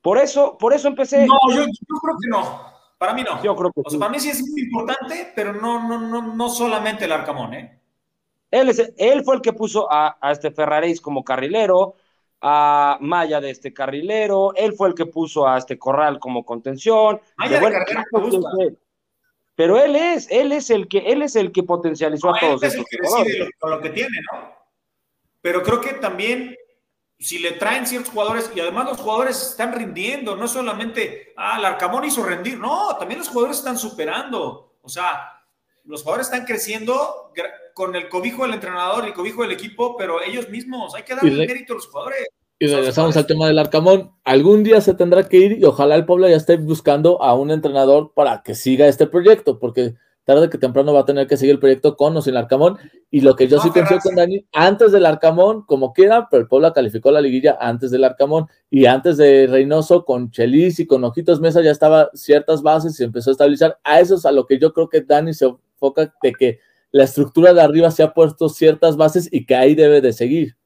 [0.00, 1.26] Por eso, por eso empecé.
[1.26, 2.78] No, yo, yo creo que no.
[2.98, 3.42] Para mí no.
[3.42, 3.98] Yo creo que o sea, sí.
[3.98, 7.80] para mí sí es muy importante, pero no, no, no, no solamente el Arcamón, ¿eh?
[8.50, 11.96] Él, es, él fue el que puso a, a este Ferraréis como carrilero,
[12.40, 17.20] a Maya de este carrilero, él fue el que puso a este Corral como contención.
[17.36, 18.50] Maya de, de gusta.
[19.54, 22.62] Pero él es, él es el que, él es el que potencializó no, a todos
[22.62, 24.57] es el que decide lo, lo que tiene, ¿no?
[25.40, 26.56] Pero creo que también
[27.18, 31.64] si le traen ciertos jugadores y además los jugadores están rindiendo, no solamente, ah, el
[31.64, 35.38] Arcamón hizo rendir, no, también los jugadores están superando, o sea,
[35.84, 37.32] los jugadores están creciendo
[37.74, 41.14] con el cobijo del entrenador y el cobijo del equipo, pero ellos mismos, hay que
[41.14, 42.28] darle mérito a los jugadores.
[42.60, 44.10] Y regresamos al tema del Arcamón.
[44.24, 47.52] Algún día se tendrá que ir y ojalá el pueblo ya esté buscando a un
[47.52, 49.94] entrenador para que siga este proyecto, porque
[50.28, 52.76] tarde que temprano va a tener que seguir el proyecto con o sin Arcamón.
[53.10, 56.48] Y lo que yo sí confío con Dani, antes del Arcamón, como quiera, pero el
[56.48, 58.46] Puebla calificó la liguilla antes del Arcamón.
[58.68, 63.04] Y antes de Reynoso, con Chelis y con Ojitos Mesa ya estaba ciertas bases y
[63.04, 63.78] empezó a estabilizar.
[63.82, 66.58] A eso es a lo que yo creo que Dani se enfoca de que
[66.90, 70.56] la estructura de arriba se ha puesto ciertas bases y que ahí debe de seguir.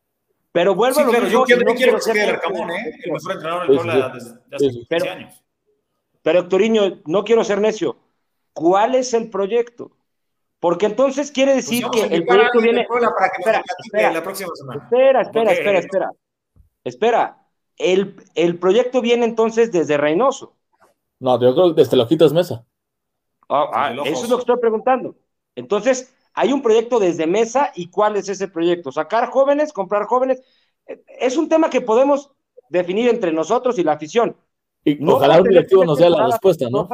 [0.51, 2.98] Pero vuelvo a lo claro, yo, quiero, no quiero que quede el Arcamón, ¿eh?
[3.05, 5.44] El mejor entrenador del Puebla desde hace pero, años.
[6.20, 7.97] Pero, Héctoriño, no quiero ser necio.
[8.52, 9.92] ¿Cuál es el proyecto?
[10.60, 12.86] Porque entonces quiere pues decir que el proyecto viene.
[12.88, 14.82] Para que espera, espera, la próxima semana.
[14.84, 16.10] Espera, espera, espera, espera.
[16.84, 17.46] Espera.
[17.76, 20.54] El, el, proyecto viene entonces desde Reynoso.
[21.18, 22.64] No, yo creo desde Lojitos Mesa.
[23.48, 25.16] Ah, ah, eso es lo que estoy preguntando.
[25.56, 28.92] Entonces, hay un proyecto desde Mesa y ¿cuál es ese proyecto?
[28.92, 30.42] Sacar jóvenes, comprar jóvenes.
[31.18, 32.30] Es un tema que podemos
[32.68, 34.36] definir entre nosotros y la afición.
[34.84, 36.88] Y no ojalá un directivo nos dé la respuesta, ¿no?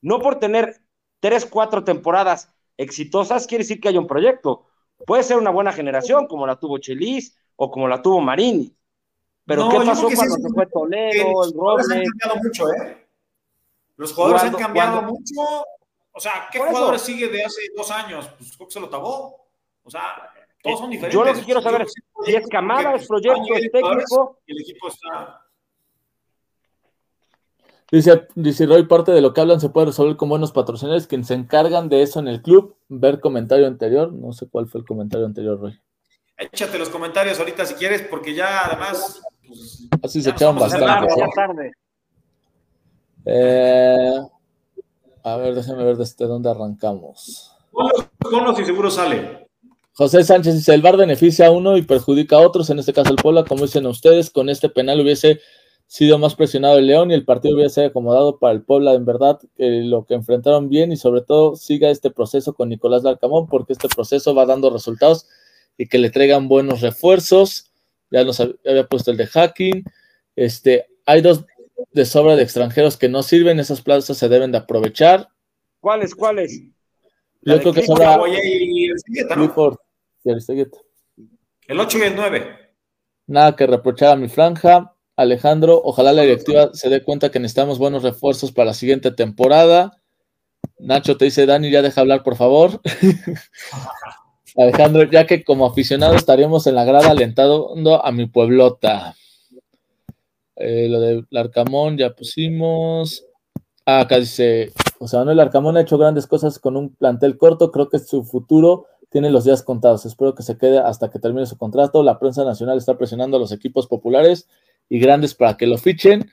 [0.00, 0.80] No por tener
[1.20, 4.66] tres, cuatro temporadas exitosas quiere decir que hay un proyecto.
[5.06, 8.74] Puede ser una buena generación, como la tuvo Chelis o como la tuvo Marini.
[9.44, 11.90] Pero ¿qué pasó cuando se fue Toledo, el Robles?
[11.90, 13.08] Han cambiado mucho, ¿eh?
[13.96, 15.64] Los jugadores han cambiado mucho
[16.18, 18.28] o sea, ¿qué jugadores sigue de hace dos años?
[18.36, 19.46] Pues creo que se lo tabó.
[19.84, 20.28] O sea,
[20.60, 21.14] todos son diferentes.
[21.14, 21.94] Yo lo que quiero saber es
[22.24, 24.40] si es camada, es proyecto, es técnico.
[24.44, 25.47] el equipo está.
[27.90, 31.28] Dice, dice Roy, parte de lo que hablan se puede resolver con buenos patrocinadores quienes
[31.28, 32.76] se encargan de eso en el club.
[32.88, 34.12] Ver comentario anterior.
[34.12, 35.80] No sé cuál fue el comentario anterior, Roy.
[36.36, 39.22] Échate los comentarios ahorita si quieres, porque ya además.
[39.46, 41.08] Pues, Así se echaron bastante.
[41.34, 41.72] Tarde.
[43.24, 44.20] Eh,
[45.24, 47.52] a ver, déjenme ver desde dónde arrancamos.
[48.18, 49.48] Ponlos y seguro sale.
[49.92, 53.10] José Sánchez dice, el VAR beneficia a uno y perjudica a otros, en este caso
[53.10, 55.40] el Puebla, como dicen ustedes, con este penal hubiese
[55.88, 59.40] sido más presionado el León y el partido hubiese acomodado para el Puebla, en verdad,
[59.56, 63.72] que lo que enfrentaron bien y sobre todo siga este proceso con Nicolás Larcamón, porque
[63.72, 65.26] este proceso va dando resultados
[65.78, 67.72] y que le traigan buenos refuerzos,
[68.10, 69.82] ya nos había puesto el de hacking,
[70.36, 71.46] este, hay dos
[71.92, 75.28] de sobra de extranjeros que no sirven, esas plazas se deben de aprovechar.
[75.80, 76.64] ¿Cuáles, cuáles?
[77.40, 78.34] Yo creo que sobra el,
[81.66, 82.56] el 8 y el 9.
[83.26, 84.94] Nada que reprochar a mi franja.
[85.18, 90.00] Alejandro, ojalá la directiva se dé cuenta que necesitamos buenos refuerzos para la siguiente temporada.
[90.78, 92.80] Nacho te dice, Dani, ya deja hablar, por favor.
[94.56, 99.16] Alejandro, ya que como aficionado estaríamos en la grada alentando a mi pueblota.
[100.54, 103.26] Eh, lo de Arcamón ya pusimos.
[103.84, 104.70] Ah, acá dice,
[105.00, 107.98] o sea, no, el Arcamón ha hecho grandes cosas con un plantel corto, creo que
[107.98, 110.06] su futuro tiene los días contados.
[110.06, 112.04] Espero que se quede hasta que termine su contrato.
[112.04, 114.46] La prensa nacional está presionando a los equipos populares
[114.88, 116.30] y grandes para que lo fichen.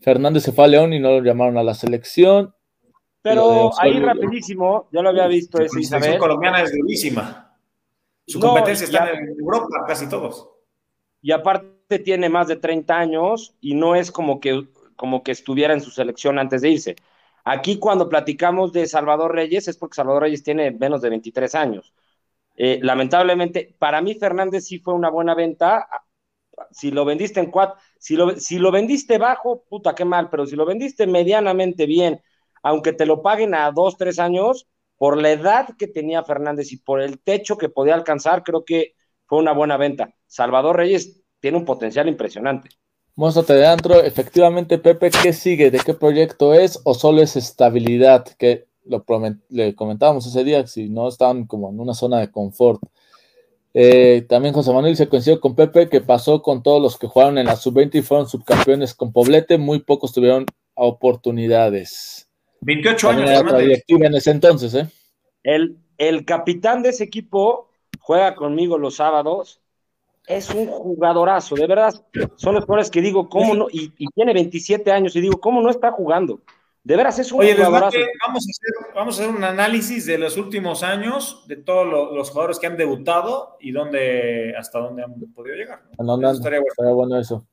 [0.00, 2.54] Fernández se fue a León y no lo llamaron a la selección.
[3.22, 7.56] Pero ahí rapidísimo, ya lo había visto ese La selección colombiana es durísima.
[8.26, 10.48] Su competencia está en Europa, casi todos.
[11.20, 15.72] Y aparte tiene más de 30 años y no es como que, como que estuviera
[15.72, 16.96] en su selección antes de irse.
[17.44, 21.94] Aquí cuando platicamos de Salvador Reyes es porque Salvador Reyes tiene menos de 23 años.
[22.56, 25.88] Eh, lamentablemente, para mí Fernández sí fue una buena venta.
[26.70, 30.46] Si lo vendiste en cuatro, si lo, si lo vendiste bajo, puta, qué mal, pero
[30.46, 32.20] si lo vendiste medianamente bien,
[32.62, 36.76] aunque te lo paguen a dos, tres años, por la edad que tenía Fernández y
[36.78, 38.94] por el techo que podía alcanzar, creo que
[39.26, 40.14] fue una buena venta.
[40.26, 42.68] Salvador Reyes tiene un potencial impresionante.
[43.14, 45.70] Muéstrate de antro, efectivamente, Pepe, ¿qué sigue?
[45.70, 46.80] ¿De qué proyecto es?
[46.84, 48.24] ¿O solo es estabilidad?
[48.38, 49.04] Que lo
[49.48, 52.80] le comentábamos ese día, si no estaban como en una zona de confort.
[53.74, 57.38] Eh, también José Manuel se coincidió con Pepe, que pasó con todos los que jugaron
[57.38, 62.28] en la sub-20 y fueron subcampeones con Poblete, muy pocos tuvieron oportunidades.
[62.60, 63.30] 28 años.
[63.88, 64.88] en ese entonces, ¿eh?
[65.42, 67.68] El, el capitán de ese equipo
[68.00, 69.60] juega conmigo los sábados
[70.28, 71.94] es un jugadorazo, de verdad.
[72.36, 73.66] Son los jugadores que digo, ¿cómo no?
[73.72, 76.40] Y, tiene 27 años y digo, ¿cómo no está jugando?
[76.84, 77.98] De veras es un Oye, jugadorazo.
[78.26, 82.30] vamos, a hacer, vamos a hacer un análisis de los últimos años, de todos los,
[82.30, 85.82] jugadores que han debutado y dónde, hasta dónde han podido llegar.
[85.98, 87.18] No, no, estaría, bueno.
[87.18, 87.46] eso.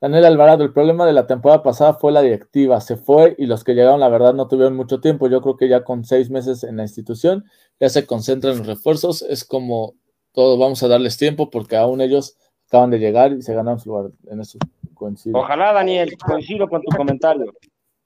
[0.00, 3.64] Daniel Alvarado, el problema de la temporada pasada fue la directiva, se fue y los
[3.64, 5.28] que llegaron, la verdad, no tuvieron mucho tiempo.
[5.28, 7.44] Yo creo que ya con seis meses en la institución
[7.80, 9.22] ya se concentran en los refuerzos.
[9.22, 9.94] Es como
[10.32, 12.36] todos vamos a darles tiempo porque aún ellos
[12.68, 14.10] acaban de llegar y se ganan su lugar.
[14.28, 14.58] En eso
[14.92, 15.38] coincido.
[15.38, 17.52] Ojalá, Daniel, coincido con tu comentario.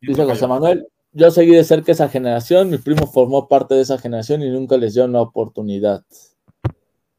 [0.00, 3.98] Dice José Manuel, yo seguí de cerca esa generación, mi primo formó parte de esa
[3.98, 6.04] generación y nunca les dio una oportunidad.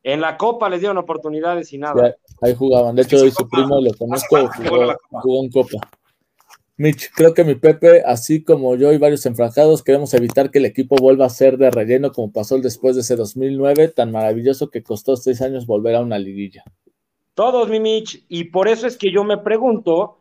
[0.04, 2.16] En la Copa les dieron oportunidades y nada.
[2.26, 2.96] Sí, ahí jugaban.
[2.96, 5.78] De hecho, hoy su primo lo conozco, jugó, jugó en Copa.
[6.78, 10.66] Mitch, creo que mi Pepe, así como yo y varios enfranjados, queremos evitar que el
[10.66, 14.82] equipo vuelva a ser de relleno como pasó después de ese 2009 tan maravilloso que
[14.82, 16.64] costó seis años volver a una liguilla.
[17.36, 20.18] Todos, mi Mitch, y por eso es que yo me pregunto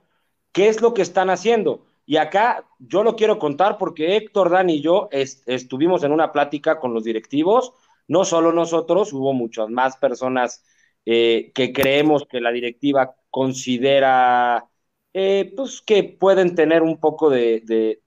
[0.52, 1.86] qué es lo que están haciendo.
[2.10, 6.32] Y acá yo lo quiero contar porque Héctor, Dan y yo est estuvimos en una
[6.32, 7.72] plática con los directivos,
[8.08, 10.64] no solo nosotros, hubo muchas más personas
[11.06, 14.68] eh, que creemos que la directiva considera
[15.12, 18.02] eh, pues que pueden tener un poco de,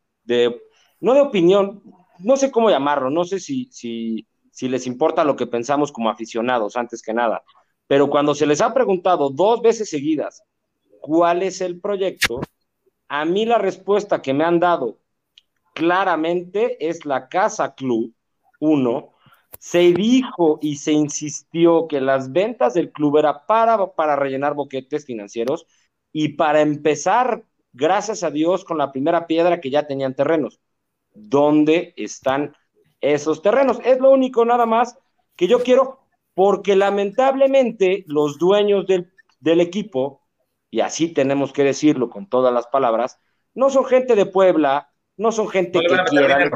[0.99, 1.81] no de opinión,
[2.19, 6.75] no sé cómo llamarlo, no sé si, si les importa lo que pensamos como aficionados,
[6.75, 7.41] antes que nada,
[7.87, 10.43] pero cuando se les ha preguntado dos veces seguidas
[10.99, 12.41] cuál es el proyecto,
[13.07, 14.99] a mí la respuesta que me han dado
[15.73, 18.13] claramente es la Casa Club
[18.59, 19.09] 1.
[19.59, 25.05] Se dijo y se insistió que las ventas del club era para, para rellenar boquetes
[25.05, 25.65] financieros
[26.11, 30.59] y para empezar, gracias a Dios, con la primera piedra que ya tenían terrenos.
[31.13, 32.55] ¿Dónde están
[33.01, 33.79] esos terrenos?
[33.83, 34.97] Es lo único nada más
[35.35, 35.99] que yo quiero,
[36.33, 40.22] porque lamentablemente los dueños del, del equipo,
[40.73, 43.19] y así tenemos que decirlo con todas las palabras,
[43.53, 46.49] no son gente de Puebla, no son gente no que quiera.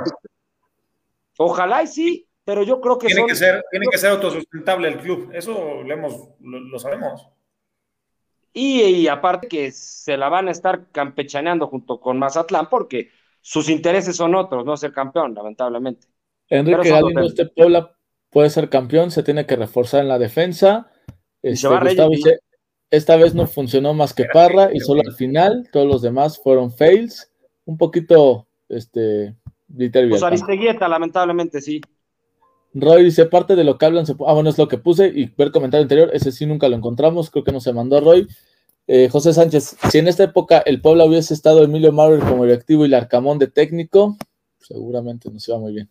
[1.37, 4.87] Ojalá y sí, pero yo creo que tiene son, que ser tiene que ser autosustentable
[4.87, 7.27] el club, eso lo, hemos, lo, lo sabemos.
[8.53, 13.69] Y, y, aparte que se la van a estar campechaneando junto con Mazatlán porque sus
[13.69, 16.07] intereses son otros, no ser campeón, lamentablemente.
[16.49, 17.95] Enrique Galindo, este Puebla
[18.31, 20.89] puede ser campeón, se tiene que reforzar en la defensa.
[21.43, 22.13] Este, Gustavo
[22.89, 26.71] esta vez no funcionó más que Parra y solo al final todos los demás fueron
[26.71, 27.31] fails.
[27.65, 29.35] Un poquito, este,
[29.67, 31.81] Pues Aristeguieta, lamentablemente, sí.
[32.73, 34.13] Roy dice, parte de lo que hablan, se...
[34.25, 37.29] ah, bueno, es lo que puse y ver comentario anterior, ese sí nunca lo encontramos,
[37.29, 38.27] creo que no se mandó Roy.
[38.87, 42.85] Eh, José Sánchez, si en esta época el Puebla hubiese estado Emilio Maurer como directivo
[42.85, 44.15] y Larcamón de técnico,
[44.59, 45.89] seguramente nos iba muy bien.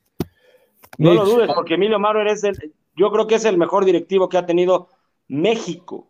[0.97, 3.85] No Mitch, lo dudes, porque Emilio Maurer es el, yo creo que es el mejor
[3.85, 4.89] directivo que ha tenido
[5.29, 6.07] México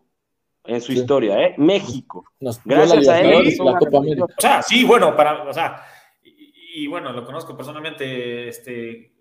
[0.67, 0.99] en su sí.
[0.99, 1.55] historia, ¿eh?
[1.57, 2.25] México.
[2.39, 3.55] Nos Gracias a él.
[3.63, 4.25] La Copa América.
[4.25, 5.81] O sea, sí, bueno, para, o sea,
[6.23, 9.17] y, y bueno, lo conozco personalmente, este,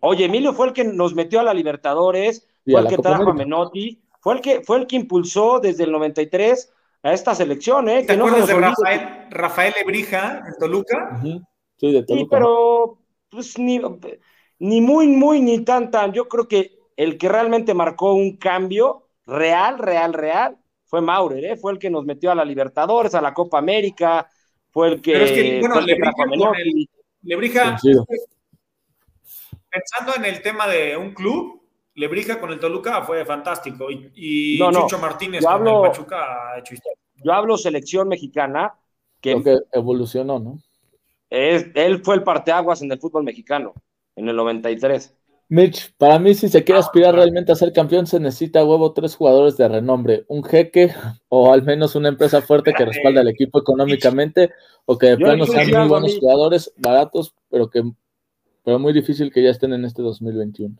[0.00, 3.30] Oye, Emilio fue el que nos metió a la Libertadores, fue el que Copa trajo
[3.30, 3.34] a.
[3.34, 6.72] Menotti, fue el que fue el que impulsó desde el 93
[7.04, 8.00] a esta selección, ¿eh?
[8.00, 8.54] ¿Te que no acuerdas de.
[8.54, 11.20] Rafael, Rafael Ebrija en Toluca?
[11.22, 11.46] Uh -huh.
[11.76, 12.36] Sí, de Sí, Toluca.
[12.36, 12.98] pero
[13.30, 13.80] pues ni,
[14.58, 16.12] ni muy, muy, ni tan, tan.
[16.12, 21.56] Yo creo que el que realmente marcó un cambio real, real, real, fue Maurer, ¿eh?
[21.56, 24.28] Fue el que nos metió a la Libertadores, a la Copa América,
[24.70, 26.30] fue el que, Pero es que, bueno, el Lebrija con
[27.22, 28.06] Lebrija, Coincido.
[29.70, 31.62] pensando en el tema de un club,
[31.94, 33.90] Lebrija con el Toluca fue fantástico.
[33.90, 36.98] Y, y No, no, Chucho Martínez yo con hablo- el Pachuca ha hecho historia.
[37.24, 38.74] Yo hablo selección mexicana,
[39.20, 40.58] que Creo que evolucionó, ¿no?
[41.30, 43.72] es, él fue el parteaguas en el fútbol mexicano,
[44.16, 45.14] en el 93.
[45.52, 48.94] Mitch, para mí, si se quiere aspirar realmente a ser campeón, se necesita a huevo
[48.94, 50.94] tres jugadores de renombre, un jeque
[51.28, 54.50] o al menos una empresa fuerte que respalde al equipo económicamente
[54.86, 57.82] o que de plano sean muy buenos jugadores, baratos, pero que
[58.64, 60.74] pero muy difícil que ya estén en este 2021.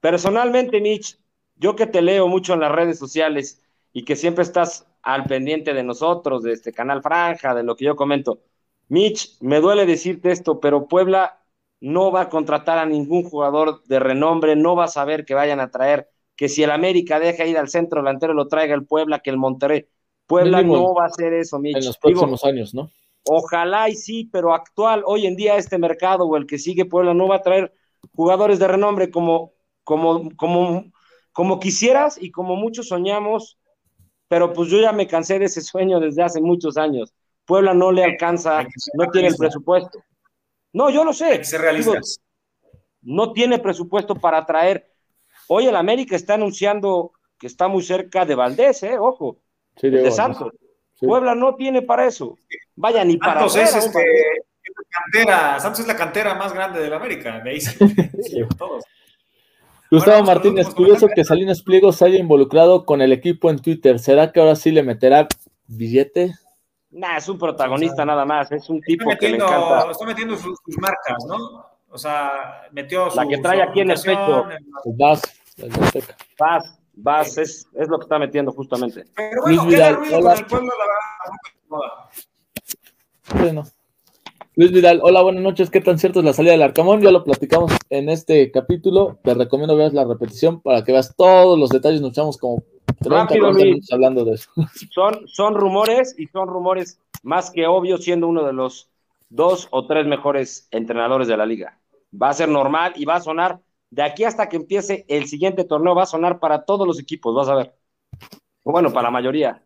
[0.00, 1.18] Personalmente, Mitch,
[1.56, 3.62] yo que te leo mucho en las redes sociales
[3.94, 7.86] y que siempre estás al pendiente de nosotros, de este canal Franja, de lo que
[7.86, 8.42] yo comento.
[8.88, 11.41] Mitch, me duele decirte esto, pero Puebla
[11.82, 15.58] no va a contratar a ningún jugador de renombre, no va a saber que vayan
[15.58, 19.18] a traer, que si el América deja ir al centro delantero lo traiga el Puebla,
[19.18, 19.86] que el Monterrey.
[20.28, 21.76] Puebla Mínimo no va a hacer eso, Mitch.
[21.76, 22.88] En los Digo, próximos años, ¿no?
[23.24, 27.14] Ojalá y sí, pero actual, hoy en día este mercado o el que sigue Puebla
[27.14, 27.74] no va a traer
[28.14, 29.52] jugadores de renombre como,
[29.82, 30.84] como, como,
[31.32, 33.58] como quisieras y como muchos soñamos,
[34.28, 37.12] pero pues yo ya me cansé de ese sueño desde hace muchos años.
[37.44, 38.64] Puebla no le alcanza,
[38.94, 39.98] no tiene el presupuesto.
[40.72, 41.26] No, yo lo sé.
[41.26, 42.20] Hay que ser realistas.
[42.62, 44.90] Digo, no tiene presupuesto para traer.
[45.48, 48.98] Hoy el América está anunciando que está muy cerca de Valdés, ¿eh?
[48.98, 49.38] Ojo,
[49.76, 50.10] Sí, de.
[50.10, 50.52] Santos.
[50.94, 51.06] Sí.
[51.06, 52.36] Puebla no tiene para eso.
[52.76, 56.80] Vaya, ni para Santos es, este, es la cantera, Santos es la cantera más grande
[56.80, 57.40] de la América.
[57.40, 57.72] De ahí se,
[58.22, 58.84] se todos.
[59.90, 63.98] Gustavo Bueno, Martínez, curioso que Salinas Pliego se haya involucrado con el equipo en Twitter.
[63.98, 65.28] ¿Será que ahora sí le meterá
[65.66, 66.34] billete?
[66.92, 69.90] Nah, es un protagonista nada más, es un tipo que le encanta.
[69.90, 71.64] está metiendo sus, sus marcas, ¿no?
[71.88, 75.22] O sea, metió su, La que trae su aquí en el Pues vas,
[75.56, 76.16] El Azteca.
[76.38, 79.04] Vas, vas, es, es lo que está metiendo justamente.
[79.14, 80.30] Pero bueno, Luis queda Vidal, ruido hola.
[80.30, 80.72] con el pueblo,
[81.70, 83.42] la verdad.
[83.42, 83.64] Bueno.
[84.54, 85.70] Luis Vidal, hola, buenas noches.
[85.70, 87.00] ¿Qué tan cierto es la salida del Arcamón?
[87.00, 89.18] Ya lo platicamos en este capítulo.
[89.24, 92.02] Te recomiendo veas la repetición para que veas todos los detalles.
[92.02, 93.64] Nos echamos como 30 Rápido, 40 Luis.
[93.64, 94.50] minutos hablando de eso.
[94.90, 98.88] Son, son rumores y son rumores más que obvios, siendo uno de los
[99.28, 101.78] dos o tres mejores entrenadores de la liga.
[102.20, 103.60] Va a ser normal y va a sonar
[103.90, 107.34] de aquí hasta que empiece el siguiente torneo, va a sonar para todos los equipos,
[107.34, 107.74] vas a ver.
[108.64, 109.62] Bueno, para la mayoría.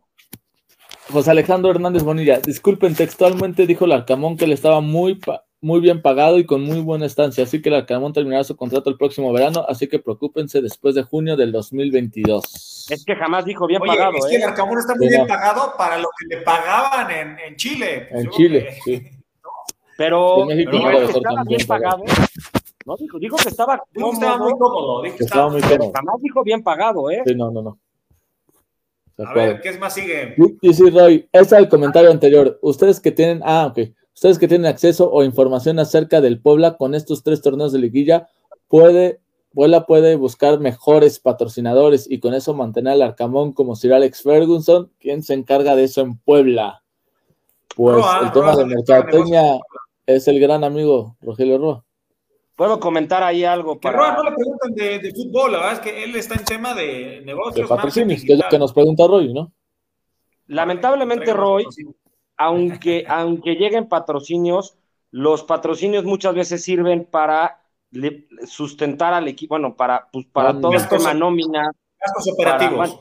[1.11, 5.79] José Alejandro Hernández Bonilla, disculpen, textualmente dijo el Arcamón que le estaba muy, pa- muy
[5.79, 8.97] bien pagado y con muy buena estancia, así que el Arcamón terminará su contrato el
[8.97, 12.87] próximo verano, así que preocúpense después de junio del 2022.
[12.91, 14.45] Es que jamás dijo bien Oye, pagado, es que el ¿eh?
[14.45, 15.27] Arcamón está muy Sí, bien no.
[15.27, 18.07] pagado para lo que le pagaban en, en Chile.
[18.11, 19.03] Pues En Chile, que- sí.
[19.97, 22.03] Pero, En México dijo no que estaba bien pagado.
[22.03, 22.27] pagado.
[22.85, 25.01] No, dijo, dijo que estaba Dijo estaba muy cómodo.
[25.01, 25.91] Dijo que estaba estaba muy cómodo.
[25.93, 27.23] jamás dijo bien pagado, ¿eh?
[27.25, 27.79] Sí, no, no, no.
[29.25, 30.35] A ver, ¿qué más sigue?
[30.61, 32.59] Dice Roy, ese es el comentario anterior.
[32.61, 33.89] Ustedes que tienen, ah, ok.
[34.17, 38.27] Ustedes que tienen acceso o información acerca del Puebla con estos tres torneos de liguilla,
[38.67, 39.21] puede,
[39.53, 44.91] Puebla puede buscar mejores patrocinadores y con eso mantener al Arcamón como Sir Alex Ferguson,
[44.99, 46.81] quien se encarga de eso en Puebla.
[47.75, 49.59] Pues Roa, el tema Roa de mercadotecnia
[50.07, 51.85] es el gran amigo Rogelio Roa.
[52.55, 53.97] Puedo comentar ahí algo Que para.
[53.97, 56.73] Roa no le preguntan de, de fútbol, la verdad es que él está en tema
[56.73, 57.69] de negocios.
[57.69, 59.53] De patrocinios, que es lo que nos pregunta Roy, ¿no?
[60.47, 61.67] Lamentablemente, Roy.
[62.37, 64.77] Aunque, aunque lleguen patrocinios,
[65.11, 67.61] los patrocinios muchas veces sirven para
[68.45, 72.99] sustentar al equipo, bueno, para, pues, para todo el tema nómina, Gastos operativos.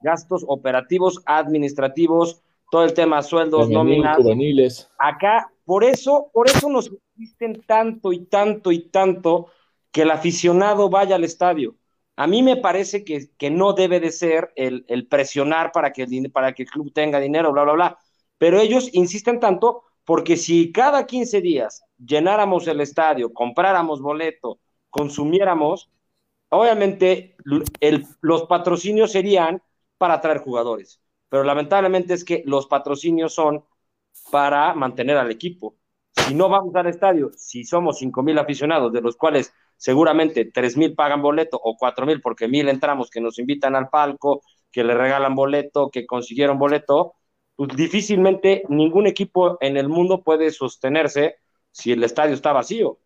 [0.00, 4.16] gastos operativos, administrativos, todo el tema sueldos, nóminas.
[4.16, 4.90] juveniles.
[4.98, 9.48] Acá, por eso, por eso nos insisten tanto y tanto y tanto
[9.90, 11.76] que el aficionado vaya al estadio.
[12.16, 16.02] A mí me parece que, que no debe de ser el, el presionar para que,
[16.04, 17.98] el, para que el club tenga dinero, bla, bla, bla.
[18.42, 24.58] Pero ellos insisten tanto porque si cada 15 días llenáramos el estadio, compráramos boleto,
[24.90, 25.92] consumiéramos,
[26.48, 27.36] obviamente
[28.20, 29.62] los patrocinios serían
[29.96, 31.00] para atraer jugadores.
[31.28, 33.64] Pero lamentablemente es que los patrocinios son
[34.32, 35.76] para mantener al equipo.
[36.10, 40.76] Si no vamos al estadio, si somos cinco mil aficionados, de los cuales seguramente tres
[40.76, 44.42] mil pagan boleto o cuatro mil porque mil entramos que nos invitan al palco,
[44.72, 47.14] que le regalan boleto, que consiguieron boleto,
[47.66, 51.36] pues difícilmente ningún equipo en el mundo puede sostenerse
[51.70, 52.98] si el estadio está vacío.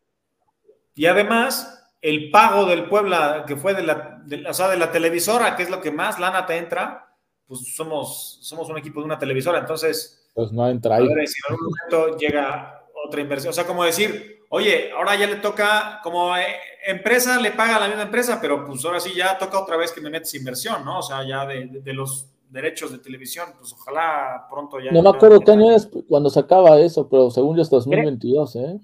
[0.94, 4.90] Y además, el pago del Puebla, que fue de la, de o sea, de la
[4.90, 7.14] televisora, que es lo que más lana te entra,
[7.46, 9.58] pues somos, somos un equipo de una televisora.
[9.58, 11.08] Entonces, Pues no entra a ahí.
[11.08, 13.50] ver si en algún momento llega otra inversión.
[13.50, 16.46] O sea, como decir, oye, ahora ya le toca, como eh,
[16.86, 19.92] empresa le paga a la misma empresa, pero pues ahora sí ya toca otra vez
[19.92, 21.00] que me metes inversión, ¿no?
[21.00, 24.90] O sea, ya de, de- de los derechos de televisión, pues ojalá pronto ya.
[24.92, 28.56] No me acuerdo qué año es cuando se acaba eso, pero según yo es 2022,
[28.56, 28.78] ¿eh?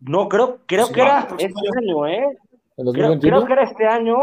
[0.00, 2.24] No, creo, creo Pues que era este año, ¿eh?
[2.76, 3.36] En Creo, 2021.
[3.36, 4.16] creo que era este año.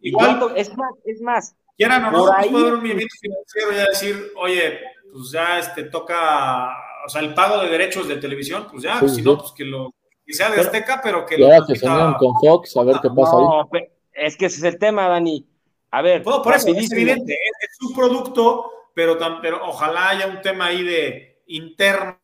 [0.00, 0.56] Igual, ¿Cuánto?
[0.56, 3.72] Es más, es más, quieran o no, por pues ahí- puede haber un movimiento financiero
[3.72, 4.78] ya decir, oye,
[5.12, 6.70] pues ya este toca,
[7.06, 9.28] o sea, el pago de derechos de televisión, pues ya, Sí, pues, si sí.
[9.28, 9.92] no, pues que lo
[10.26, 12.82] que sea de Pero- Azteca, pero que Y ahora lo que se con Fox, a
[12.82, 13.44] ver qué pasa ahí.
[13.44, 15.46] no, pe- es que ese es el tema, Dani.
[15.92, 20.08] A ver, Bueno, por eso es evidente, es, es un producto, pero, tam- pero ojalá
[20.10, 22.18] haya un tema ahí de interno,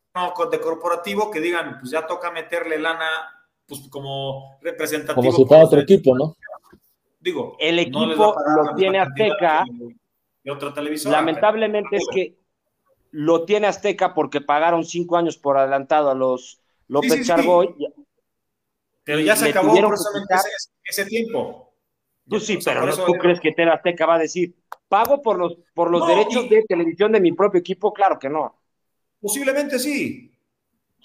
[0.51, 3.07] de corporativo, que digan, pues ya toca meterle lana,
[3.67, 5.21] pues como representativo.
[5.21, 6.35] Como si fuera otro equipo, ¿no?
[7.19, 8.35] Digo, El equipo
[8.65, 9.63] lo tiene Azteca.
[10.43, 11.17] que otra televisora.
[11.17, 12.35] Lamentablemente es que
[13.11, 17.27] lo tiene Azteca porque pagaron cinco años por adelantado a los López Sí, sí, sí.
[17.29, 17.75] Chargoy.
[19.03, 20.35] Pero ya se acabó precisamente
[20.83, 21.68] ese tiempo.
[22.29, 24.53] Pues sí, pero ¿tú crees que TV Azteca va a decir,
[24.87, 27.91] pago por los, por los No, derechos y- de televisión de mi propio equipo?
[27.91, 28.55] Claro que no.
[29.19, 30.31] Posiblemente sí.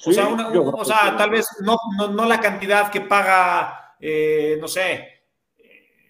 [0.07, 4.59] O sea, una- yo o tal vez no, no, no la cantidad que paga, eh,
[4.61, 5.09] no sé,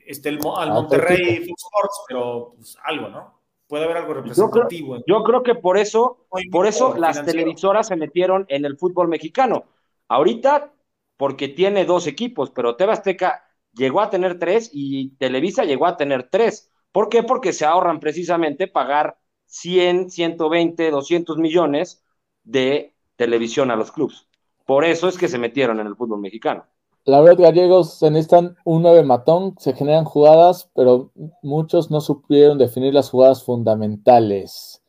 [0.07, 3.41] este, el, al Ah, otro Monterrey Fox Sports, pero pues algo, ¿no?
[3.66, 5.03] Puede haber algo Yo creo, representativo.
[5.07, 9.65] yo creo que por eso, por eso las televisoras se metieron en el fútbol mexicano.
[10.09, 10.73] Ahorita,
[11.16, 13.43] porque tiene dos equipos, pero TV Azteca
[13.76, 16.70] llegó a tener tres y Televisa llegó a tener tres.
[16.92, 17.22] ¿Por qué?
[17.22, 22.05] Porque se ahorran precisamente pagar 100, 120, 200 millones
[22.44, 24.26] de televisión a los clubes.
[24.66, 26.64] Por eso es que se metieron en el fútbol mexicano.
[27.05, 32.56] La verdad, gallegos se necesitan un 9 matón, se generan jugadas, pero muchos no supieron
[32.56, 34.82] definir las jugadas fundamentales.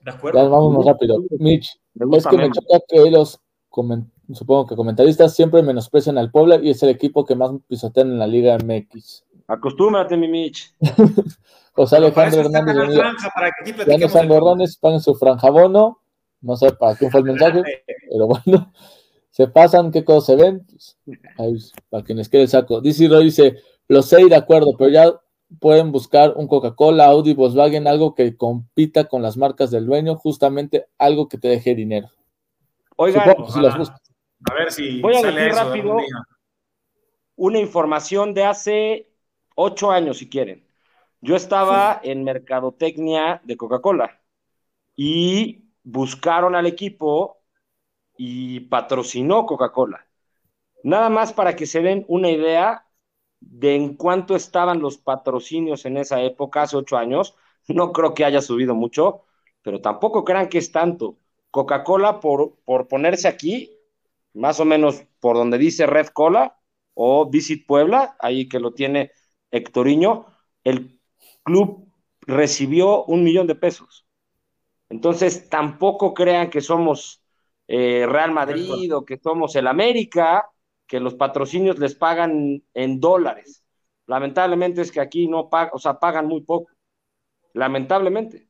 [0.00, 0.50] De Ya acuerdo.
[0.50, 1.18] vamos más rápido.
[1.38, 3.40] Mitch, Me es que me choca que los,
[3.70, 8.10] comen- supongo que comentaristas siempre menosprecian al Puebla y es el equipo que más pisotean
[8.10, 9.24] en la Liga MX.
[9.46, 10.74] Acostúmbrate, mi Mitch.
[11.74, 13.00] José Alejandro Hernández Canal Bonilla.
[13.02, 14.40] Franja, para que aquí Ya no platiquemos sean de todo.
[14.40, 15.98] gorrones, paguen su franjabono.
[16.40, 17.62] No sé para quién fue el mensaje,
[18.10, 18.72] pero bueno.
[19.30, 20.66] Se pasan, qué cosas se ven.
[20.66, 20.98] Pues,
[21.38, 21.56] ahí,
[21.88, 22.82] para quienes quede el saco.
[22.82, 23.56] DC Roy dice:
[23.88, 25.10] Los sé de acuerdo, pero ya
[25.58, 30.84] pueden buscar un Coca-Cola, Audi, Volkswagen, algo que compita con las marcas del dueño, justamente
[30.98, 32.10] algo que te deje dinero.
[32.96, 33.92] Oigan, Supongo sí las.
[34.50, 35.96] A ver si Voy a sale decir eso rápido.
[37.36, 39.10] una información de hace
[39.54, 40.66] ocho años, si quieren.
[41.20, 44.20] Yo estaba en mercadotecnia de Coca-Cola
[44.96, 47.42] y buscaron al equipo
[48.16, 50.06] y patrocinó Coca-Cola.
[50.84, 52.86] Nada más para que se den una idea
[53.40, 57.36] de en cuánto estaban los patrocinios en esa época, hace ocho años.
[57.68, 59.24] No creo que haya subido mucho,
[59.62, 61.18] pero tampoco crean que es tanto.
[61.50, 63.70] Coca-Cola, por, por ponerse aquí,
[64.34, 66.58] más o menos por donde dice Red Cola
[66.94, 69.12] o Visit Puebla, ahí que lo tiene
[69.50, 70.26] Hectoriño,
[70.64, 71.00] el
[71.42, 71.88] club
[72.22, 74.06] recibió un millón de pesos.
[74.88, 77.22] Entonces, tampoco crean que somos
[77.66, 80.50] eh, Real Madrid o que somos el América,
[80.86, 83.64] que los patrocinios les pagan en dólares.
[84.06, 86.70] Lamentablemente es que aquí no pagan, o sea, pagan muy poco.
[87.54, 88.48] Lamentablemente.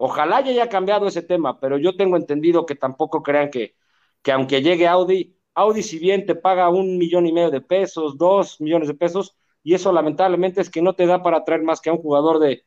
[0.00, 3.76] Ojalá ya haya cambiado ese tema, pero yo tengo entendido que tampoco crean que,
[4.22, 8.16] que aunque llegue Audi, Audi si bien te paga un millón y medio de pesos,
[8.16, 11.80] dos millones de pesos, y eso lamentablemente es que no te da para traer más
[11.80, 12.64] que a un jugador de,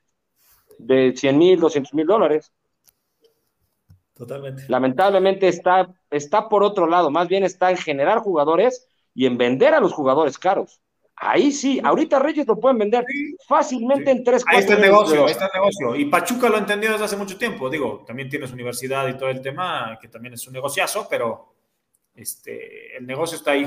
[0.78, 2.52] de 100 mil, 200 mil dólares.
[4.14, 4.66] Totalmente.
[4.68, 9.74] Lamentablemente está, está por otro lado, más bien está en generar jugadores y en vender
[9.74, 10.82] a los jugadores caros.
[11.24, 13.06] Ahí sí, ahorita Reyes lo pueden vender
[13.48, 14.18] fácilmente Sí.
[14.18, 15.96] en 3, Ahí 4 está el negocio, ahí está el negocio.
[15.96, 17.70] Y Pachuca lo entendió desde hace mucho tiempo.
[17.70, 21.54] Digo, también tienes universidad y todo el tema, que también es un negociazo, pero
[22.16, 23.62] este, el negocio está ahí.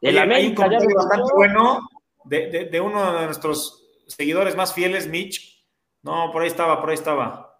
[0.00, 1.80] El Oye, hay un América bastante bueno
[2.24, 5.66] de, de- de uno de nuestros seguidores más fieles, Mitch.
[6.02, 7.58] No, por ahí estaba, por ahí estaba.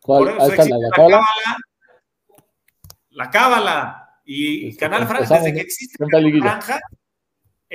[0.00, 0.24] ¿Cuál?
[0.36, 1.26] Por Ahí la la cábala.
[3.10, 4.00] La cábala.
[4.24, 6.60] Y Este, Canal Franja, empezamos, desde que existe Canal liguilla.
[6.60, 6.80] Franja,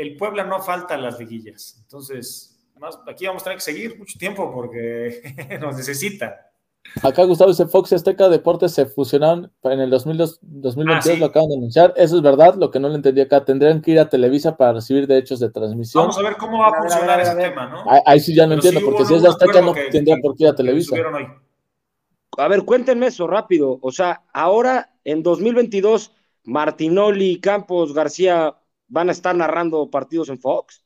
[0.01, 1.77] el Puebla no falta las liguillas.
[1.81, 5.21] Entonces, más, aquí vamos a tener que seguir mucho tiempo porque
[5.61, 6.45] nos necesita.
[7.03, 11.19] Acá Gustavo dice Fox y Azteca Deportes se fusionaron en el 2002 2022, Ah, sí.
[11.19, 11.93] lo acaban de anunciar.
[11.97, 13.43] Eso es verdad, lo que no lo entendí acá.
[13.43, 16.03] Tendrían que ir a Televisa para recibir derechos de transmisión.
[16.03, 17.91] Vamos a ver cómo va a funcionar a ver, ese tema, ¿no?
[17.91, 20.15] Ahí, ahí sí ya no Pero entiendo, porque si es de Azteca no que- tendría
[20.21, 20.95] por qué ir a Televisa.
[22.37, 23.77] A ver, cuéntenme eso rápido.
[23.81, 26.13] O sea, ahora en 2022,
[26.45, 28.55] Martinoli, Campos, García
[28.89, 30.83] van a estar narrando partidos en Fox.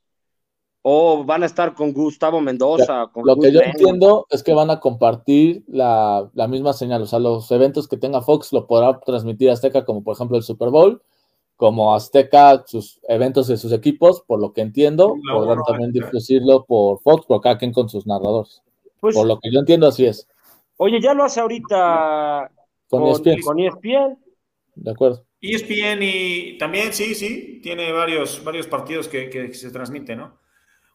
[0.86, 3.08] O van a estar con Gustavo Mendoza.
[3.14, 7.02] con Lo que yo entiendo es que van a compartir la, la misma señal.
[7.02, 10.44] O sea, los eventos que tenga Fox lo podrá transmitir Azteca, como por ejemplo el
[10.44, 11.02] Super Bowl,
[11.56, 16.10] como Azteca, sus eventos de sus equipos, por lo que entiendo, podrán también claro.
[16.12, 18.62] difudirlo por Fox, por cada quien con sus narradores.
[19.00, 20.28] Pues, Por lo que yo entiendo, así es.
[20.78, 22.52] oye, ya lo hace ahorita
[22.90, 23.42] Con con, ESPN.
[23.42, 24.18] con ESPN.
[24.76, 25.24] De acuerdo.
[25.44, 30.40] ESPN y también, sí, sí, tiene varios, varios partidos que, que se transmiten, ¿no?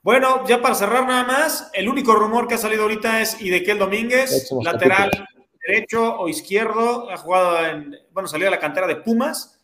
[0.03, 3.79] Bueno, ya para cerrar nada más, el único rumor que ha salido ahorita es Idequel
[3.79, 5.49] Domínguez, lateral capítulos.
[5.67, 9.61] derecho o izquierdo, ha jugado en, bueno, salió de la cantera de Pumas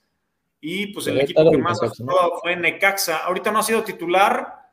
[0.60, 3.18] y pues el equipo que más jugado fue Necaxa.
[3.18, 4.70] Ahorita no ha sido titular,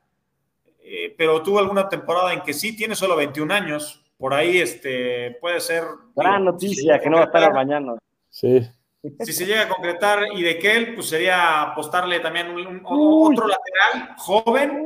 [0.84, 4.04] eh, pero tuvo alguna temporada en que sí, tiene solo 21 años.
[4.18, 5.84] Por ahí este, puede ser...
[6.16, 7.96] Gran digo, noticia que no va a estar mañana.
[8.30, 8.62] Sí.
[9.20, 13.48] si se llega a concretar y de Kel, pues sería apostarle también un, un- otro
[13.48, 14.84] lateral joven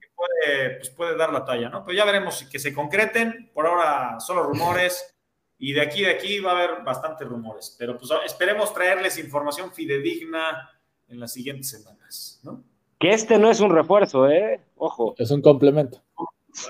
[0.00, 1.84] que puede, pues puede dar la talla, ¿no?
[1.84, 3.50] Pero ya veremos si que se concreten.
[3.54, 5.14] Por ahora solo rumores
[5.58, 7.74] y de aquí de aquí va a haber bastantes rumores.
[7.78, 10.70] Pero pues esperemos traerles información fidedigna
[11.08, 12.62] en las siguientes semanas, ¿no?
[12.98, 14.60] Que este no es un refuerzo, ¿eh?
[14.76, 15.14] Ojo.
[15.18, 16.02] Es un complemento.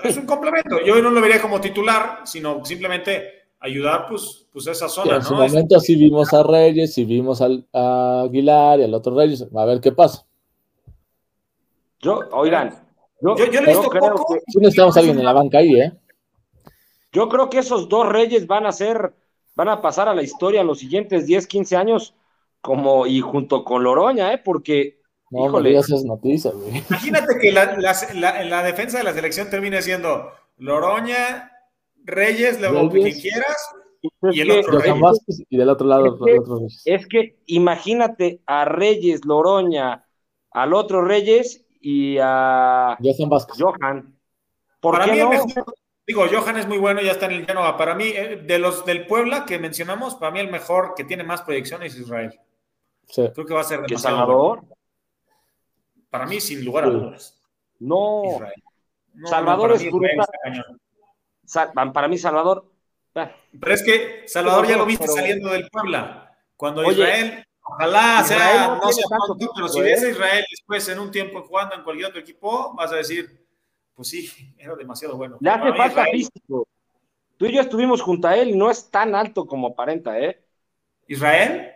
[0.03, 0.81] Es un complemento.
[0.85, 5.23] Yo no lo vería como titular, sino simplemente ayudar, pues, pues a esa zona, en
[5.23, 5.41] su ¿no?
[5.41, 9.45] momento sí vimos a Reyes, sí vimos al, a Aguilar y al otro Reyes.
[9.55, 10.25] A ver qué pasa.
[11.99, 12.69] Yo, oigan,
[13.21, 14.33] yo, Yo, yo le he visto creo poco.
[14.35, 15.93] que, Sí necesitamos a alguien en la banca ahí, ¿eh?
[17.11, 19.13] yo creo que esos dos reyes van a ser,
[19.55, 22.13] van a pasar a la historia en los siguientes 10, 15 años,
[22.61, 24.37] como, y junto con Loroña, ¿eh?
[24.43, 24.99] Porque,
[25.31, 26.83] No híjole, esas noticias, güey.
[26.89, 31.51] Imagínate que la, la- la- la defensa de la selección termine siendo Loroña,
[32.07, 33.19] Reyes, luego Reyes.
[33.19, 35.01] quien quieras, es y el que- otro Johan Reyes.
[35.01, 36.17] Vázquez y del otro lado
[36.85, 40.05] Es que- es imagínate a Reyes, Loroña,
[40.51, 43.57] al otro Reyes y a Johan Vázquez.
[43.61, 44.17] Johan.
[44.79, 45.31] ¿Por Para qué mí no?
[45.33, 45.75] el mejor,
[46.05, 47.75] digo, Johan es muy bueno, ya está en el llano.
[47.77, 51.23] Para mí, eh, de los del Puebla que mencionamos, para mí el mejor que tiene
[51.23, 52.39] más proyección es Israel.
[53.07, 53.23] Sí.
[53.33, 54.59] Creo que va a ser ¿Que demasiado Salvador?
[54.61, 54.75] bueno.
[56.09, 57.41] Para mí, sin lugar a dudas.
[57.79, 58.23] No.
[58.35, 58.53] Israel.
[59.13, 60.25] No, Salvador no, es brutal.
[61.93, 62.65] Para mí, Salvador.
[63.15, 66.23] ah, Pero es que Salvador ya lo viste Pero- saliendo del Puebla.
[66.55, 70.07] Cuando Oye, Israel, ojalá Israel sea, no no sea tanto pronto, pero si ves a
[70.07, 70.11] ¿eh?
[70.11, 73.45] Israel después en un tiempo jugando en cualquier otro equipo, vas a decir,
[73.93, 75.37] pues sí, era demasiado bueno.
[75.39, 76.67] Le hace falta Israel- físico.
[77.37, 80.43] Tú y yo estuvimos junto a él y no es tan alto como aparenta, ¿eh?
[81.07, 81.71] ¿Israel?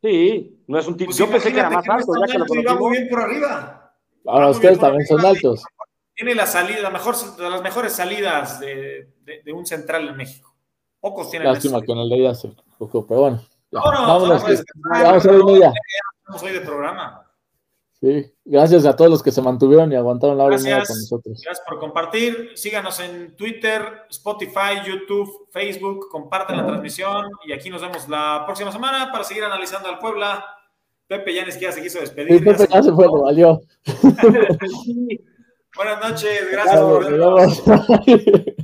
[0.00, 1.08] Sí, no es un tipo.
[1.08, 3.92] Pues yo pensé que era más alto, ya que lo muy bien por arriba.
[4.26, 5.30] Ahora Ah, ustedes también son arriba.
[5.30, 5.64] altos.
[6.18, 10.16] Tiene la salida, la mejor, de las mejores salidas de, de- de un central en
[10.16, 10.52] México.
[11.00, 13.40] Pocos tienen Lástima que en el de ella se tocó, pero bueno.
[13.70, 13.78] ya.
[13.80, 15.72] Vámonos, Vámonos, vamos a que descansar, ya vamos a no.
[16.18, 17.24] Estamos hoy de programa.
[18.00, 20.88] Sí, gracias a todos los que se mantuvieron y aguantaron la hora Gracias.
[20.88, 21.40] con nosotros.
[21.44, 22.50] Gracias por compartir.
[22.56, 26.08] Síganos en Twitter, Spotify, YouTube, Facebook.
[26.10, 30.44] Compartan la transmisión y aquí nos vemos la próxima semana para seguir analizando al Puebla.
[31.06, 32.38] Pepe ya ni siquiera se quiso despedir.
[32.38, 33.60] Sí, Pepe ya se fue, lo valió.
[35.78, 38.44] Buenas noches, gracias por Nos vemos.